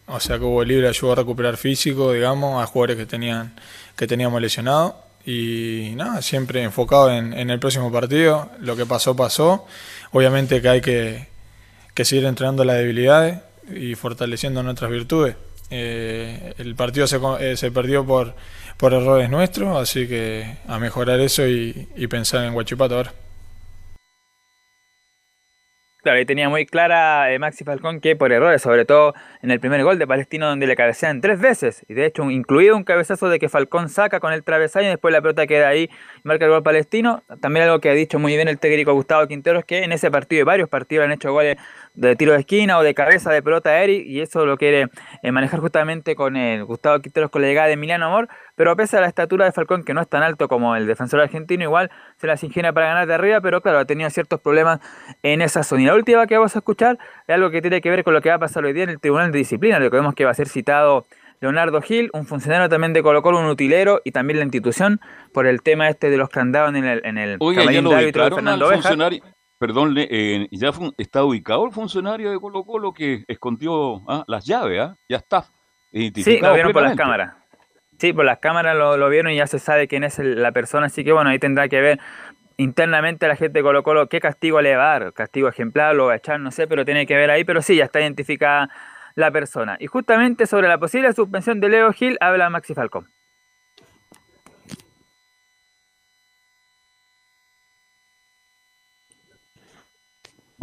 [0.07, 3.55] o sea, que hubo libre ayudó a recuperar físico, digamos, a jugadores que tenían,
[3.97, 4.95] que teníamos lesionados.
[5.25, 8.51] Y nada, siempre enfocado en, en el próximo partido.
[8.59, 9.67] Lo que pasó, pasó.
[10.13, 11.29] Obviamente que hay que,
[11.95, 13.39] que seguir entrenando las debilidades
[13.75, 15.37] y fortaleciendo nuestras virtudes.
[15.71, 18.35] Eh, el partido se, eh, se perdió por,
[18.77, 23.15] por errores nuestros, así que a mejorar eso y, y pensar en Guachipato ahora.
[26.03, 29.61] Claro, y tenía muy clara eh, Maxi Falcón que por errores, sobre todo en el
[29.61, 33.29] primer gol de Palestino donde le cabecean tres veces, y de hecho incluido un cabezazo
[33.29, 35.89] de que Falcón saca con el travesaño y después la pelota queda ahí
[36.25, 37.23] marca el gol palestino.
[37.41, 40.11] También algo que ha dicho muy bien el técnico Gustavo Quintero es que en ese
[40.11, 41.57] partido y varios partidos han hecho goles
[41.95, 44.89] de tiro de esquina o de cabeza de pelota aérea y eso lo quiere
[45.23, 48.97] eh, manejar justamente con el Gustavo Quinteros con la llegada de Emiliano Amor, pero pese
[48.97, 51.91] a la estatura de Falcón que no es tan alto como el defensor argentino, igual
[52.17, 54.81] se las ingenia para ganar de arriba, pero claro, ha tenido ciertos problemas
[55.23, 55.83] en esa zona.
[55.83, 58.23] Y la última que vamos a escuchar es algo que tiene que ver con lo
[58.23, 60.35] que va a pasar hoy día en el Tribunal de Disciplina, recordemos que va a
[60.35, 61.07] ser citado
[61.43, 65.01] Leonardo Gil, un funcionario también de Colo Colo, un utilero y también la institución
[65.33, 67.91] por el tema este de los candados en el, en el Oiga, ya camarín lo
[67.91, 69.23] de árbitro de ubicaron al Fernando funcionario.
[69.63, 74.81] Perdón, eh, ya está ubicado el funcionario de Colo Colo que escondió ah, las llaves,
[74.81, 74.97] ¿ah?
[75.09, 75.45] Ya está
[75.93, 76.37] identificado.
[76.37, 77.35] Sí, lo vieron por las cámaras.
[77.97, 80.51] Sí, por las cámaras lo, lo vieron y ya se sabe quién es el- la
[80.51, 82.01] persona, así que bueno, ahí tendrá que ver
[82.57, 86.07] internamente la gente de Colo Colo qué castigo le va a dar, castigo ejemplar, lo
[86.07, 88.69] va a echar, no sé, pero tiene que ver ahí, pero sí, ya está identificada
[89.15, 89.77] la persona.
[89.79, 93.13] Y justamente sobre la posible suspensión de Leo Gil habla Maxi Falcón.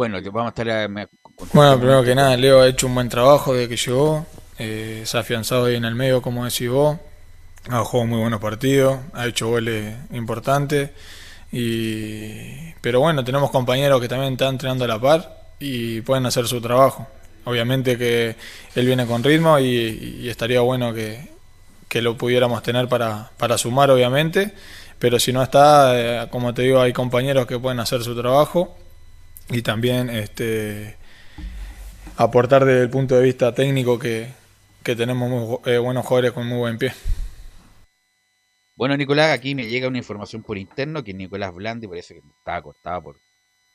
[0.00, 0.66] Bueno, vamos a estar.
[0.66, 1.08] eh, me-
[1.52, 4.24] Bueno, primero que nada, Leo ha hecho un buen trabajo desde que llegó.
[4.58, 6.96] eh, se ha afianzado ahí en el medio, como decís vos.
[7.68, 10.88] Ha jugado muy buenos partidos, ha hecho goles importantes.
[11.52, 12.72] Y...
[12.80, 16.62] Pero bueno, tenemos compañeros que también están entrenando a la par y pueden hacer su
[16.62, 17.06] trabajo.
[17.44, 18.36] Obviamente que
[18.74, 21.28] él viene con ritmo y, y estaría bueno que,
[21.88, 24.54] que lo pudiéramos tener para, para sumar, obviamente.
[24.98, 28.76] Pero si no está, eh, como te digo, hay compañeros que pueden hacer su trabajo
[29.50, 30.96] y también este,
[32.16, 34.28] aportar desde el punto de vista técnico que,
[34.82, 36.92] que tenemos muy eh, buenos jugadores con muy buen pie.
[38.76, 42.62] Bueno, Nicolás, aquí me llega una información por interno que Nicolás Blandi parece que estaba
[42.62, 43.16] cortado por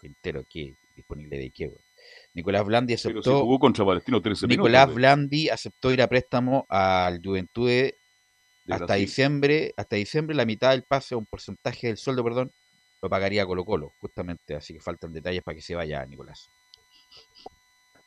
[0.02, 1.72] Quintero aquí, disponible de qué,
[2.34, 3.38] Nicolás Blandi Pero aceptó.
[3.38, 4.96] si jugó contra Palestino 13 Nicolás minutos.
[4.96, 7.96] Blandi aceptó ir a préstamo al Juventude
[8.66, 9.06] De hasta Brasil.
[9.06, 12.52] diciembre, hasta diciembre la mitad del pase, un porcentaje del sueldo, perdón,
[13.10, 16.50] pagaría Colo Colo, justamente, así que faltan detalles para que se vaya Nicolás.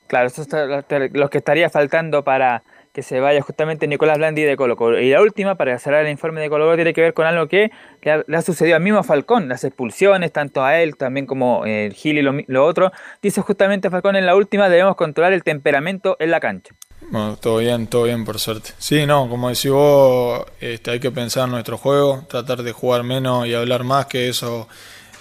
[0.07, 2.63] Claro, eso es lo que estaría faltando para
[2.99, 5.01] que se vaya justamente Nicolás Blandi de Colo Colo.
[5.01, 7.47] Y la última, para cerrar el informe de Colo Colo, tiene que ver con algo
[7.47, 7.71] que
[8.03, 11.65] le ha, le ha sucedido al mismo Falcón, las expulsiones, tanto a él también como
[11.65, 12.91] eh, Gil y lo otro.
[13.23, 16.75] Dice justamente Falcón en la última, debemos controlar el temperamento en la cancha.
[17.09, 18.71] Bueno, todo bien, todo bien por suerte.
[18.79, 23.05] Sí, no, como decís vos, este, hay que pensar en nuestro juego, tratar de jugar
[23.05, 24.67] menos y hablar más, que eso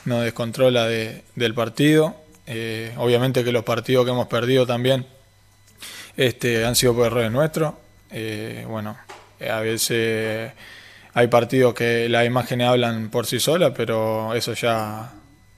[0.06, 2.16] nos descontrola de- del partido.
[2.48, 5.06] Eh, obviamente que los partidos que hemos perdido también
[6.18, 7.76] este, han sido por errores nuestros.
[8.12, 8.98] Eh, bueno,
[9.50, 10.52] a veces
[11.14, 15.12] hay partidos que las imágenes hablan por sí solas, pero eso ya,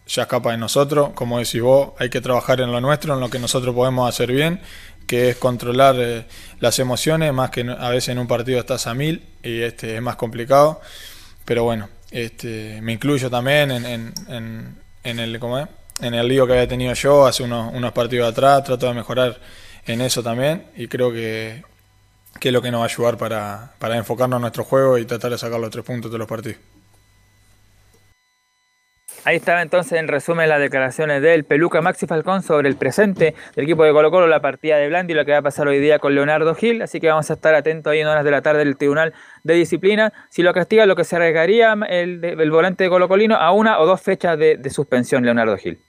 [0.05, 1.11] ya escapa de nosotros.
[1.15, 4.31] Como decís vos, hay que trabajar en lo nuestro, en lo que nosotros podemos hacer
[4.31, 4.61] bien,
[5.07, 6.25] que es controlar eh,
[6.59, 10.01] las emociones, más que a veces en un partido estás a mil y este es
[10.01, 10.81] más complicado.
[11.45, 15.67] Pero bueno, este, me incluyo también en, en, en, en el, ¿cómo es?
[16.01, 19.37] en el lío que había tenido yo hace unos, unos partidos atrás, trato de mejorar
[19.93, 21.63] en eso también y creo que,
[22.39, 25.05] que es lo que nos va a ayudar para, para enfocarnos en nuestro juego y
[25.05, 26.59] tratar de sacar los tres puntos de los partidos.
[29.25, 33.65] Ahí estaba entonces en resumen las declaraciones del Peluca Maxi Falcón sobre el presente del
[33.65, 35.79] equipo de Colo Colo, la partida de Blandi y lo que va a pasar hoy
[35.79, 36.81] día con Leonardo Gil.
[36.81, 39.13] Así que vamos a estar atentos ahí en horas de la tarde del Tribunal
[39.43, 40.13] de Disciplina.
[40.29, 43.79] Si lo castiga, lo que se arriesgaría el, el volante de Colo Colino a una
[43.79, 45.79] o dos fechas de, de suspensión, Leonardo Gil.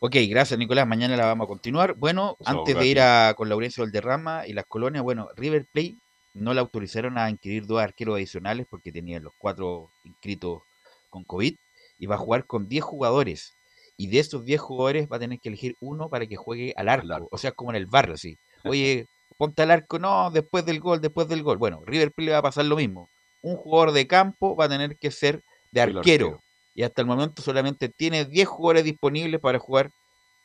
[0.00, 1.94] Ok, gracias Nicolás, mañana la vamos a continuar.
[1.94, 5.96] Bueno, antes de ir a, con Laurencio Valderrama y las colonias, bueno, River Plate
[6.34, 10.62] no le autorizaron a inscribir dos arqueros adicionales porque tenían los cuatro inscritos
[11.10, 11.56] con COVID
[11.98, 13.54] y va a jugar con 10 jugadores.
[13.96, 16.88] Y de esos 10 jugadores va a tener que elegir uno para que juegue al
[16.88, 17.28] arco.
[17.32, 18.38] O sea, como en el barrio, así.
[18.64, 19.06] Oye,
[19.36, 21.58] ponte al arco, no, después del gol, después del gol.
[21.58, 23.10] Bueno, River Plate le va a pasar lo mismo.
[23.42, 25.42] Un jugador de campo va a tener que ser
[25.72, 26.40] de arquero.
[26.78, 29.90] Y hasta el momento solamente tiene 10 jugadores disponibles para jugar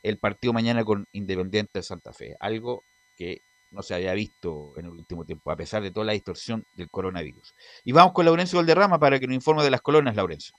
[0.02, 2.36] el partido mañana con Independiente de Santa Fe.
[2.40, 2.86] Algo
[3.16, 6.66] que no se había visto en el último tiempo, a pesar de toda la distorsión
[6.74, 7.54] del coronavirus.
[7.84, 10.56] Y vamos con Laurencio Valderrama para que nos informe de las colonias, Laurencio.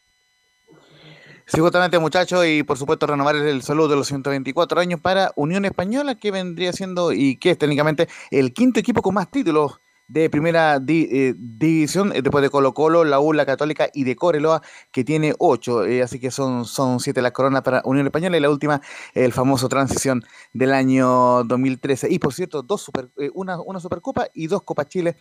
[1.45, 5.65] Sí, justamente, muchachos, y por supuesto renovar el saludo de los 124 años para Unión
[5.65, 10.29] Española, que vendría siendo y que es técnicamente el quinto equipo con más títulos de
[10.29, 14.63] primera eh, división, eh, después de Colo Colo, la U, la Católica y de Coreloa,
[14.93, 18.41] que tiene ocho, eh, así que son, son siete las coronas para Unión Española y
[18.41, 18.81] la última,
[19.15, 20.23] el famoso transición
[20.53, 22.09] del año 2013.
[22.11, 25.17] Y por cierto, dos super, una, una Supercopa y dos Copas Chile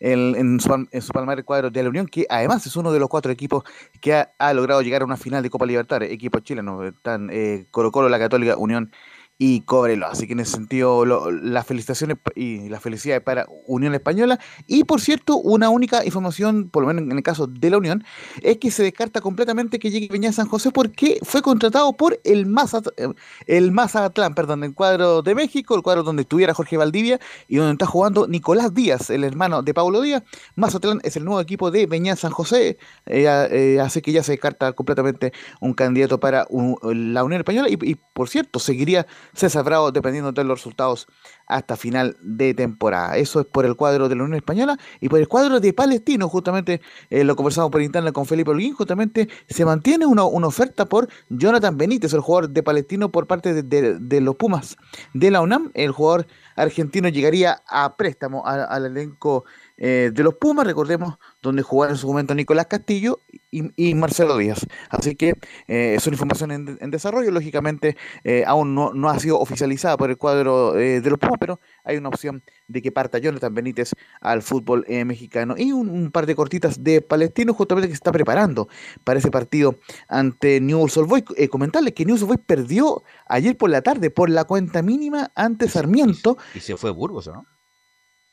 [0.00, 3.00] en, en su, en su palmarés cuadro de la Unión, que además es uno de
[3.00, 3.64] los cuatro equipos
[4.00, 7.30] que ha, logrado llegar a una final de Copa Libertadores, equipos chilenos, están
[7.70, 8.92] Colo Colo, la Católica, Unión
[9.40, 10.10] y Cobreloa.
[10.10, 14.40] Así que en ese sentido, las felicitaciones y las felicidades para Unión Española.
[14.66, 18.02] Y por cierto, una única información, por lo menos en el caso de la Unión,
[18.42, 22.46] es que se descarta completamente que llegue Peña San José porque fue contratado por el
[22.46, 23.08] Mazat- eh,
[23.46, 27.72] el Mazatlán, perdón, el cuadro de México, el cuadro donde estuviera Jorge Valdivia y donde
[27.72, 30.24] está jugando Nicolás Díaz, el hermano de Paulo Díaz.
[30.56, 34.32] Mazatlán es el nuevo equipo de Peña San José, eh, eh, así que ya se
[34.32, 36.46] descarta completamente un candidato para
[36.82, 37.68] la Unión Española.
[37.68, 41.06] Y, y, por cierto, seguiría César Bravo dependiendo de los resultados
[41.46, 43.16] hasta final de temporada.
[43.16, 46.28] Eso es por el cuadro de la Unión Española y por el cuadro de Palestino,
[46.28, 46.80] justamente
[47.10, 51.08] eh, lo conversamos por internet con Felipe Holguín, justamente se mantiene una, una oferta por
[51.30, 54.76] Jonathan Benítez, el jugador de Palestino por parte de, los Pumas
[55.14, 55.70] de la UNAM.
[55.74, 56.26] El jugador
[56.56, 59.44] argentino llegaría a préstamo al elenco
[59.78, 64.36] eh, de los Pumas, recordemos, donde jugaron en su momento Nicolás Castillo y, y Marcelo
[64.36, 64.66] Díaz.
[64.90, 65.34] Así que
[65.68, 69.96] eh, es una información en, en desarrollo, lógicamente eh, aún no, no ha sido oficializada
[69.96, 73.54] por el cuadro eh, de los Pumas, pero hay una opción de que parta Jonathan
[73.54, 75.54] Benítez al fútbol mexicano.
[75.56, 78.68] Y un, un par de cortitas de Palestino, justamente que se está preparando
[79.04, 79.76] para ese partido
[80.08, 81.24] ante Newell's Old Boys.
[81.50, 85.68] Comentarles que Newell's Old Boys perdió ayer por la tarde por la cuenta mínima ante
[85.68, 86.36] Sarmiento.
[86.54, 87.46] Y se fue Burgos, ¿o ¿no?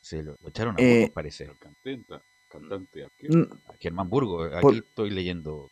[0.06, 1.50] Se lo, lo echaron a Eh, Burgos, parece.
[1.58, 3.38] Cantante, cantante arquero.
[3.40, 5.68] Mm, A Germán Burgos, aquí Por- estoy leyendo,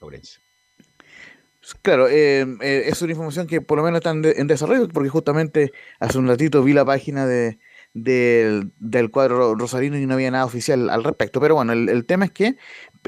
[0.00, 0.40] Laurencio.
[1.82, 4.88] Claro, eh, eh, es una información que por lo menos está en, de- en desarrollo,
[4.88, 7.60] porque justamente hace un ratito vi la página de,
[7.94, 11.40] del- del cuadro rosarino y no había nada oficial al respecto.
[11.40, 12.56] Pero bueno, el, el tema es que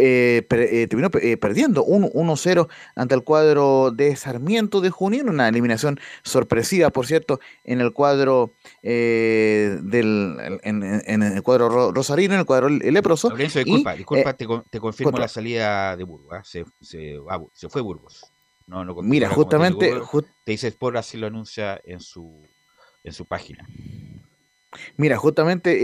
[0.01, 5.49] eh, eh, terminó eh, perdiendo un 1-0 ante el cuadro de Sarmiento de Junín, una
[5.49, 8.53] eliminación sorpresiva, por cierto, en el cuadro
[8.83, 13.31] eh, del en, el cuadro ro- rosarino, en el cuadro leproso.
[13.31, 16.33] Lorenzo, y, disculpa, disculpa, eh, te, te confirmo contra- la salida de Burgos.
[16.33, 16.43] ¿ah?
[16.45, 17.19] Se, se,
[17.69, 18.25] fue Burgos.
[18.67, 20.25] No, no Mira, justamente- técnico Burgos.
[20.25, 22.41] ju- te dice Sport así lo anuncia en su
[23.03, 23.67] en su página.
[24.97, 25.79] Mira, justamente,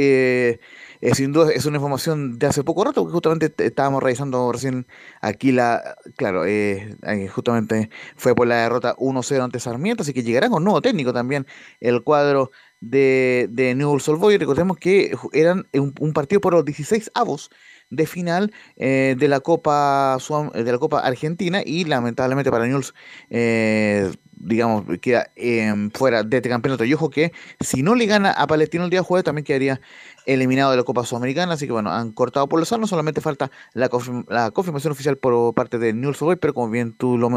[0.50, 0.60] eh,
[1.00, 4.86] eh, sin duda es una información de hace poco rato, porque justamente estábamos revisando recién
[5.20, 10.22] aquí la, claro, eh, eh, justamente fue por la derrota 1-0 ante Sarmiento, así que
[10.22, 11.46] llegará con nuevo técnico también
[11.80, 12.50] el cuadro
[12.80, 14.38] de, de Newell's Old Boys.
[14.38, 17.50] Recordemos que eran un, partido por los 16 avos
[17.90, 22.92] de final eh, de la Copa Sudam- de la Copa Argentina y lamentablemente para Newell's
[23.30, 28.32] eh, digamos queda em, fuera de este campeonato y ojo que si no le gana
[28.32, 29.80] a Palestino el día jueves también quedaría
[30.26, 33.50] eliminado de la Copa Sudamericana así que bueno han cortado por los sanos solamente falta
[33.72, 37.16] la, confirm- la confirmación oficial por parte de Newell's Old Boys pero como bien tú
[37.16, 37.30] lo,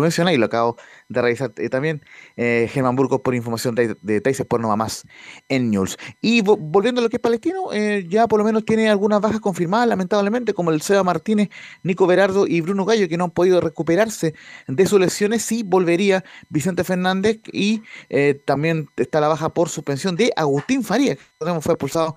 [0.00, 0.76] mencionas y lo acabo
[1.08, 2.02] de revisar eh, también
[2.36, 5.04] eh, Germán Burgos por información de, de Tais Sport no más
[5.48, 5.96] en News.
[6.20, 9.20] Y vo- volviendo a lo que es Palestino, eh, ya por lo menos tiene algunas
[9.20, 11.48] bajas confirmadas, lamentablemente, como el Seba Martínez,
[11.82, 14.34] Nico Berardo y Bruno Gallo, que no han podido recuperarse
[14.68, 15.42] de sus lesiones.
[15.42, 21.16] Sí volvería Vicente Fernández y eh, también está la baja por suspensión de Agustín Faría,
[21.16, 22.16] que fue expulsado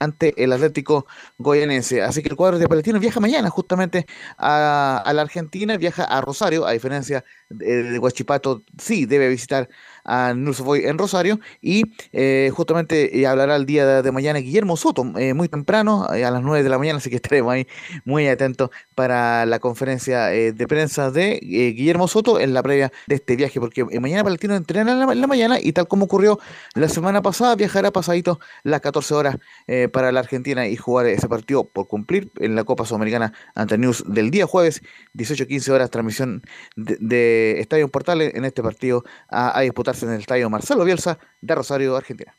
[0.00, 1.06] ante el Atlético
[1.38, 2.02] Goyanense.
[2.02, 4.06] Así que el cuadro de Palestino viaja mañana justamente
[4.38, 9.68] a, la Argentina, viaja a Rosario, a diferencia de, Huachipato, sí debe visitar
[10.04, 15.04] a Boys en Rosario y eh, justamente eh, hablará el día de, mañana Guillermo Soto,
[15.16, 17.66] eh, muy temprano, a las 9 de la mañana, así que estaremos ahí
[18.04, 23.36] muy atentos para la conferencia de prensa de Guillermo Soto en la previa de este
[23.36, 26.38] viaje, porque mañana Palestino entrena en la, en la mañana y tal como ocurrió
[26.74, 29.36] la semana pasada, viajará pasadito las 14 horas
[29.66, 33.78] eh, para la Argentina y jugar ese partido por cumplir en la Copa Sudamericana ante
[33.78, 34.82] News del día jueves,
[35.14, 36.42] 18-15 horas, transmisión
[36.76, 41.18] de, de Estadio Portales en este partido a, a disputarse en el Estadio Marcelo Bielsa
[41.40, 42.34] de Rosario, Argentina.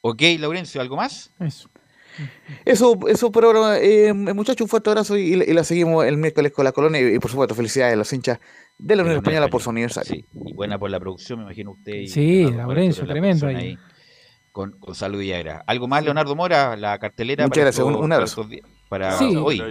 [0.00, 1.32] Ok, Laurencio, ¿algo más?
[1.40, 1.68] Eso.
[2.64, 6.52] Eso, eso por ahora, eh, muchachos, un fuerte abrazo y, y la seguimos el miércoles
[6.52, 8.38] con la colonia y, y, por supuesto felicidades a los hinchas
[8.78, 10.24] de la Unión Española por su aniversario.
[10.46, 11.94] Y buena por la producción, me imagino usted.
[11.94, 13.78] Y Sí, Laurencio, la tremendo ahí.
[14.80, 15.62] Con salud y agra.
[15.66, 16.76] ¿Algo más, Leonardo Mora?
[16.76, 18.48] La cartelera Muchas para gracias, estos- un- para abrazo.
[18.88, 19.36] Para Sí.
[19.36, 19.62] hoy.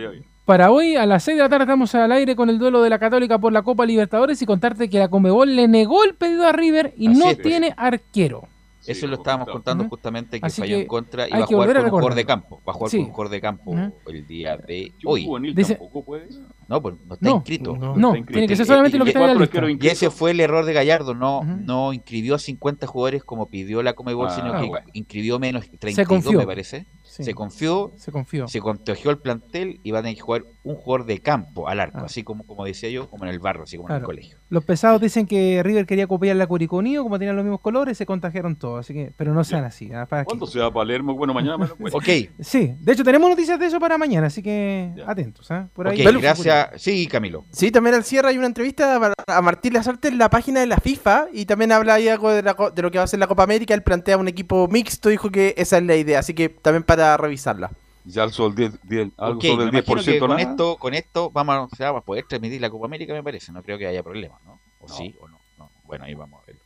[0.45, 2.90] Para hoy, a las 6 de la tarde, estamos al aire con el duelo de
[2.91, 6.45] la Católica por la Copa Libertadores y contarte que la Conmebol le negó el pedido
[6.48, 7.48] a River y Así no es, pues.
[7.48, 8.48] tiene arquero.
[8.88, 9.90] Eso lo estábamos contando Ujú.
[9.91, 12.26] justamente que Así falló que en contra y va a jugar con un jugador de
[12.26, 12.62] campo.
[12.68, 12.98] Va a jugar Sí.
[12.98, 13.94] con un jugador de campo Ujú.
[14.07, 15.26] el día de hoy.
[15.26, 16.28] juvenil Dice- tampoco puede.
[16.68, 17.76] No, pues no está No, inscrito.
[17.78, 19.86] no, no, tiene que ser solamente lo que está en la lista.
[19.86, 21.14] Y ese fue el error de Gallardo.
[21.14, 24.88] No, no inscribió a 50 jugadores como pidió la Comebol, Ah, sino que bueno.
[24.94, 26.40] inscribió menos 32, confió.
[26.40, 26.86] me parece.
[27.16, 27.24] Sí.
[27.24, 28.48] Se confió, Se confió.
[28.48, 31.80] se contagió el plantel y va a tener que jugar un jugador de campo al
[31.80, 32.06] arco, Ah.
[32.08, 34.38] así como, como decía yo, como en el barro, así como en el colegio.
[34.50, 37.98] Los pesados dicen que River quería copiar la Curicó Unido, como tenían los mismos colores,
[37.98, 39.92] se contagiaron todos, así que, pero no sean así.
[39.94, 40.06] ¿ah?
[40.08, 41.14] Para ¿Cuándo se va a Palermo?
[41.16, 41.98] Bueno, mañana me lo cuento.
[41.98, 42.10] Ok,
[42.42, 45.50] Sí, de hecho tenemos noticias de eso para mañana, así que atentos.
[45.52, 45.70] ¿ah?
[45.74, 46.06] Por ahí.
[46.06, 46.82] ok, gracias.
[46.82, 47.46] Sí, Camilo.
[47.52, 50.78] Sí, también al cierre hay una entrevista a- Martín Lazarte en la página de la
[50.78, 53.20] FIFA y también habla ahí algo de, la co- de lo que va a ser
[53.20, 53.74] la Copa América.
[53.74, 57.05] Él plantea un equipo mixto, dijo que esa es la idea, así que también para
[57.18, 57.72] revisarla.
[58.06, 60.41] Ya alzó el 10, 10 algo Ok, sobre me el imagino que 10% con nada.
[60.41, 63.52] esto, con esto vamos, o sea, vamos a poder transmitir la Copa América, me parece.
[63.52, 64.60] No creo que haya problema, ¿no?
[64.80, 65.72] O sí, o no, no.
[65.86, 66.61] Bueno, ahí vamos a verlo.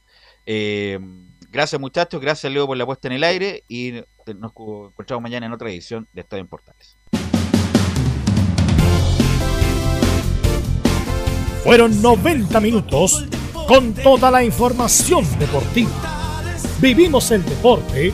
[0.45, 0.99] Eh,
[1.51, 2.19] gracias, muchachos.
[2.19, 3.63] Gracias, Leo, por la puesta en el aire.
[3.67, 3.93] Y
[4.35, 6.97] nos encontramos mañana en otra edición de Estadio en Portales.
[11.63, 13.25] Fueron 90 minutos
[13.67, 15.91] con toda la información deportiva.
[16.81, 18.13] Vivimos el deporte